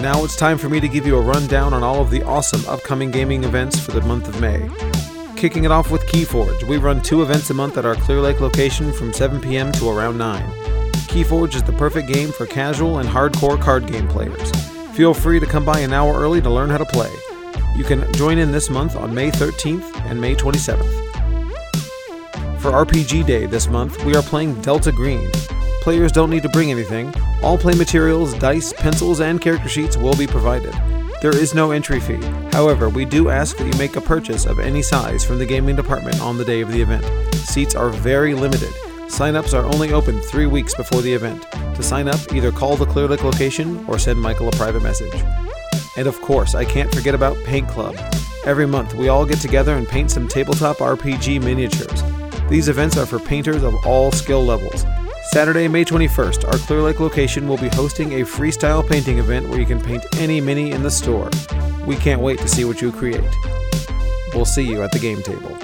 Now 0.00 0.22
it's 0.22 0.36
time 0.36 0.58
for 0.58 0.68
me 0.68 0.78
to 0.78 0.86
give 0.86 1.08
you 1.08 1.16
a 1.16 1.20
rundown 1.20 1.74
on 1.74 1.82
all 1.82 2.00
of 2.00 2.10
the 2.10 2.22
awesome 2.22 2.64
upcoming 2.68 3.10
gaming 3.10 3.42
events 3.42 3.80
for 3.80 3.90
the 3.90 4.00
month 4.02 4.28
of 4.28 4.40
May. 4.40 4.70
Kicking 5.34 5.64
it 5.64 5.72
off 5.72 5.90
with 5.90 6.06
Keyforge, 6.06 6.62
we 6.68 6.76
run 6.76 7.02
two 7.02 7.20
events 7.20 7.50
a 7.50 7.54
month 7.54 7.76
at 7.76 7.84
our 7.84 7.96
Clear 7.96 8.20
Lake 8.20 8.40
location 8.40 8.92
from 8.92 9.12
7 9.12 9.40
p.m. 9.40 9.72
to 9.72 9.88
around 9.88 10.16
9. 10.16 10.40
Keyforge 11.08 11.56
is 11.56 11.64
the 11.64 11.72
perfect 11.72 12.06
game 12.06 12.30
for 12.30 12.46
casual 12.46 12.98
and 12.98 13.08
hardcore 13.08 13.60
card 13.60 13.88
game 13.88 14.06
players. 14.06 14.52
Feel 14.92 15.14
free 15.14 15.40
to 15.40 15.46
come 15.46 15.64
by 15.64 15.80
an 15.80 15.92
hour 15.92 16.14
early 16.14 16.40
to 16.42 16.50
learn 16.50 16.70
how 16.70 16.78
to 16.78 16.84
play. 16.84 17.12
You 17.74 17.82
can 17.82 18.12
join 18.12 18.38
in 18.38 18.52
this 18.52 18.70
month 18.70 18.94
on 18.94 19.12
May 19.12 19.32
13th 19.32 20.00
and 20.08 20.20
May 20.20 20.36
27th. 20.36 21.08
For 22.60 22.70
RPG 22.70 23.26
Day 23.26 23.46
this 23.46 23.66
month, 23.66 24.04
we 24.04 24.14
are 24.14 24.22
playing 24.22 24.60
Delta 24.62 24.92
Green. 24.92 25.28
Players 25.88 26.12
don't 26.12 26.28
need 26.28 26.42
to 26.42 26.50
bring 26.50 26.70
anything. 26.70 27.14
All 27.42 27.56
play 27.56 27.74
materials, 27.74 28.34
dice, 28.34 28.74
pencils, 28.74 29.20
and 29.20 29.40
character 29.40 29.70
sheets 29.70 29.96
will 29.96 30.14
be 30.16 30.26
provided. 30.26 30.74
There 31.22 31.34
is 31.34 31.54
no 31.54 31.70
entry 31.70 31.98
fee. 31.98 32.20
However, 32.52 32.90
we 32.90 33.06
do 33.06 33.30
ask 33.30 33.56
that 33.56 33.64
you 33.64 33.78
make 33.78 33.96
a 33.96 34.02
purchase 34.02 34.44
of 34.44 34.58
any 34.58 34.82
size 34.82 35.24
from 35.24 35.38
the 35.38 35.46
gaming 35.46 35.76
department 35.76 36.20
on 36.20 36.36
the 36.36 36.44
day 36.44 36.60
of 36.60 36.70
the 36.70 36.82
event. 36.82 37.06
Seats 37.36 37.74
are 37.74 37.88
very 37.88 38.34
limited. 38.34 38.68
Sign-ups 39.08 39.54
are 39.54 39.64
only 39.64 39.94
open 39.94 40.20
three 40.20 40.44
weeks 40.44 40.74
before 40.74 41.00
the 41.00 41.14
event. 41.14 41.50
To 41.76 41.82
sign 41.82 42.06
up, 42.06 42.20
either 42.34 42.52
call 42.52 42.76
the 42.76 42.84
Clear 42.84 43.08
Lake 43.08 43.24
location 43.24 43.82
or 43.88 43.98
send 43.98 44.20
Michael 44.20 44.48
a 44.48 44.52
private 44.52 44.82
message. 44.82 45.24
And 45.96 46.06
of 46.06 46.20
course, 46.20 46.54
I 46.54 46.66
can't 46.66 46.94
forget 46.94 47.14
about 47.14 47.42
Paint 47.44 47.66
Club. 47.66 47.96
Every 48.44 48.66
month, 48.66 48.92
we 48.92 49.08
all 49.08 49.24
get 49.24 49.38
together 49.38 49.74
and 49.74 49.88
paint 49.88 50.10
some 50.10 50.28
tabletop 50.28 50.76
RPG 50.80 51.42
miniatures. 51.42 52.02
These 52.50 52.68
events 52.68 52.98
are 52.98 53.06
for 53.06 53.18
painters 53.18 53.62
of 53.62 53.74
all 53.86 54.12
skill 54.12 54.44
levels. 54.44 54.84
Saturday, 55.30 55.68
May 55.68 55.84
21st, 55.84 56.46
our 56.46 56.58
Clear 56.58 56.80
Lake 56.80 57.00
location 57.00 57.46
will 57.46 57.58
be 57.58 57.68
hosting 57.68 58.14
a 58.14 58.24
freestyle 58.24 58.88
painting 58.88 59.18
event 59.18 59.46
where 59.50 59.60
you 59.60 59.66
can 59.66 59.78
paint 59.78 60.02
any 60.16 60.40
mini 60.40 60.70
in 60.70 60.82
the 60.82 60.90
store. 60.90 61.28
We 61.86 61.96
can't 61.96 62.22
wait 62.22 62.38
to 62.38 62.48
see 62.48 62.64
what 62.64 62.80
you 62.80 62.90
create. 62.90 63.28
We'll 64.32 64.46
see 64.46 64.66
you 64.66 64.82
at 64.82 64.90
the 64.90 64.98
game 64.98 65.22
table. 65.22 65.54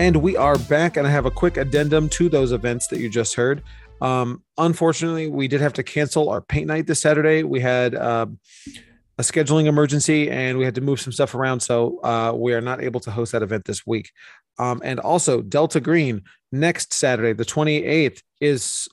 And 0.00 0.16
we 0.16 0.36
are 0.36 0.58
back, 0.58 0.96
and 0.96 1.06
I 1.06 1.10
have 1.10 1.26
a 1.26 1.30
quick 1.30 1.56
addendum 1.56 2.08
to 2.10 2.28
those 2.28 2.50
events 2.50 2.88
that 2.88 2.98
you 2.98 3.08
just 3.08 3.36
heard. 3.36 3.62
Um, 4.00 4.42
unfortunately, 4.58 5.28
we 5.28 5.46
did 5.46 5.60
have 5.60 5.74
to 5.74 5.84
cancel 5.84 6.30
our 6.30 6.40
paint 6.40 6.66
night 6.66 6.88
this 6.88 7.00
Saturday. 7.00 7.44
We 7.44 7.60
had 7.60 7.94
um 7.94 8.40
a 9.18 9.22
scheduling 9.22 9.66
emergency 9.66 10.30
and 10.30 10.58
we 10.58 10.64
had 10.64 10.74
to 10.74 10.80
move 10.80 11.00
some 11.00 11.12
stuff 11.12 11.34
around. 11.34 11.60
So 11.60 12.00
uh, 12.02 12.32
we 12.34 12.54
are 12.54 12.60
not 12.60 12.82
able 12.82 13.00
to 13.00 13.10
host 13.10 13.32
that 13.32 13.42
event 13.42 13.64
this 13.64 13.86
week. 13.86 14.10
Um, 14.58 14.80
and 14.84 15.00
also, 15.00 15.42
Delta 15.42 15.80
Green 15.80 16.22
next 16.50 16.92
Saturday, 16.92 17.32
the 17.32 17.44
28th, 17.44 18.22
is 18.40 18.88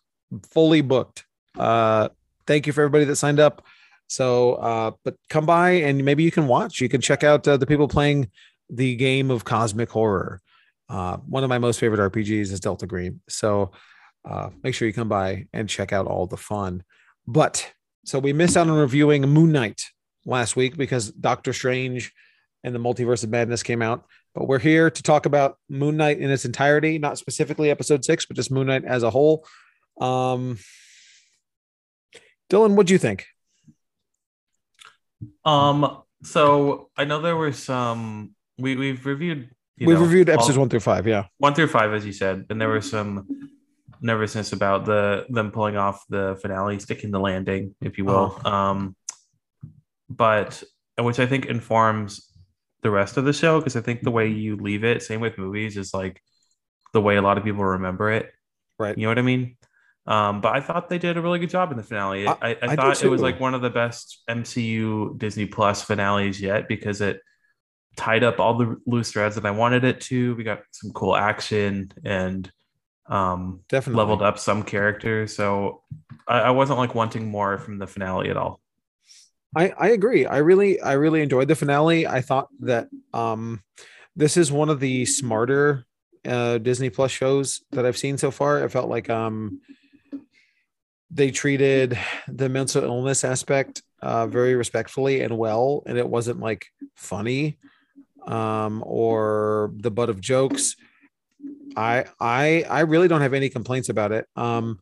fully 0.51 0.81
booked. 0.81 1.25
Uh, 1.57 2.09
thank 2.47 2.67
you 2.67 2.73
for 2.73 2.81
everybody 2.81 3.05
that 3.05 3.15
signed 3.15 3.39
up. 3.39 3.65
So, 4.07 4.53
uh, 4.55 4.91
but 5.03 5.15
come 5.29 5.45
by 5.45 5.71
and 5.71 6.03
maybe 6.03 6.23
you 6.23 6.31
can 6.31 6.47
watch. 6.47 6.81
You 6.81 6.89
can 6.89 7.01
check 7.01 7.23
out 7.23 7.47
uh, 7.47 7.57
the 7.57 7.67
people 7.67 7.87
playing 7.87 8.29
the 8.69 8.95
game 8.95 9.31
of 9.31 9.45
cosmic 9.45 9.89
horror. 9.89 10.41
Uh, 10.89 11.17
one 11.17 11.43
of 11.43 11.49
my 11.49 11.59
most 11.59 11.79
favorite 11.79 12.11
RPGs 12.11 12.51
is 12.51 12.59
Delta 12.59 12.87
Green. 12.87 13.21
So 13.29 13.71
uh, 14.25 14.49
make 14.63 14.73
sure 14.73 14.87
you 14.87 14.93
come 14.93 15.09
by 15.09 15.47
and 15.53 15.69
check 15.69 15.93
out 15.93 16.07
all 16.07 16.25
the 16.25 16.37
fun. 16.37 16.83
But 17.27 17.71
so 18.05 18.17
we 18.17 18.33
missed 18.33 18.57
out 18.57 18.67
on 18.67 18.77
reviewing 18.77 19.21
Moon 19.23 19.51
Knight 19.51 19.83
last 20.29 20.55
week 20.55 20.77
because 20.77 21.11
Doctor 21.11 21.51
Strange 21.53 22.13
and 22.63 22.73
the 22.75 22.79
Multiverse 22.79 23.23
of 23.23 23.29
Madness 23.29 23.63
came 23.63 23.81
out. 23.81 24.05
But 24.35 24.47
we're 24.47 24.59
here 24.59 24.89
to 24.89 25.03
talk 25.03 25.25
about 25.25 25.57
Moon 25.69 25.97
Knight 25.97 26.19
in 26.19 26.29
its 26.29 26.45
entirety, 26.45 26.99
not 26.99 27.17
specifically 27.17 27.71
episode 27.71 28.05
six, 28.05 28.25
but 28.25 28.35
just 28.35 28.51
Moon 28.51 28.67
Knight 28.67 28.85
as 28.85 29.03
a 29.03 29.09
whole. 29.09 29.45
Um, 29.99 30.59
Dylan, 32.49 32.75
what 32.75 32.85
do 32.87 32.93
you 32.93 32.99
think? 32.99 33.25
Um, 35.45 36.01
so 36.23 36.89
I 36.97 37.05
know 37.05 37.21
there 37.21 37.35
were 37.35 37.53
some 37.53 38.35
we 38.57 38.75
we've 38.75 39.05
reviewed. 39.05 39.49
you 39.77 39.87
We've 39.87 39.97
know, 39.97 40.03
reviewed 40.05 40.29
all- 40.29 40.35
episodes 40.35 40.57
one 40.57 40.69
through 40.69 40.79
five. 40.81 41.07
Yeah. 41.07 41.25
one 41.37 41.53
through 41.53 41.67
five, 41.67 41.93
as 41.93 42.05
you 42.05 42.13
said, 42.13 42.45
and 42.49 42.59
there 42.61 42.69
was 42.69 42.89
some 42.89 43.27
nervousness 44.01 44.53
about 44.53 44.85
the 44.85 45.25
them 45.29 45.51
pulling 45.51 45.75
off 45.77 46.03
the 46.09 46.37
finale, 46.41 46.79
sticking 46.79 47.11
the 47.11 47.19
landing, 47.19 47.75
if 47.81 47.97
you 47.97 48.05
will. 48.05 48.39
Um, 48.45 48.95
but 50.09 50.63
which 50.97 51.19
I 51.19 51.25
think 51.25 51.45
informs 51.45 52.25
the 52.81 52.91
rest 52.91 53.17
of 53.17 53.25
the 53.25 53.33
show 53.33 53.59
because 53.59 53.75
I 53.75 53.81
think 53.81 54.01
the 54.01 54.11
way 54.11 54.27
you 54.27 54.55
leave 54.55 54.83
it, 54.83 55.03
same 55.03 55.21
with 55.21 55.37
movies, 55.37 55.77
is 55.77 55.93
like 55.93 56.21
the 56.93 57.01
way 57.01 57.17
a 57.17 57.21
lot 57.21 57.37
of 57.37 57.43
people 57.43 57.63
remember 57.63 58.11
it. 58.11 58.31
Right. 58.77 58.97
You 58.97 59.03
know 59.03 59.09
what 59.09 59.19
I 59.19 59.23
mean? 59.23 59.57
Um, 60.07 60.41
but 60.41 60.55
I 60.55 60.61
thought 60.61 60.89
they 60.89 60.97
did 60.97 61.17
a 61.17 61.21
really 61.21 61.39
good 61.39 61.49
job 61.49 61.71
in 61.71 61.77
the 61.77 61.83
finale. 61.83 62.27
I- 62.27 62.31
I, 62.31 62.49
I, 62.49 62.57
I 62.61 62.75
thought 62.75 63.03
it 63.03 63.09
was 63.09 63.21
like 63.21 63.39
one 63.39 63.53
of 63.53 63.61
the 63.61 63.69
best 63.69 64.23
MCU 64.29 65.17
Disney 65.17 65.45
Plus 65.45 65.83
finales 65.83 66.41
yet 66.41 66.67
because 66.67 67.01
it 67.01 67.21
tied 67.95 68.23
up 68.23 68.39
all 68.39 68.57
the 68.57 68.77
loose 68.87 69.11
threads 69.11 69.35
that 69.35 69.45
I 69.45 69.51
wanted 69.51 69.83
it 69.83 70.01
to. 70.01 70.35
We 70.35 70.43
got 70.43 70.61
some 70.71 70.91
cool 70.93 71.15
action 71.15 71.91
and 72.03 72.49
um, 73.07 73.61
Definitely. 73.69 73.97
leveled 73.99 74.21
up 74.21 74.39
some 74.39 74.63
characters. 74.63 75.35
So 75.35 75.83
I, 76.27 76.39
I 76.39 76.49
wasn't 76.51 76.79
like 76.79 76.95
wanting 76.95 77.29
more 77.29 77.57
from 77.57 77.77
the 77.77 77.87
finale 77.87 78.29
at 78.29 78.37
all. 78.37 78.61
I, 79.55 79.69
I 79.69 79.87
agree. 79.89 80.25
I 80.25 80.37
really 80.37 80.79
I 80.79 80.93
really 80.93 81.21
enjoyed 81.21 81.47
the 81.47 81.55
finale. 81.55 82.05
I 82.05 82.21
thought 82.21 82.49
that 82.61 82.87
um 83.13 83.63
this 84.15 84.37
is 84.37 84.51
one 84.51 84.69
of 84.69 84.79
the 84.79 85.05
smarter 85.05 85.85
uh 86.27 86.59
Disney 86.59 86.89
Plus 86.89 87.11
shows 87.11 87.61
that 87.71 87.85
I've 87.85 87.97
seen 87.97 88.17
so 88.17 88.31
far. 88.31 88.63
It 88.63 88.69
felt 88.71 88.89
like 88.89 89.09
um 89.09 89.61
they 91.11 91.31
treated 91.31 91.97
the 92.27 92.49
mental 92.49 92.83
illness 92.83 93.23
aspect 93.23 93.81
uh 94.01 94.27
very 94.27 94.55
respectfully 94.55 95.21
and 95.21 95.37
well 95.37 95.81
and 95.87 95.97
it 95.97 96.07
wasn't 96.07 96.39
like 96.39 96.67
funny 96.95 97.57
um 98.27 98.83
or 98.85 99.71
the 99.77 99.89
butt 99.89 100.09
of 100.09 100.21
jokes. 100.21 100.75
I 101.75 102.05
I 102.19 102.65
I 102.69 102.81
really 102.81 103.07
don't 103.07 103.21
have 103.21 103.33
any 103.33 103.49
complaints 103.49 103.89
about 103.89 104.11
it. 104.11 104.27
Um 104.35 104.79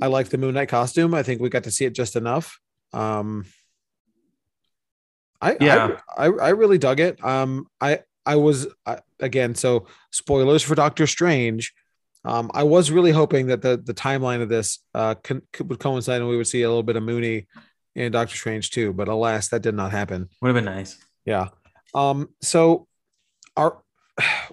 I 0.00 0.06
like 0.06 0.28
the 0.28 0.38
Moon 0.38 0.54
Knight 0.54 0.68
costume. 0.68 1.14
I 1.14 1.24
think 1.24 1.40
we 1.40 1.48
got 1.48 1.64
to 1.64 1.70
see 1.72 1.84
it 1.84 1.94
just 1.94 2.14
enough. 2.14 2.60
Um 2.92 3.44
I, 5.40 5.56
Yeah. 5.60 5.98
I, 6.16 6.26
I 6.26 6.30
I 6.30 6.48
really 6.50 6.78
dug 6.78 7.00
it. 7.00 7.22
Um, 7.24 7.66
I 7.80 8.00
I 8.26 8.36
was 8.36 8.66
I, 8.86 8.98
again 9.20 9.54
so 9.54 9.86
spoilers 10.10 10.62
for 10.62 10.74
Doctor 10.74 11.06
Strange. 11.06 11.72
Um, 12.24 12.50
I 12.52 12.64
was 12.64 12.90
really 12.90 13.12
hoping 13.12 13.46
that 13.46 13.62
the 13.62 13.76
the 13.82 13.94
timeline 13.94 14.42
of 14.42 14.48
this 14.48 14.80
uh 14.94 15.14
con- 15.22 15.42
could, 15.52 15.70
would 15.70 15.78
coincide 15.78 16.20
and 16.20 16.28
we 16.28 16.36
would 16.36 16.46
see 16.48 16.62
a 16.62 16.68
little 16.68 16.82
bit 16.82 16.96
of 16.96 17.02
Mooney 17.02 17.46
in 17.94 18.12
Doctor 18.12 18.36
Strange 18.36 18.70
too, 18.70 18.92
but 18.92 19.08
alas, 19.08 19.48
that 19.48 19.62
did 19.62 19.74
not 19.74 19.92
happen. 19.92 20.28
Would 20.42 20.48
have 20.48 20.54
been 20.56 20.64
nice. 20.64 20.98
Yeah. 21.24 21.48
Um. 21.94 22.28
So, 22.42 22.86
our 23.56 23.80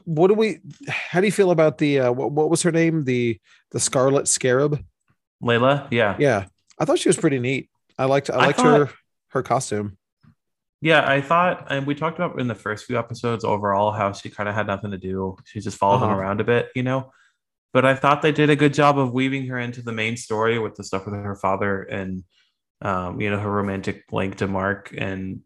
what 0.05 0.27
do 0.27 0.35
we? 0.35 0.59
How 0.87 1.19
do 1.19 1.25
you 1.25 1.31
feel 1.31 1.51
about 1.51 1.77
the 1.79 1.99
uh, 2.01 2.11
what, 2.11 2.31
what 2.31 2.49
was 2.49 2.61
her 2.63 2.71
name? 2.71 3.03
The 3.03 3.39
the 3.71 3.79
Scarlet 3.79 4.27
Scarab. 4.27 4.83
Layla, 5.43 5.87
yeah. 5.91 6.15
Yeah, 6.17 6.45
I 6.79 6.85
thought 6.85 6.99
she 6.99 7.09
was 7.09 7.17
pretty 7.17 7.39
neat. 7.39 7.69
I 7.97 8.05
liked 8.05 8.29
I 8.29 8.35
I 8.35 8.37
liked 8.47 8.59
thought- 8.59 8.87
her 8.87 8.89
her 9.29 9.43
costume. 9.43 9.97
Yeah, 10.85 11.03
I 11.09 11.19
thought, 11.19 11.65
and 11.71 11.87
we 11.87 11.95
talked 11.95 12.19
about 12.19 12.39
in 12.39 12.47
the 12.47 12.53
first 12.53 12.85
few 12.85 12.99
episodes 12.99 13.43
overall 13.43 13.91
how 13.91 14.11
she 14.13 14.29
kind 14.29 14.47
of 14.47 14.53
had 14.53 14.67
nothing 14.67 14.91
to 14.91 14.99
do. 14.99 15.35
She 15.45 15.59
just 15.59 15.77
followed 15.79 16.01
them 16.01 16.11
Uh-huh. 16.11 16.19
around 16.19 16.41
a 16.41 16.43
bit, 16.43 16.69
you 16.75 16.83
know. 16.83 17.11
but 17.73 17.85
I 17.85 17.95
thought 17.95 18.21
they 18.21 18.31
did 18.31 18.51
a 18.51 18.55
good 18.55 18.73
job 18.75 18.99
of 18.99 19.11
weaving 19.11 19.47
her 19.47 19.57
into 19.57 19.81
the 19.81 19.91
main 19.91 20.15
story 20.15 20.59
with 20.59 20.75
the 20.75 20.83
stuff 20.83 21.05
with 21.05 21.15
her 21.15 21.35
father 21.35 21.81
and 21.81 22.23
um, 22.81 23.19
you 23.19 23.31
know 23.31 23.39
her 23.39 23.49
romantic 23.51 24.03
link 24.11 24.35
to 24.37 24.47
Mark 24.47 24.93
and 24.95 25.41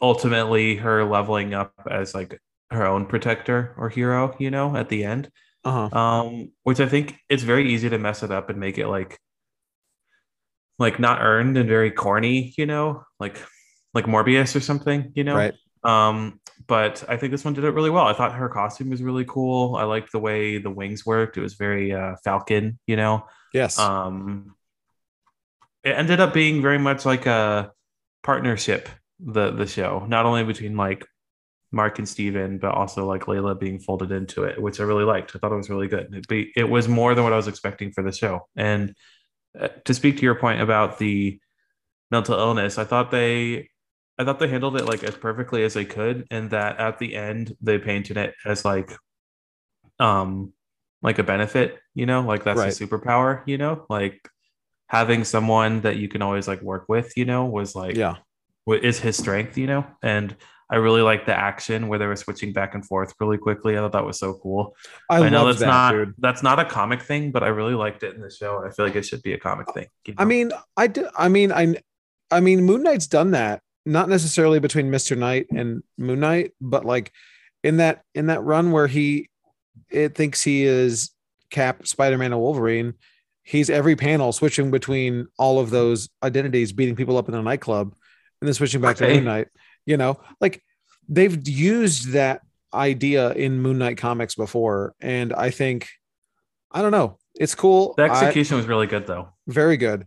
ultimately 0.00 0.76
her 0.76 1.04
leveling 1.04 1.52
up 1.52 1.72
as 1.90 2.14
like 2.14 2.40
her 2.70 2.86
own 2.86 3.06
protector 3.06 3.74
or 3.76 3.88
hero, 3.88 4.36
you 4.38 4.50
know, 4.52 4.76
at 4.76 4.88
the 4.88 5.02
end. 5.04 5.30
Uh-huh. 5.64 5.88
Um, 5.98 6.52
which 6.62 6.78
I 6.78 6.86
think 6.88 7.16
it's 7.28 7.42
very 7.42 7.72
easy 7.74 7.88
to 7.90 7.98
mess 7.98 8.22
it 8.22 8.30
up 8.30 8.50
and 8.50 8.60
make 8.60 8.78
it 8.78 8.86
like 8.86 9.18
like 10.78 11.00
not 11.00 11.20
earned 11.22 11.56
and 11.58 11.68
very 11.68 11.90
corny, 11.90 12.54
you 12.56 12.66
know, 12.66 13.02
like 13.18 13.36
like 13.94 14.06
Morbius 14.06 14.54
or 14.56 14.60
something, 14.60 15.12
you 15.14 15.24
know. 15.24 15.36
Right. 15.36 15.54
Um, 15.84 16.40
but 16.66 17.04
I 17.08 17.16
think 17.16 17.30
this 17.30 17.44
one 17.44 17.54
did 17.54 17.64
it 17.64 17.70
really 17.70 17.90
well. 17.90 18.06
I 18.06 18.14
thought 18.14 18.32
her 18.32 18.48
costume 18.48 18.90
was 18.90 19.02
really 19.02 19.24
cool. 19.24 19.76
I 19.76 19.84
liked 19.84 20.12
the 20.12 20.18
way 20.18 20.58
the 20.58 20.70
wings 20.70 21.04
worked. 21.04 21.36
It 21.36 21.40
was 21.40 21.54
very 21.54 21.92
uh, 21.92 22.16
Falcon, 22.24 22.78
you 22.86 22.96
know. 22.96 23.26
Yes. 23.52 23.78
Um, 23.78 24.54
it 25.82 25.90
ended 25.90 26.20
up 26.20 26.32
being 26.32 26.62
very 26.62 26.78
much 26.78 27.04
like 27.04 27.26
a 27.26 27.72
partnership. 28.22 28.88
The 29.20 29.52
the 29.52 29.66
show, 29.66 30.04
not 30.08 30.26
only 30.26 30.42
between 30.42 30.76
like 30.76 31.06
Mark 31.70 31.98
and 31.98 32.08
Steven, 32.08 32.58
but 32.58 32.72
also 32.72 33.06
like 33.06 33.22
Layla 33.22 33.58
being 33.58 33.78
folded 33.78 34.10
into 34.10 34.44
it, 34.44 34.60
which 34.60 34.80
I 34.80 34.84
really 34.84 35.04
liked. 35.04 35.34
I 35.34 35.38
thought 35.38 35.52
it 35.52 35.56
was 35.56 35.70
really 35.70 35.88
good. 35.88 36.12
It, 36.14 36.28
be, 36.28 36.52
it 36.56 36.68
was 36.68 36.88
more 36.88 37.14
than 37.14 37.24
what 37.24 37.32
I 37.32 37.36
was 37.36 37.48
expecting 37.48 37.92
for 37.92 38.02
the 38.02 38.12
show. 38.12 38.48
And 38.56 38.94
uh, 39.58 39.68
to 39.84 39.94
speak 39.94 40.16
to 40.16 40.22
your 40.22 40.34
point 40.34 40.60
about 40.60 40.98
the 40.98 41.38
mental 42.10 42.38
illness, 42.38 42.76
I 42.76 42.84
thought 42.84 43.10
they 43.10 43.68
I 44.18 44.24
thought 44.24 44.38
they 44.38 44.48
handled 44.48 44.76
it 44.76 44.84
like 44.84 45.02
as 45.02 45.16
perfectly 45.16 45.64
as 45.64 45.74
they 45.74 45.84
could, 45.84 46.26
and 46.30 46.50
that 46.50 46.78
at 46.78 46.98
the 46.98 47.14
end 47.14 47.56
they 47.60 47.78
painted 47.78 48.16
it 48.16 48.34
as 48.44 48.64
like, 48.64 48.92
um, 49.98 50.52
like 51.02 51.18
a 51.18 51.24
benefit. 51.24 51.78
You 51.94 52.06
know, 52.06 52.22
like 52.22 52.44
that's 52.44 52.58
Right. 52.58 52.80
a 52.80 52.86
superpower. 52.86 53.42
You 53.46 53.58
know, 53.58 53.86
like 53.88 54.28
having 54.88 55.24
someone 55.24 55.80
that 55.80 55.96
you 55.96 56.08
can 56.08 56.22
always 56.22 56.46
like 56.46 56.62
work 56.62 56.84
with. 56.88 57.16
You 57.16 57.24
know, 57.24 57.46
was 57.46 57.74
like 57.74 57.96
yeah. 57.96 58.16
what 58.64 58.84
is 58.84 59.00
his 59.00 59.16
strength. 59.16 59.58
You 59.58 59.66
know, 59.66 59.86
and 60.02 60.36
I 60.70 60.76
really 60.76 61.02
like 61.02 61.26
the 61.26 61.36
action 61.36 61.88
where 61.88 61.98
they 61.98 62.06
were 62.06 62.16
switching 62.16 62.52
back 62.52 62.74
and 62.74 62.84
forth 62.84 63.14
really 63.20 63.36
quickly. 63.36 63.76
I 63.76 63.80
thought 63.80 63.92
that 63.92 64.04
was 64.04 64.18
so 64.18 64.34
cool. 64.34 64.74
I, 65.10 65.18
I, 65.18 65.28
know 65.28 65.46
that's 65.46 65.60
that, 65.60 65.66
not 65.66 65.92
dude. 65.92 66.14
that's 66.18 66.42
not 66.42 66.58
a 66.58 66.64
comic 66.64 67.02
thing, 67.02 67.32
but 67.32 67.42
I 67.42 67.48
really 67.48 67.74
liked 67.74 68.02
it 68.02 68.14
in 68.14 68.22
the 68.22 68.30
show. 68.30 68.58
and 68.58 68.66
I 68.66 68.70
feel 68.74 68.86
like 68.86 68.96
it 68.96 69.04
should 69.04 69.22
be 69.22 69.34
a 69.34 69.38
comic 69.38 69.72
thing. 69.74 69.86
you 70.06 70.14
I 70.16 70.24
mean, 70.24 70.52
I 70.76 70.86
do, 70.86 71.08
I 71.16 71.28
mean, 71.28 71.52
I, 71.52 71.76
I 72.30 72.40
mean, 72.40 72.64
Moon 72.64 72.82
Knight's 72.82 73.06
done 73.06 73.32
that. 73.32 73.60
Not 73.86 74.08
necessarily 74.08 74.60
between 74.60 74.90
Mister 74.90 75.14
Knight 75.14 75.46
and 75.50 75.82
Moon 75.98 76.20
Knight, 76.20 76.52
but 76.60 76.84
like 76.84 77.12
in 77.62 77.78
that 77.78 78.02
in 78.14 78.26
that 78.26 78.42
run 78.42 78.72
where 78.72 78.86
he 78.86 79.28
it 79.90 80.14
thinks 80.14 80.42
he 80.42 80.64
is 80.64 81.10
Cap, 81.50 81.86
Spider 81.86 82.16
Man, 82.18 82.32
and 82.32 82.40
Wolverine. 82.40 82.94
He's 83.42 83.68
every 83.68 83.94
panel 83.94 84.32
switching 84.32 84.70
between 84.70 85.26
all 85.38 85.58
of 85.58 85.68
those 85.70 86.08
identities, 86.22 86.72
beating 86.72 86.96
people 86.96 87.18
up 87.18 87.28
in 87.28 87.34
a 87.34 87.42
nightclub, 87.42 87.94
and 88.40 88.48
then 88.48 88.54
switching 88.54 88.80
back 88.80 88.96
to 88.96 89.06
Moon 89.06 89.24
Knight. 89.24 89.48
You 89.84 89.98
know, 89.98 90.18
like 90.40 90.62
they've 91.08 91.46
used 91.46 92.12
that 92.12 92.40
idea 92.72 93.32
in 93.32 93.60
Moon 93.60 93.76
Knight 93.78 93.98
comics 93.98 94.34
before, 94.34 94.94
and 95.00 95.32
I 95.34 95.50
think 95.50 95.88
I 96.72 96.80
don't 96.80 96.90
know. 96.92 97.18
It's 97.38 97.54
cool. 97.54 97.94
the 97.98 98.04
I- 98.04 98.08
execution 98.08 98.56
was 98.56 98.66
really 98.66 98.86
good 98.86 99.06
though. 99.06 99.28
very 99.46 99.76
good 99.76 100.06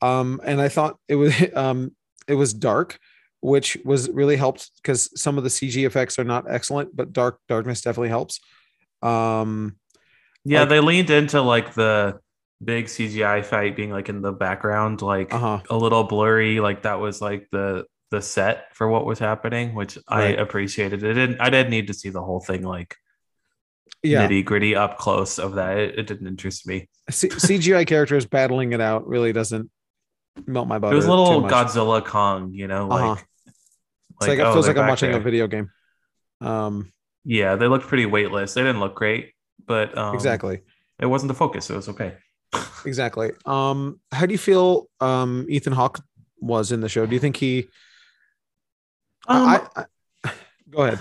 um 0.00 0.40
and 0.44 0.60
i 0.60 0.68
thought 0.68 0.96
it 1.08 1.16
was 1.16 1.34
um 1.54 1.90
it 2.28 2.34
was 2.34 2.54
dark 2.54 2.98
which 3.40 3.76
was 3.84 4.08
really 4.10 4.36
helped 4.36 4.70
because 4.76 5.10
some 5.20 5.38
of 5.38 5.44
the 5.44 5.50
cg 5.50 5.86
effects 5.86 6.18
are 6.18 6.24
not 6.24 6.44
excellent 6.50 6.94
but 6.96 7.12
dark 7.12 7.38
darkness 7.48 7.80
definitely 7.80 8.08
helps 8.08 8.40
um 9.02 9.76
Yeah, 10.44 10.60
Like- 10.60 10.68
they 10.70 10.80
leaned 10.80 11.10
into 11.10 11.40
like 11.42 11.74
the 11.74 12.18
big 12.64 12.86
CGI 12.86 13.44
fight 13.44 13.76
being 13.76 13.90
like 13.92 14.08
in 14.08 14.20
the 14.22 14.32
background, 14.32 15.00
like 15.02 15.32
uh-huh 15.32 15.60
a 15.70 15.76
little 15.76 16.02
blurry. 16.04 16.58
Like 16.58 16.82
that 16.82 16.98
was 16.98 17.20
like 17.20 17.46
the 17.52 17.84
the 18.10 18.20
set 18.20 18.74
for 18.74 18.88
what 18.88 19.04
was 19.04 19.18
happening, 19.20 19.74
which 19.74 19.96
Right. 20.10 20.36
I 20.38 20.42
appreciated. 20.42 21.02
It 21.04 21.14
didn't. 21.14 21.40
I 21.40 21.50
didn't 21.50 21.70
need 21.70 21.86
to 21.88 21.94
see 21.94 22.08
the 22.10 22.22
whole 22.22 22.40
thing 22.40 22.62
like 22.62 22.96
yeah 24.02 24.26
nitty 24.26 24.44
gritty 24.44 24.74
up 24.74 24.98
close 24.98 25.38
of 25.38 25.54
that. 25.56 25.76
It, 25.78 25.98
it 26.00 26.06
didn't 26.08 26.26
interest 26.26 26.66
me. 26.66 26.88
C- 27.10 27.28
cgi 27.28 27.86
characters 27.86 28.26
battling 28.26 28.72
it 28.72 28.80
out 28.80 29.06
really 29.06 29.32
doesn't 29.32 29.70
melt 30.46 30.66
my 30.66 30.78
butter 30.80 30.94
it 30.94 30.96
was 30.96 31.06
a 31.06 31.10
little. 31.10 31.42
Godzilla 31.42 32.04
Kong, 32.04 32.52
you 32.52 32.66
know, 32.66 32.88
like. 32.88 33.02
Uh-huh. 33.02 33.22
It's 34.20 34.28
like, 34.28 34.38
it 34.38 34.42
oh, 34.42 34.52
feels 34.52 34.66
like 34.68 34.76
i'm 34.76 34.88
watching 34.88 35.12
a 35.12 35.18
video 35.20 35.46
game 35.46 35.70
um 36.40 36.92
Yeah, 37.24 37.56
they 37.56 37.66
looked 37.68 37.86
pretty 37.86 38.06
weightless. 38.06 38.54
They 38.54 38.62
didn't 38.62 38.80
look 38.80 38.94
great, 38.94 39.32
but 39.66 39.96
um, 39.98 40.14
exactly 40.14 40.62
it 40.98 41.06
wasn't 41.06 41.28
the 41.28 41.34
focus. 41.34 41.68
It 41.70 41.76
was 41.76 41.88
okay. 41.88 42.16
exactly 42.86 43.32
um 43.44 44.00
how 44.12 44.24
do 44.24 44.32
you 44.32 44.38
feel 44.38 44.88
um 45.00 45.44
ethan 45.50 45.72
hawke 45.72 46.00
was 46.40 46.72
in 46.72 46.80
the 46.80 46.88
show 46.88 47.04
do 47.04 47.12
you 47.12 47.20
think 47.20 47.36
he 47.36 47.68
Um, 49.26 49.48
I, 49.48 49.84
I 50.24 50.32
go 50.70 50.82
ahead 50.84 51.00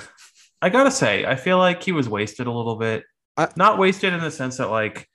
I 0.61 0.69
gotta 0.69 0.91
say, 0.91 1.25
I 1.25 1.35
feel 1.35 1.57
like 1.59 1.83
he 1.83 1.91
was 1.91 2.09
wasted 2.09 2.47
a 2.47 2.51
little 2.51 2.75
bit. 2.77 3.03
I- 3.37 3.49
Not 3.55 3.77
wasted 3.77 4.13
in 4.13 4.21
the 4.21 4.31
sense 4.31 4.57
that 4.57 4.69
like 4.71 5.07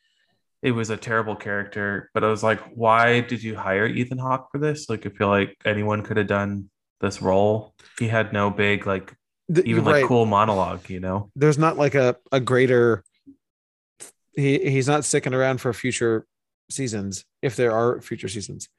it 0.62 0.70
was 0.70 0.90
a 0.90 0.96
terrible 0.96 1.34
character, 1.34 2.10
but 2.14 2.22
I 2.22 2.28
was 2.28 2.42
like, 2.44 2.60
why 2.74 3.20
did 3.20 3.42
you 3.42 3.56
hire 3.56 3.86
Ethan 3.86 4.18
Hawke 4.18 4.48
for 4.52 4.58
this? 4.58 4.88
Like, 4.88 5.04
I 5.04 5.10
feel 5.10 5.26
like 5.28 5.56
anyone 5.64 6.02
could 6.02 6.16
have 6.16 6.28
done 6.28 6.70
this 7.02 7.20
role. 7.20 7.74
He 7.98 8.08
had 8.08 8.32
no 8.32 8.48
big 8.48 8.86
like 8.86 9.14
even 9.50 9.66
you're 9.66 9.82
like 9.82 10.06
cool 10.06 10.24
monologue, 10.24 10.88
you 10.88 11.00
know. 11.00 11.30
there's 11.36 11.58
not 11.58 11.76
like 11.76 11.94
a, 11.94 12.16
a 12.30 12.40
greater 12.40 13.04
he 14.34 14.58
he's 14.70 14.88
not 14.88 15.04
sticking 15.04 15.34
around 15.34 15.60
for 15.60 15.72
future 15.74 16.26
seasons 16.70 17.26
if 17.42 17.54
there 17.54 17.72
are 17.72 18.00
future 18.00 18.28
seasons 18.28 18.70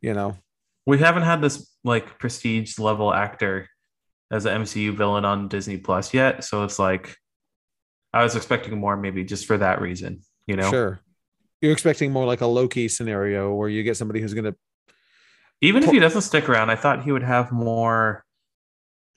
you 0.00 0.12
know 0.12 0.36
We 0.84 0.98
haven't 0.98 1.22
had 1.22 1.40
this 1.40 1.70
like 1.84 2.18
prestige 2.18 2.76
level 2.78 3.14
actor 3.14 3.68
as 4.32 4.46
an 4.46 4.62
MCU 4.62 4.96
villain 4.96 5.24
on 5.24 5.48
Disney 5.48 5.78
Plus 5.78 6.12
yet, 6.12 6.44
so 6.44 6.64
it's 6.64 6.78
like 6.78 7.16
I 8.12 8.22
was 8.22 8.36
expecting 8.36 8.76
more, 8.78 8.96
maybe 8.96 9.22
just 9.24 9.46
for 9.46 9.58
that 9.58 9.80
reason, 9.80 10.20
you 10.46 10.56
know. 10.56 10.70
sure 10.70 11.00
you're 11.60 11.72
expecting 11.72 12.12
more 12.12 12.26
like 12.26 12.40
a 12.40 12.46
loki 12.46 12.88
scenario 12.88 13.52
where 13.52 13.68
you 13.68 13.82
get 13.82 13.96
somebody 13.96 14.20
who's 14.20 14.34
going 14.34 14.44
to 14.44 14.56
Even 15.60 15.82
if 15.82 15.90
he 15.90 15.98
doesn't 15.98 16.22
stick 16.22 16.48
around, 16.48 16.70
I 16.70 16.76
thought 16.76 17.02
he 17.02 17.12
would 17.12 17.22
have 17.22 17.50
more 17.52 18.24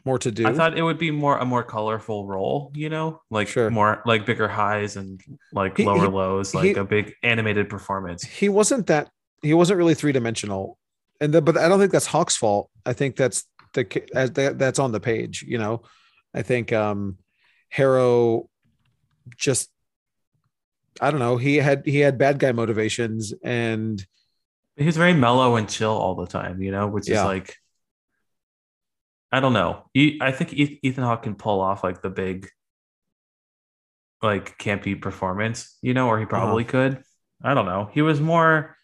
more 0.04 0.18
to 0.18 0.32
do? 0.32 0.48
I 0.48 0.54
thought 0.54 0.76
it 0.76 0.82
would 0.82 0.98
be 0.98 1.12
more 1.12 1.38
a 1.38 1.46
more 1.46 1.64
colorful 1.64 2.26
role, 2.26 2.72
you 2.74 2.90
know, 2.90 3.22
like 3.30 3.48
Sure. 3.48 3.70
more 3.70 4.02
like 4.06 4.26
bigger 4.26 4.48
highs 4.48 4.96
and 4.98 5.22
like 5.54 5.78
He- 5.78 5.86
lower 5.86 6.02
he- 6.02 6.08
lows, 6.08 6.52
he- 6.52 6.58
like 6.58 6.78
a 6.78 6.84
big 6.84 7.14
animated 7.22 7.70
performance. 7.70 8.24
he 8.24 8.50
wasn't 8.50 8.88
that 8.88 9.10
he 9.44 9.54
wasn't 9.54 9.78
really 9.78 9.94
three-dimensional. 9.94 10.78
And 11.20 11.32
the, 11.34 11.42
but 11.42 11.56
i 11.58 11.68
don't 11.70 11.80
think 11.80 11.92
that's 11.92 12.08
hawke's 12.08 12.36
fault. 12.36 12.72
I 12.86 12.94
think 12.94 13.16
that's 13.16 13.44
the 13.74 13.86
as 14.16 14.32
that, 14.32 14.58
that's 14.58 14.80
on 14.80 14.92
the 14.92 15.00
page 15.00 15.46
you 15.48 15.58
know? 15.60 15.84
I 16.34 16.42
think 16.42 16.74
um 16.74 17.18
harrow 17.70 18.50
just 19.38 19.70
i 21.00 21.10
don't 21.12 21.20
know 21.20 21.38
he 21.38 21.58
had 21.58 21.86
he 21.86 22.00
had 22.00 22.18
bad 22.18 22.40
guy 22.40 22.52
motivations 22.52 23.34
and 23.44 24.06
He's 24.78 24.98
very 24.98 25.14
mellow 25.14 25.56
and 25.58 25.68
chill 25.70 25.92
all 25.92 26.16
the 26.16 26.28
time, 26.28 26.62
you 26.62 26.72
know, 26.72 26.88
which 26.88 27.08
Yeah. 27.10 27.22
is 27.22 27.26
like 27.26 27.56
I 29.34 29.40
don't 29.40 29.54
know. 29.54 29.86
I 29.96 30.32
think 30.34 30.52
Ethan 30.54 31.04
Hawke 31.06 31.24
can 31.24 31.36
pull 31.36 31.62
off 31.62 31.86
like 31.86 32.02
the 32.02 32.10
big, 32.10 32.50
like 34.22 34.58
campy 34.58 35.00
performance, 35.02 35.78
you 35.82 35.94
know, 35.94 36.08
or 36.10 36.20
he 36.20 36.26
probably 36.26 36.64
Uh-huh. 36.64 36.72
could. 36.72 37.04
I 37.42 37.54
don't 37.54 37.66
know. 37.66 37.90
He 37.94 38.02
was 38.02 38.20
more. 38.20 38.76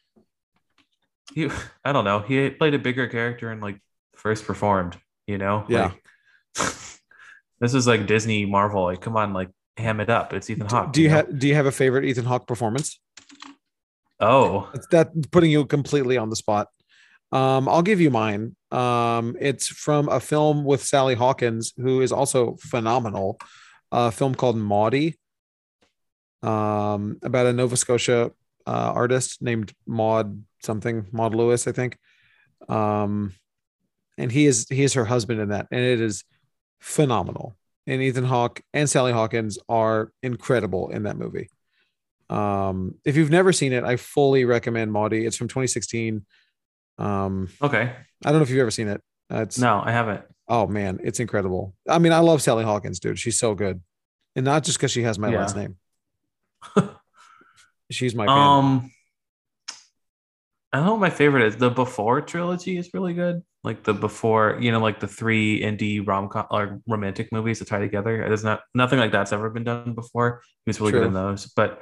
He, 1.34 1.50
I 1.84 1.92
don't 1.92 2.06
know. 2.06 2.20
He 2.20 2.50
played 2.50 2.74
a 2.74 2.80
bigger 2.80 3.08
character 3.08 3.52
and 3.52 3.62
like 3.62 3.82
first 4.16 4.46
performed, 4.46 4.98
you 5.28 5.38
know. 5.38 5.66
Yeah. 5.68 5.92
Like, 5.92 6.04
this 7.60 7.74
is 7.74 7.86
like 7.86 8.08
Disney 8.08 8.46
Marvel. 8.46 8.84
Like, 8.86 9.02
come 9.02 9.18
on, 9.18 9.34
like 9.34 9.50
ham 9.76 10.00
it 10.00 10.10
up. 10.10 10.32
It's 10.34 10.50
Ethan 10.50 10.68
Hawke. 10.68 10.94
do 10.94 11.02
you 11.02 11.10
know? 11.10 11.16
have 11.16 11.38
do 11.40 11.48
you 11.48 11.56
have 11.56 11.66
a 11.66 11.72
favorite 11.74 12.06
ethan 12.06 12.24
hawke 12.26 12.48
performance 12.48 13.00
Oh, 14.20 14.70
It's 14.74 14.88
that 14.88 15.10
putting 15.32 15.52
you 15.52 15.66
completely 15.66 16.18
on 16.18 16.30
the 16.30 16.36
spot. 16.36 16.70
Um, 17.32 17.68
I'll 17.68 17.82
give 17.82 18.02
you 18.02 18.10
mine. 18.10 18.56
Um, 18.72 19.36
it's 19.40 19.68
from 19.68 20.10
a 20.10 20.20
film 20.20 20.64
with 20.64 20.84
Sally 20.84 21.14
Hawkins, 21.14 21.74
who 21.78 22.02
is 22.02 22.12
also 22.12 22.56
phenomenal. 22.60 23.38
A 23.92 24.12
film 24.12 24.36
called 24.36 24.58
Maudie, 24.58 25.18
um, 26.44 27.18
about 27.24 27.46
a 27.46 27.54
Nova 27.54 27.78
Scotia 27.78 28.32
uh, 28.66 28.92
artist 28.94 29.42
named 29.42 29.74
Maud 29.86 30.44
something, 30.64 31.06
Maud 31.12 31.36
Lewis, 31.36 31.68
I 31.68 31.72
think. 31.72 31.98
Um, 32.68 33.34
and 34.18 34.32
he 34.32 34.46
is 34.46 34.68
he 34.70 34.84
is 34.84 34.94
her 34.94 35.06
husband 35.06 35.40
in 35.40 35.50
that, 35.50 35.68
and 35.72 35.82
it 35.82 36.02
is 36.02 36.24
phenomenal. 36.80 37.56
And 37.86 38.02
Ethan 38.02 38.26
Hawke 38.26 38.62
and 38.74 38.90
Sally 38.90 39.14
Hawkins 39.14 39.58
are 39.70 40.12
incredible 40.22 40.90
in 40.90 41.04
that 41.04 41.18
movie. 41.18 41.50
Um, 42.30 42.96
if 43.06 43.16
you've 43.16 43.30
never 43.30 43.54
seen 43.54 43.72
it, 43.74 43.84
I 43.84 43.96
fully 43.96 44.44
recommend 44.46 44.92
Maudie. 44.92 45.26
It's 45.26 45.38
from 45.38 45.48
2016. 45.48 46.26
Um, 46.98 47.50
okay. 47.62 47.94
I 48.26 48.30
don't 48.30 48.40
know 48.40 48.44
if 48.44 48.50
you've 48.50 48.60
ever 48.60 48.72
seen 48.72 48.88
it. 48.90 49.02
Uh, 49.32 49.42
it's 49.42 49.58
No, 49.60 49.82
I 49.84 49.92
haven't. 49.92 50.24
oh 50.48 50.68
man, 50.68 51.00
it's 51.04 51.20
incredible. 51.20 51.74
I 51.88 52.00
mean, 52.00 52.12
I 52.14 52.20
love 52.20 52.42
Sally 52.42 52.64
Hawkins, 52.64 53.00
dude. 53.00 53.20
She's 53.20 53.38
so 53.40 53.54
good, 53.56 53.82
and 54.36 54.46
not 54.46 54.64
just 54.64 54.78
because 54.78 54.92
she 54.92 55.04
has 55.04 55.20
my 55.20 55.30
Yeah. 55.32 55.40
last 55.40 55.56
name. 55.56 55.78
She's 57.92 58.14
my. 58.16 58.26
Um, 58.26 58.92
I 60.74 60.78
don't 60.78 60.86
know 60.86 60.92
what 60.94 61.02
my 61.02 61.10
favorite 61.10 61.46
is. 61.48 61.56
The 61.56 61.70
Before 61.70 62.20
trilogy 62.22 62.78
is 62.78 62.90
really 62.94 63.14
good. 63.14 63.42
Like 63.64 63.84
the 63.84 63.94
Before, 63.94 64.58
you 64.60 64.72
know, 64.72 64.80
like 64.80 65.00
the 65.00 65.08
three 65.08 65.62
indie 65.62 66.06
rom 66.06 66.28
com 66.30 66.46
or 66.52 66.82
romantic 66.88 67.32
movies 67.32 67.60
that 67.60 67.68
tie 67.70 67.80
together. 67.80 68.18
There's 68.28 68.44
not 68.44 68.62
nothing 68.74 69.00
like 69.00 69.12
that's 69.12 69.32
ever 69.32 69.50
been 69.50 69.64
done 69.64 69.94
before. 69.94 70.42
He 70.66 70.70
was 70.70 70.80
really 70.80 70.92
True. 70.92 71.02
good 71.02 71.08
in 71.08 71.14
those. 71.14 71.46
But 71.48 71.82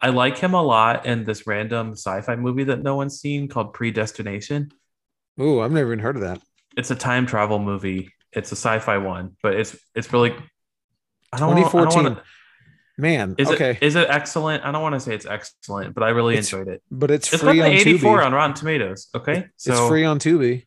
I 0.00 0.10
like 0.10 0.36
him 0.38 0.54
a 0.54 0.62
lot 0.62 1.06
in 1.06 1.24
this 1.24 1.46
random 1.46 1.92
sci-fi 1.92 2.36
movie 2.36 2.64
that 2.64 2.82
no 2.82 2.96
one's 2.96 3.18
seen 3.20 3.48
called 3.48 3.72
Predestination. 3.72 4.70
Ooh, 5.40 5.60
I've 5.60 5.72
never 5.72 5.88
even 5.92 6.00
heard 6.00 6.16
of 6.16 6.22
that. 6.22 6.40
It's 6.76 6.90
a 6.90 6.94
time 6.94 7.26
travel 7.26 7.58
movie. 7.58 8.12
It's 8.32 8.52
a 8.52 8.56
sci-fi 8.56 8.98
one, 8.98 9.36
but 9.42 9.54
it's 9.54 9.76
it's 9.94 10.12
really 10.12 10.34
I 11.32 11.38
don't, 11.38 11.48
wanna- 11.48 11.60
I 11.60 11.62
don't 11.62 11.70
2014. 11.72 12.02
wanna- 12.04 12.22
Man, 12.98 13.34
is 13.36 13.50
okay, 13.50 13.72
it 13.72 13.82
is 13.82 13.94
it 13.94 14.08
excellent? 14.08 14.64
I 14.64 14.72
don't 14.72 14.80
want 14.80 14.94
to 14.94 15.00
say 15.00 15.14
it's 15.14 15.26
excellent, 15.26 15.94
but 15.94 16.02
I 16.02 16.08
really 16.10 16.36
It's 16.36 16.50
enjoyed 16.50 16.68
it. 16.68 16.82
but 16.90 17.10
it's 17.10 17.30
It's 17.30 17.42
free 17.42 17.60
on 17.60 17.70
84 17.70 18.18
Tubi. 18.20 18.24
on 18.26 18.32
Rotten 18.32 18.54
Tomatoes. 18.54 19.08
Okay, 19.14 19.46
so 19.56 19.72
it's 19.72 19.88
free 19.88 20.04
on 20.06 20.18
Tubi. 20.18 20.64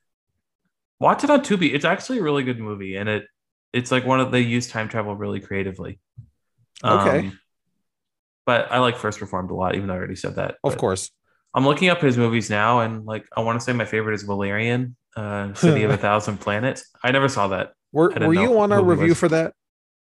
watch 0.99 1.23
it 1.23 1.31
on 1.31 1.41
Tubi. 1.41 1.73
It's 1.73 1.85
actually 1.85 2.19
a 2.19 2.23
really 2.23 2.43
good 2.43 2.59
movie, 2.59 2.97
and 2.97 3.09
it 3.09 3.25
it's 3.73 3.91
like 3.91 4.05
one 4.05 4.19
of 4.19 4.31
they 4.31 4.41
use 4.41 4.67
time 4.67 4.89
travel 4.89 5.15
really 5.15 5.39
creatively. 5.39 5.99
Okay. 6.83 7.19
Um, 7.29 7.39
But 8.49 8.71
I 8.71 8.79
like 8.79 8.97
First 8.97 9.21
Reformed 9.21 9.51
a 9.51 9.53
lot, 9.53 9.75
even 9.75 9.85
though 9.87 9.93
I 9.93 9.97
already 9.97 10.15
said 10.15 10.37
that. 10.37 10.51
Of 10.63 10.71
But 10.73 10.77
course. 10.79 11.11
I'm 11.53 11.65
looking 11.65 11.89
up 11.89 12.01
his 12.01 12.17
movies 12.17 12.49
now, 12.49 12.79
and 12.79 13.05
like 13.05 13.25
I 13.37 13.41
want 13.41 13.59
to 13.59 13.63
say 13.63 13.73
my 13.73 13.85
favorite 13.85 14.15
is 14.15 14.23
Valerian, 14.23 14.95
uh, 15.15 15.53
City 15.53 15.83
of 15.83 15.91
a 15.91 15.97
Thousand 16.07 16.39
Planets. 16.39 16.89
I 17.03 17.11
never 17.11 17.29
saw 17.29 17.49
that. 17.49 17.73
Were, 17.91 18.09
were 18.09 18.33
you 18.33 18.59
on 18.59 18.71
our 18.71 18.83
review 18.83 19.09
was. 19.09 19.19
for 19.19 19.29
that? 19.29 19.53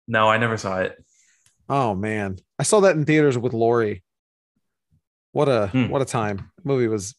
No, 0.08 0.30
I 0.30 0.38
never 0.38 0.56
saw 0.58 0.80
it. 0.80 0.96
Oh 1.68 1.94
man, 1.94 2.38
I 2.58 2.64
saw 2.64 2.80
that 2.82 2.96
in 2.96 3.04
theaters 3.04 3.38
with 3.38 3.52
Lori. 3.54 4.02
What 5.34 5.50
a 5.50 5.68
Hmm. 5.68 5.90
what 5.90 6.02
a 6.02 6.06
time! 6.06 6.50
movie 6.64 6.88
was 6.88 7.16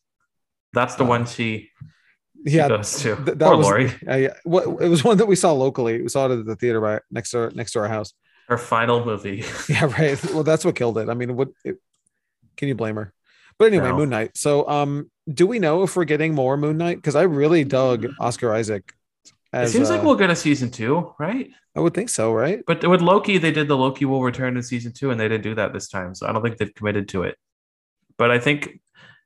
That's 0.72 0.94
the 0.94 1.04
Uh, 1.04 1.08
one 1.08 1.26
she, 1.26 1.68
she 2.46 2.56
yeah. 2.56 2.68
goes 2.68 3.02
to. 3.02 3.16
th- 3.16 3.38
that 3.38 3.40
Poor 3.40 3.56
was 3.58 3.66
Lori. 3.66 3.92
I, 4.08 4.30
what 4.44 4.64
it 4.82 4.88
was 4.88 5.04
one 5.04 5.18
that 5.18 5.26
we 5.26 5.36
saw 5.36 5.52
locally. 5.52 6.00
We 6.00 6.08
saw 6.08 6.26
it 6.26 6.38
at 6.38 6.46
the 6.46 6.56
theater 6.56 6.80
by 6.80 7.00
next 7.10 7.32
door 7.32 7.50
next 7.54 7.72
to 7.72 7.80
our 7.80 7.88
house. 7.88 8.14
Her 8.48 8.58
final 8.58 9.04
movie. 9.04 9.44
Yeah, 9.68 9.84
right. 9.84 10.22
Well, 10.32 10.42
that's 10.42 10.64
what 10.64 10.74
killed 10.74 10.98
it. 10.98 11.08
I 11.08 11.14
mean, 11.14 11.36
what 11.36 11.48
it, 11.64 11.76
can 12.56 12.68
you 12.68 12.74
blame 12.74 12.96
her? 12.96 13.12
But 13.58 13.66
anyway, 13.66 13.88
No. 13.88 13.96
Moon 13.96 14.08
Knight. 14.10 14.36
So, 14.36 14.66
um, 14.68 15.10
do 15.32 15.46
we 15.46 15.58
know 15.58 15.82
if 15.82 15.94
we're 15.96 16.04
getting 16.04 16.34
more 16.34 16.56
Moon 16.56 16.78
Knight? 16.78 16.96
Because 16.96 17.14
I 17.16 17.22
really 17.22 17.64
dug 17.64 18.06
Oscar 18.20 18.54
Isaac. 18.54 18.94
it 19.26 19.32
As, 19.52 19.72
seems 19.72 19.90
like 19.90 20.00
uh, 20.00 20.04
we'll 20.04 20.14
get 20.16 20.30
a 20.30 20.36
season 20.36 20.70
two, 20.70 21.12
right? 21.18 21.50
I 21.76 21.80
would 21.80 21.92
think 21.92 22.08
so, 22.08 22.32
right? 22.32 22.60
But 22.66 22.88
with 22.88 23.02
Loki, 23.02 23.36
they 23.36 23.50
did 23.52 23.68
the 23.68 23.76
Loki 23.76 24.04
will 24.06 24.22
return 24.22 24.56
in 24.56 24.62
season 24.62 24.92
two, 24.92 25.10
and 25.10 25.20
they 25.20 25.28
didn't 25.28 25.44
do 25.44 25.54
that 25.56 25.72
this 25.72 25.88
time. 25.88 26.14
So 26.14 26.26
I 26.26 26.32
don't 26.32 26.42
think 26.42 26.56
they've 26.56 26.74
committed 26.74 27.08
to 27.10 27.24
it. 27.24 27.36
But 28.16 28.30
I 28.30 28.38
think 28.38 28.80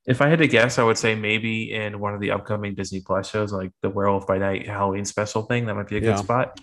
if 0.06 0.20
I 0.20 0.28
had 0.28 0.40
to 0.40 0.48
guess, 0.48 0.78
I 0.78 0.82
would 0.82 0.98
say 0.98 1.14
maybe 1.14 1.72
in 1.72 2.00
one 2.00 2.12
of 2.14 2.20
the 2.20 2.32
upcoming 2.32 2.74
Disney 2.74 3.00
Plus 3.00 3.30
shows, 3.30 3.52
like 3.52 3.70
the 3.82 3.88
Werewolf 3.90 4.26
by 4.26 4.38
Night 4.38 4.66
Halloween 4.66 5.04
special 5.04 5.42
thing, 5.42 5.66
that 5.66 5.74
might 5.74 5.86
be 5.88 5.98
a 5.98 6.00
good 6.00 6.08
Yeah. 6.08 6.16
spot. 6.16 6.60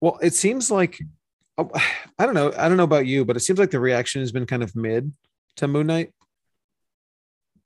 Well, 0.00 0.18
it 0.22 0.34
seems 0.34 0.70
like 0.70 1.00
I 2.18 2.26
don't 2.26 2.34
know. 2.34 2.52
I 2.56 2.68
don't 2.68 2.76
know 2.76 2.84
about 2.84 3.06
you, 3.06 3.24
but 3.24 3.36
it 3.36 3.40
seems 3.40 3.58
like 3.58 3.70
the 3.70 3.80
reaction 3.80 4.20
has 4.20 4.32
been 4.32 4.46
kind 4.46 4.62
of 4.62 4.74
mid 4.74 5.12
to 5.56 5.68
Moon 5.68 5.86
Knight. 5.86 6.12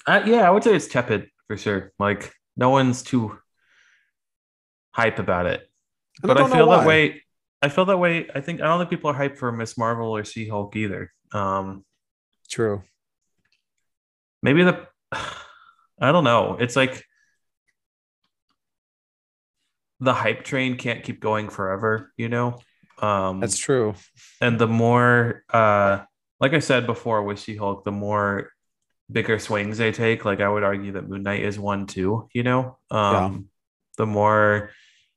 Uh, 0.06 0.22
yeah, 0.24 0.46
I 0.46 0.50
would 0.50 0.62
say 0.62 0.74
it's 0.74 0.86
tepid 0.86 1.28
for 1.46 1.56
sure. 1.56 1.92
Like 1.98 2.32
no 2.56 2.70
one's 2.70 3.02
too 3.02 3.38
hype 4.92 5.18
about 5.18 5.46
it. 5.46 5.68
And 6.22 6.28
but 6.28 6.36
I, 6.36 6.40
don't 6.40 6.50
feel 6.52 6.70
that 6.70 6.86
way. 6.86 7.22
I 7.60 7.68
feel 7.68 7.84
that 7.86 7.98
way. 7.98 8.28
I 8.34 8.40
think 8.40 8.60
I 8.60 8.64
don't 8.64 8.78
think 8.78 8.90
people 8.90 9.10
are 9.10 9.14
hyped 9.14 9.38
for 9.38 9.52
Miss 9.52 9.76
Marvel 9.76 10.14
or 10.16 10.24
She 10.24 10.48
Hulk 10.48 10.74
either. 10.76 11.12
Um, 11.32 11.84
True. 12.48 12.82
maybe 14.42 14.62
the 14.62 14.86
I 15.12 16.12
don't 16.12 16.24
know. 16.24 16.56
It's 16.60 16.76
like 16.76 17.04
the 20.00 20.14
hype 20.14 20.44
train 20.44 20.76
can't 20.76 21.02
keep 21.02 21.20
going 21.20 21.48
forever, 21.48 22.12
you 22.16 22.28
know. 22.28 22.58
Um, 22.98 23.40
That's 23.40 23.58
true. 23.58 23.94
and 24.40 24.58
the 24.58 24.66
more, 24.66 25.44
uh, 25.52 26.00
like 26.40 26.54
I 26.54 26.60
said 26.60 26.86
before 26.86 27.22
with 27.22 27.40
She 27.40 27.56
Hulk, 27.56 27.84
the 27.84 27.92
more 27.92 28.50
bigger 29.10 29.38
swings 29.38 29.78
they 29.78 29.92
take. 29.92 30.24
Like 30.24 30.40
I 30.40 30.48
would 30.48 30.62
argue 30.62 30.92
that 30.92 31.08
Moon 31.08 31.22
Knight 31.22 31.42
is 31.42 31.58
one 31.58 31.86
too. 31.86 32.28
You 32.32 32.42
know, 32.42 32.78
um, 32.90 33.48
the 33.96 34.06
more 34.06 34.70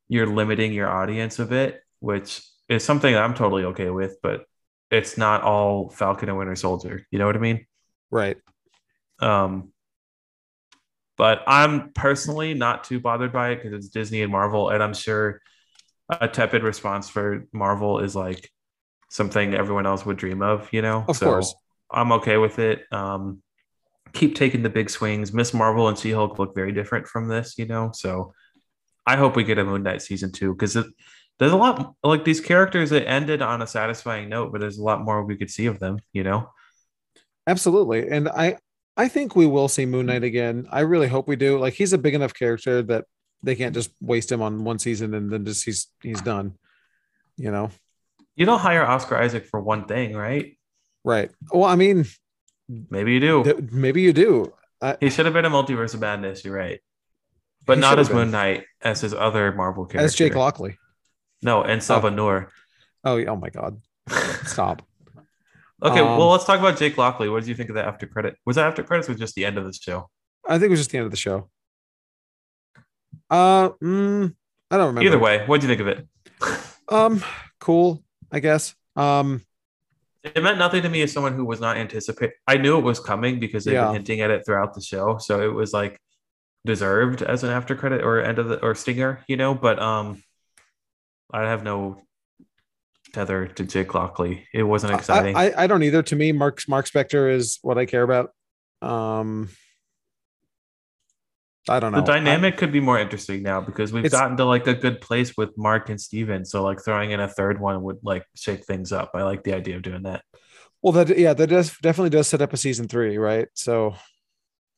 you're 0.07 0.27
limiting 0.27 0.73
your 0.73 0.89
audience 0.89 1.39
a 1.39 1.45
bit, 1.45 1.81
which 1.99 2.41
is 2.67 2.83
something 2.83 3.15
I'm 3.15 3.33
totally 3.33 3.65
okay 3.65 3.89
with, 3.89 4.17
but 4.21 4.45
it's 4.91 5.17
not 5.17 5.43
all 5.43 5.89
Falcon 5.89 6.29
and 6.29 6.37
Winter 6.37 6.55
Soldier. 6.55 7.05
You 7.11 7.19
know 7.19 7.25
what 7.25 7.35
I 7.35 7.39
mean? 7.39 7.65
Right. 8.09 8.37
Um, 9.19 9.71
but 11.17 11.43
I'm 11.47 11.91
personally 11.91 12.53
not 12.53 12.85
too 12.85 12.99
bothered 12.99 13.33
by 13.33 13.49
it 13.49 13.57
because 13.57 13.73
it's 13.73 13.89
Disney 13.89 14.21
and 14.21 14.31
Marvel, 14.31 14.69
and 14.69 14.81
I'm 14.81 14.93
sure 14.93 15.41
a 16.09 16.27
tepid 16.27 16.63
response 16.63 17.09
for 17.09 17.47
Marvel 17.53 17.99
is 17.99 18.15
like 18.15 18.49
something 19.09 19.53
everyone 19.53 19.85
else 19.85 20.05
would 20.05 20.17
dream 20.17 20.41
of, 20.41 20.67
you 20.71 20.81
know. 20.81 21.05
Of 21.07 21.19
course. 21.19 21.53
I'm 21.91 22.11
okay 22.13 22.37
with 22.37 22.59
it. 22.59 22.83
Um, 22.91 23.41
keep 24.13 24.35
taking 24.35 24.63
the 24.63 24.69
big 24.69 24.89
swings. 24.89 25.33
Miss 25.33 25.53
Marvel 25.53 25.87
and 25.87 25.97
She 25.97 26.11
Hulk 26.11 26.39
look 26.39 26.55
very 26.55 26.71
different 26.71 27.07
from 27.07 27.27
this, 27.27 27.57
you 27.57 27.65
know. 27.65 27.91
So 27.93 28.33
I 29.05 29.15
hope 29.15 29.35
we 29.35 29.43
get 29.43 29.57
a 29.57 29.63
Moon 29.63 29.83
Knight 29.83 30.01
season 30.01 30.31
two 30.31 30.53
because 30.53 30.73
there's 30.73 31.51
a 31.51 31.57
lot 31.57 31.93
like 32.03 32.25
these 32.25 32.41
characters 32.41 32.89
that 32.91 33.07
ended 33.07 33.41
on 33.41 33.61
a 33.61 33.67
satisfying 33.67 34.29
note, 34.29 34.51
but 34.51 34.61
there's 34.61 34.77
a 34.77 34.83
lot 34.83 35.01
more 35.01 35.23
we 35.23 35.37
could 35.37 35.49
see 35.49 35.65
of 35.65 35.79
them, 35.79 35.99
you 36.13 36.23
know. 36.23 36.49
Absolutely. 37.47 38.09
And 38.09 38.29
I 38.29 38.57
I 38.97 39.07
think 39.07 39.35
we 39.35 39.47
will 39.47 39.67
see 39.67 39.85
Moon 39.85 40.07
Knight 40.07 40.23
again. 40.23 40.67
I 40.71 40.81
really 40.81 41.07
hope 41.07 41.27
we 41.27 41.35
do. 41.35 41.57
Like 41.57 41.73
he's 41.73 41.93
a 41.93 41.97
big 41.97 42.13
enough 42.13 42.33
character 42.33 42.81
that 42.83 43.05
they 43.43 43.55
can't 43.55 43.73
just 43.73 43.91
waste 44.01 44.31
him 44.31 44.41
on 44.41 44.63
one 44.63 44.79
season 44.79 45.13
and 45.13 45.31
then 45.31 45.45
just 45.45 45.63
he's 45.65 45.87
he's 46.01 46.21
done. 46.21 46.55
You 47.37 47.51
know? 47.51 47.69
You 48.35 48.45
don't 48.45 48.59
hire 48.59 48.85
Oscar 48.85 49.17
Isaac 49.17 49.45
for 49.45 49.59
one 49.59 49.85
thing, 49.85 50.15
right? 50.15 50.57
Right. 51.03 51.31
Well, 51.51 51.63
I 51.65 51.75
mean, 51.75 52.05
Maybe 52.67 53.13
you 53.13 53.19
do. 53.19 53.43
th- 53.43 53.71
maybe 53.71 54.01
you 54.01 54.13
do. 54.13 54.53
I, 54.81 54.97
He 54.99 55.09
should 55.09 55.25
have 55.25 55.33
been 55.33 55.45
a 55.45 55.49
multiverse 55.49 55.93
of 55.93 56.01
madness. 56.01 56.45
You're 56.45 56.55
right, 56.55 56.79
but 57.65 57.79
not 57.79 57.97
as 57.99 58.07
been. 58.09 58.17
Moon 58.17 58.31
Knight 58.31 58.63
as 58.81 59.01
his 59.01 59.13
other 59.13 59.51
Marvel 59.53 59.85
character. 59.85 60.05
as 60.05 60.15
Jake 60.15 60.35
Lockley. 60.35 60.77
No, 61.41 61.63
En 61.63 61.79
Sabah 61.79 62.13
Nur. 62.13 62.51
Oh, 63.03 63.17
oh 63.25 63.35
my 63.37 63.49
God. 63.49 63.81
Stop. 64.45 64.83
Okay, 65.81 66.01
Um, 66.01 66.17
well, 66.17 66.27
let's 66.31 66.43
talk 66.43 66.59
about 66.59 66.77
Jake 66.77 66.97
Lockley. 66.97 67.29
What 67.29 67.39
did 67.39 67.47
you 67.47 67.55
think 67.55 67.69
of 67.69 67.75
that 67.75 67.85
after 67.87 68.05
credit? 68.05 68.35
Was 68.45 68.57
that 68.57 68.67
after 68.67 68.83
credits 68.83 69.07
or 69.09 69.13
just 69.15 69.33
the 69.35 69.45
end 69.45 69.57
of 69.57 69.63
the 69.63 69.71
show? 69.71 70.09
I 70.45 70.55
think 70.59 70.65
it 70.65 70.71
was 70.71 70.81
just 70.81 70.91
the 70.91 70.97
end 70.97 71.05
of 71.05 71.11
the 71.11 71.15
show. 71.15 71.49
Uh, 73.29 73.69
mm, 73.83 74.33
I 74.71 74.77
don't 74.77 74.87
remember. 74.87 75.07
Either 75.07 75.19
way, 75.19 75.45
what 75.45 75.61
do 75.61 75.67
you 75.67 75.75
think 75.75 75.81
of 75.81 75.87
it? 75.87 76.07
Um, 76.87 77.23
cool, 77.59 78.03
I 78.31 78.39
guess. 78.39 78.73
Um, 78.95 79.41
It 80.23 80.41
meant 80.43 80.57
nothing 80.57 80.81
to 80.83 80.89
me 80.89 81.01
as 81.01 81.11
someone 81.13 81.33
who 81.33 81.45
was 81.45 81.59
not 81.61 81.77
anticipate. 81.77 82.31
I 82.47 82.57
knew 82.57 82.77
it 82.77 82.81
was 82.83 82.99
coming 82.99 83.39
because 83.39 83.63
they've 83.65 83.73
Yeah. 83.75 83.85
been 83.85 83.93
hinting 83.95 84.21
at 84.21 84.31
it 84.31 84.45
throughout 84.45 84.73
the 84.73 84.81
show, 84.81 85.17
so 85.17 85.41
it 85.41 85.53
was 85.53 85.71
like 85.73 85.99
deserved 86.65 87.21
as 87.21 87.43
an 87.43 87.51
after 87.51 87.75
credit 87.75 88.03
or 88.03 88.19
end 88.21 88.37
of 88.39 88.49
the 88.49 88.59
or 88.61 88.75
stinger, 88.75 89.23
you 89.27 89.37
know. 89.37 89.53
But 89.53 89.79
um, 89.79 90.21
I 91.31 91.41
have 91.43 91.63
no 91.63 92.01
tether 93.13 93.47
to 93.47 93.63
Jake 93.63 93.93
Lockley. 93.93 94.47
It 94.53 94.63
wasn't 94.63 94.93
exciting. 94.93 95.35
I, 95.35 95.51
I 95.51 95.63
I 95.63 95.67
don't 95.67 95.83
either. 95.83 96.03
To 96.03 96.15
me, 96.15 96.31
Mark 96.31 96.59
Mark 96.67 96.87
Spector 96.89 97.31
is 97.33 97.59
what 97.61 97.77
I 97.77 97.85
care 97.85 98.03
about. 98.03 98.31
Um, 98.81 99.49
I 101.67 101.79
don't 101.79 101.91
know. 101.91 101.99
the 101.99 102.05
dynamic 102.05 102.57
could 102.57 102.71
be 102.71 102.79
more 102.79 102.97
interesting 102.99 103.43
now 103.43 103.61
because 103.61 103.91
we've 103.93 104.09
gotten 104.09 104.37
to 104.37 104.45
like 104.45 104.65
a 104.67 104.73
good 104.73 105.01
place 105.01 105.35
with 105.37 105.55
Mark 105.57 105.89
and 105.89 105.99
Steven. 106.01 106.45
So 106.45 106.63
like 106.63 106.83
throwing 106.83 107.11
in 107.11 107.19
a 107.19 107.27
third 107.27 107.59
one 107.59 107.83
would 107.83 107.97
like 108.03 108.25
shake 108.35 108.65
things 108.65 108.91
up. 108.91 109.11
I 109.13 109.23
like 109.23 109.43
the 109.43 109.53
idea 109.53 109.75
of 109.75 109.81
doing 109.83 110.03
that. 110.03 110.23
well, 110.81 110.93
that 110.93 111.15
yeah, 111.17 111.33
that 111.33 111.47
does 111.47 111.75
definitely 111.81 112.09
does 112.11 112.27
set 112.27 112.41
up 112.41 112.53
a 112.53 112.57
season 112.57 112.87
three, 112.87 113.17
right? 113.17 113.47
So 113.53 113.95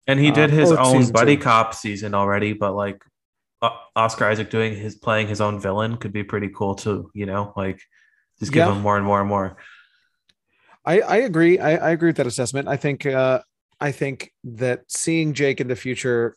And 0.08 0.20
he 0.20 0.32
did 0.32 0.50
Um, 0.52 0.58
his 0.58 0.72
own 0.72 1.12
buddy 1.12 1.38
two. 1.38 1.44
cop 1.44 1.74
season 1.74 2.14
already, 2.14 2.54
but 2.54 2.74
like 2.76 3.02
uh, 3.62 3.70
Oscar 3.96 4.26
Isaac 4.26 4.50
doing 4.50 4.76
his 4.76 4.96
playing 4.96 5.28
his 5.28 5.40
own 5.40 5.60
villain 5.62 5.98
could 5.98 6.12
be 6.14 6.24
pretty 6.24 6.50
cool 6.50 6.76
too. 6.76 7.12
You 7.14 7.28
know, 7.28 7.54
like 7.56 7.80
just 8.40 8.52
give 8.52 8.66
Yeah. 8.66 8.74
him 8.74 8.82
more 8.82 8.98
and 8.98 9.06
more 9.06 9.20
and 9.20 9.30
more. 9.30 9.58
I 10.86 11.02
I 11.02 11.16
agree. 11.18 11.60
I, 11.60 11.76
I 11.76 11.92
agree 11.92 12.10
with 12.10 12.18
that 12.18 12.28
assessment. 12.28 12.68
I 12.68 12.78
think 12.78 13.06
uh 13.06 13.42
I 13.80 13.92
think 13.92 14.32
that 14.44 14.82
seeing 14.88 15.34
Jake 15.34 15.62
in 15.62 15.68
the 15.68 15.76
future 15.76 16.36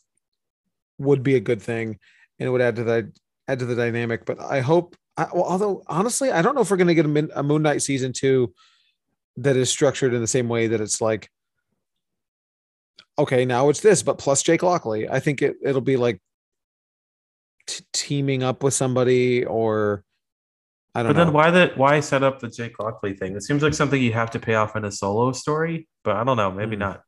would 0.98 1.22
be 1.22 1.34
a 1.34 1.40
good 1.40 1.60
thing 1.62 1.98
and 2.38 2.46
it 2.46 2.50
would 2.50 2.60
add 2.60 2.76
to 2.76 2.84
the 2.84 3.12
add 3.48 3.58
to 3.60 3.66
the 3.66 3.74
dynamic. 3.76 4.24
But 4.24 4.40
I 4.40 4.60
hope. 4.60 4.96
I, 5.16 5.28
well, 5.32 5.44
although 5.44 5.82
honestly, 5.86 6.32
I 6.32 6.42
don't 6.42 6.56
know 6.56 6.60
if 6.62 6.70
we're 6.70 6.76
going 6.76 6.88
to 6.88 6.94
get 6.94 7.04
a, 7.04 7.08
Min- 7.08 7.30
a 7.36 7.42
Moon 7.44 7.62
Knight 7.62 7.82
season 7.82 8.12
two 8.12 8.52
that 9.36 9.56
is 9.56 9.70
structured 9.70 10.12
in 10.12 10.20
the 10.20 10.26
same 10.26 10.48
way 10.48 10.66
that 10.68 10.80
it's 10.80 11.00
like, 11.00 11.30
okay, 13.18 13.44
now 13.44 13.68
it's 13.68 13.80
this, 13.80 14.02
but 14.02 14.18
plus 14.18 14.42
Jake 14.42 14.62
Lockley. 14.62 15.08
I 15.08 15.20
think 15.20 15.40
it 15.42 15.56
it'll 15.62 15.80
be 15.80 15.96
like 15.96 16.20
t- 17.66 17.84
teaming 17.92 18.42
up 18.42 18.62
with 18.64 18.74
somebody 18.74 19.44
or 19.44 20.04
I 20.96 21.02
don't 21.02 21.12
But 21.12 21.18
know. 21.18 21.24
then 21.26 21.32
why 21.32 21.50
the 21.50 21.72
why 21.76 22.00
set 22.00 22.22
up 22.24 22.40
the 22.40 22.48
Jake 22.48 22.78
Lockley 22.80 23.14
thing? 23.14 23.36
It 23.36 23.42
seems 23.42 23.62
like 23.62 23.74
something 23.74 24.00
you 24.02 24.12
have 24.12 24.30
to 24.32 24.40
pay 24.40 24.54
off 24.54 24.74
in 24.76 24.84
a 24.84 24.90
solo 24.90 25.30
story, 25.32 25.86
but 26.02 26.16
I 26.16 26.24
don't 26.24 26.36
know, 26.36 26.50
maybe 26.50 26.74
Hmm. 26.76 26.80
not. 26.80 27.02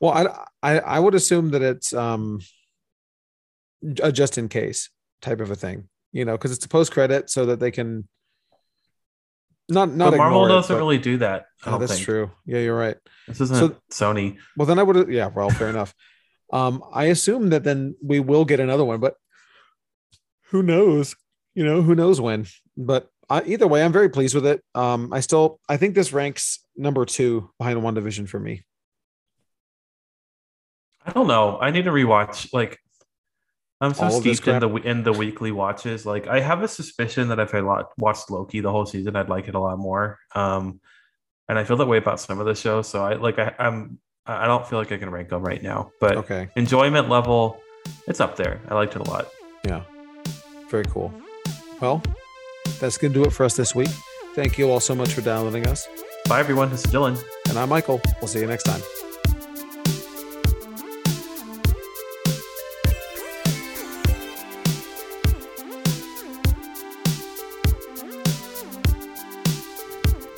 Well, 0.00 0.12
I, 0.12 0.74
I 0.74 0.78
I 0.80 0.98
would 0.98 1.14
assume 1.14 1.50
that 1.50 1.62
it's 1.62 1.92
um 1.92 2.40
a 4.02 4.12
just 4.12 4.38
in 4.38 4.48
case 4.48 4.90
type 5.20 5.40
of 5.40 5.50
a 5.50 5.56
thing, 5.56 5.88
you 6.12 6.24
know, 6.24 6.32
because 6.32 6.52
it's 6.52 6.64
a 6.64 6.68
post 6.68 6.92
credit 6.92 7.30
so 7.30 7.46
that 7.46 7.60
they 7.60 7.70
can 7.70 8.08
not 9.68 9.90
not 9.90 10.10
but 10.10 10.18
Marvel 10.18 10.48
doesn't 10.48 10.74
but- 10.74 10.78
really 10.78 10.98
do 10.98 11.18
that. 11.18 11.46
Oh, 11.64 11.78
that's 11.78 11.94
think. 11.94 12.04
true. 12.04 12.30
Yeah, 12.46 12.58
you're 12.58 12.76
right. 12.76 12.96
This 13.28 13.40
isn't 13.40 13.56
So- 13.56 13.76
Sony. 13.90 14.38
Well, 14.56 14.66
then 14.66 14.78
I 14.78 14.82
would 14.82 15.08
yeah. 15.08 15.28
Well, 15.28 15.50
fair 15.50 15.68
enough. 15.68 15.94
Um, 16.52 16.82
I 16.92 17.04
assume 17.06 17.50
that 17.50 17.64
then 17.64 17.94
we 18.02 18.20
will 18.20 18.44
get 18.44 18.60
another 18.60 18.84
one, 18.84 19.00
but 19.00 19.14
who 20.50 20.62
knows? 20.62 21.16
You 21.54 21.64
know, 21.64 21.80
who 21.80 21.94
knows 21.94 22.20
when? 22.20 22.46
But 22.76 23.08
I, 23.30 23.42
either 23.44 23.66
way, 23.66 23.82
I'm 23.82 23.92
very 23.92 24.10
pleased 24.10 24.34
with 24.34 24.44
it. 24.44 24.62
Um, 24.74 25.12
I 25.12 25.20
still 25.20 25.60
I 25.68 25.76
think 25.78 25.94
this 25.94 26.12
ranks 26.12 26.58
number 26.76 27.04
two 27.06 27.50
behind 27.58 27.78
WandaVision 27.80 28.28
for 28.28 28.38
me. 28.38 28.64
I 31.04 31.12
don't 31.12 31.26
know. 31.26 31.58
I 31.58 31.70
need 31.70 31.84
to 31.84 31.90
rewatch. 31.90 32.52
Like, 32.52 32.78
I'm 33.82 33.94
so 33.94 34.04
All 34.04 34.16
of 34.16 34.22
this 34.22 34.36
steeped 34.38 34.48
in 34.48 34.60
the 34.60 34.74
in 34.76 35.02
the 35.02 35.12
weekly 35.12 35.50
watches. 35.50 36.06
Like, 36.06 36.28
I 36.28 36.38
have 36.40 36.62
a 36.62 36.68
suspicion 36.68 37.28
that 37.28 37.40
if 37.40 37.52
I 37.52 37.60
watched 37.98 38.30
Loki 38.30 38.60
the 38.60 38.70
whole 38.70 38.86
season, 38.86 39.16
I'd 39.16 39.28
like 39.28 39.48
it 39.48 39.56
a 39.56 39.58
lot 39.58 39.76
more. 39.78 40.20
Um, 40.36 40.80
and 41.48 41.58
I 41.58 41.64
feel 41.64 41.76
that 41.78 41.86
way 41.86 41.98
about 41.98 42.20
some 42.20 42.38
of 42.38 42.46
the 42.46 42.54
shows. 42.54 42.88
So 42.88 43.04
I 43.04 43.14
like 43.14 43.38
I, 43.40 43.52
I'm 43.58 43.98
I 44.24 44.46
don't 44.46 44.64
feel 44.66 44.78
like 44.78 44.92
I 44.92 44.98
can 44.98 45.10
rank 45.10 45.30
them 45.30 45.42
right 45.42 45.60
now. 45.60 45.90
But 46.00 46.16
Okay. 46.18 46.48
enjoyment 46.54 47.08
level, 47.08 47.60
it's 48.06 48.20
up 48.20 48.36
there. 48.36 48.60
I 48.68 48.74
liked 48.74 48.94
it 48.94 49.00
a 49.06 49.10
lot. 49.10 49.28
Yeah. 49.64 49.82
Very 50.70 50.84
cool. 50.84 51.12
Well, 51.80 52.00
that's 52.78 52.96
going 52.98 53.12
to 53.12 53.18
do 53.20 53.24
it 53.26 53.32
for 53.32 53.44
us 53.44 53.56
this 53.56 53.74
week. 53.74 53.90
Thank 54.36 54.58
you 54.58 54.70
all 54.70 54.80
so 54.80 54.94
much 54.94 55.12
for 55.12 55.20
downloading 55.22 55.66
us. 55.66 55.88
Bye 56.28 56.38
everyone. 56.38 56.70
This 56.70 56.84
is 56.84 56.92
Dylan. 56.92 57.20
And 57.48 57.58
I'm 57.58 57.68
Michael. 57.68 58.00
We'll 58.20 58.28
see 58.28 58.38
you 58.38 58.46
next 58.46 58.62
time. 58.62 58.80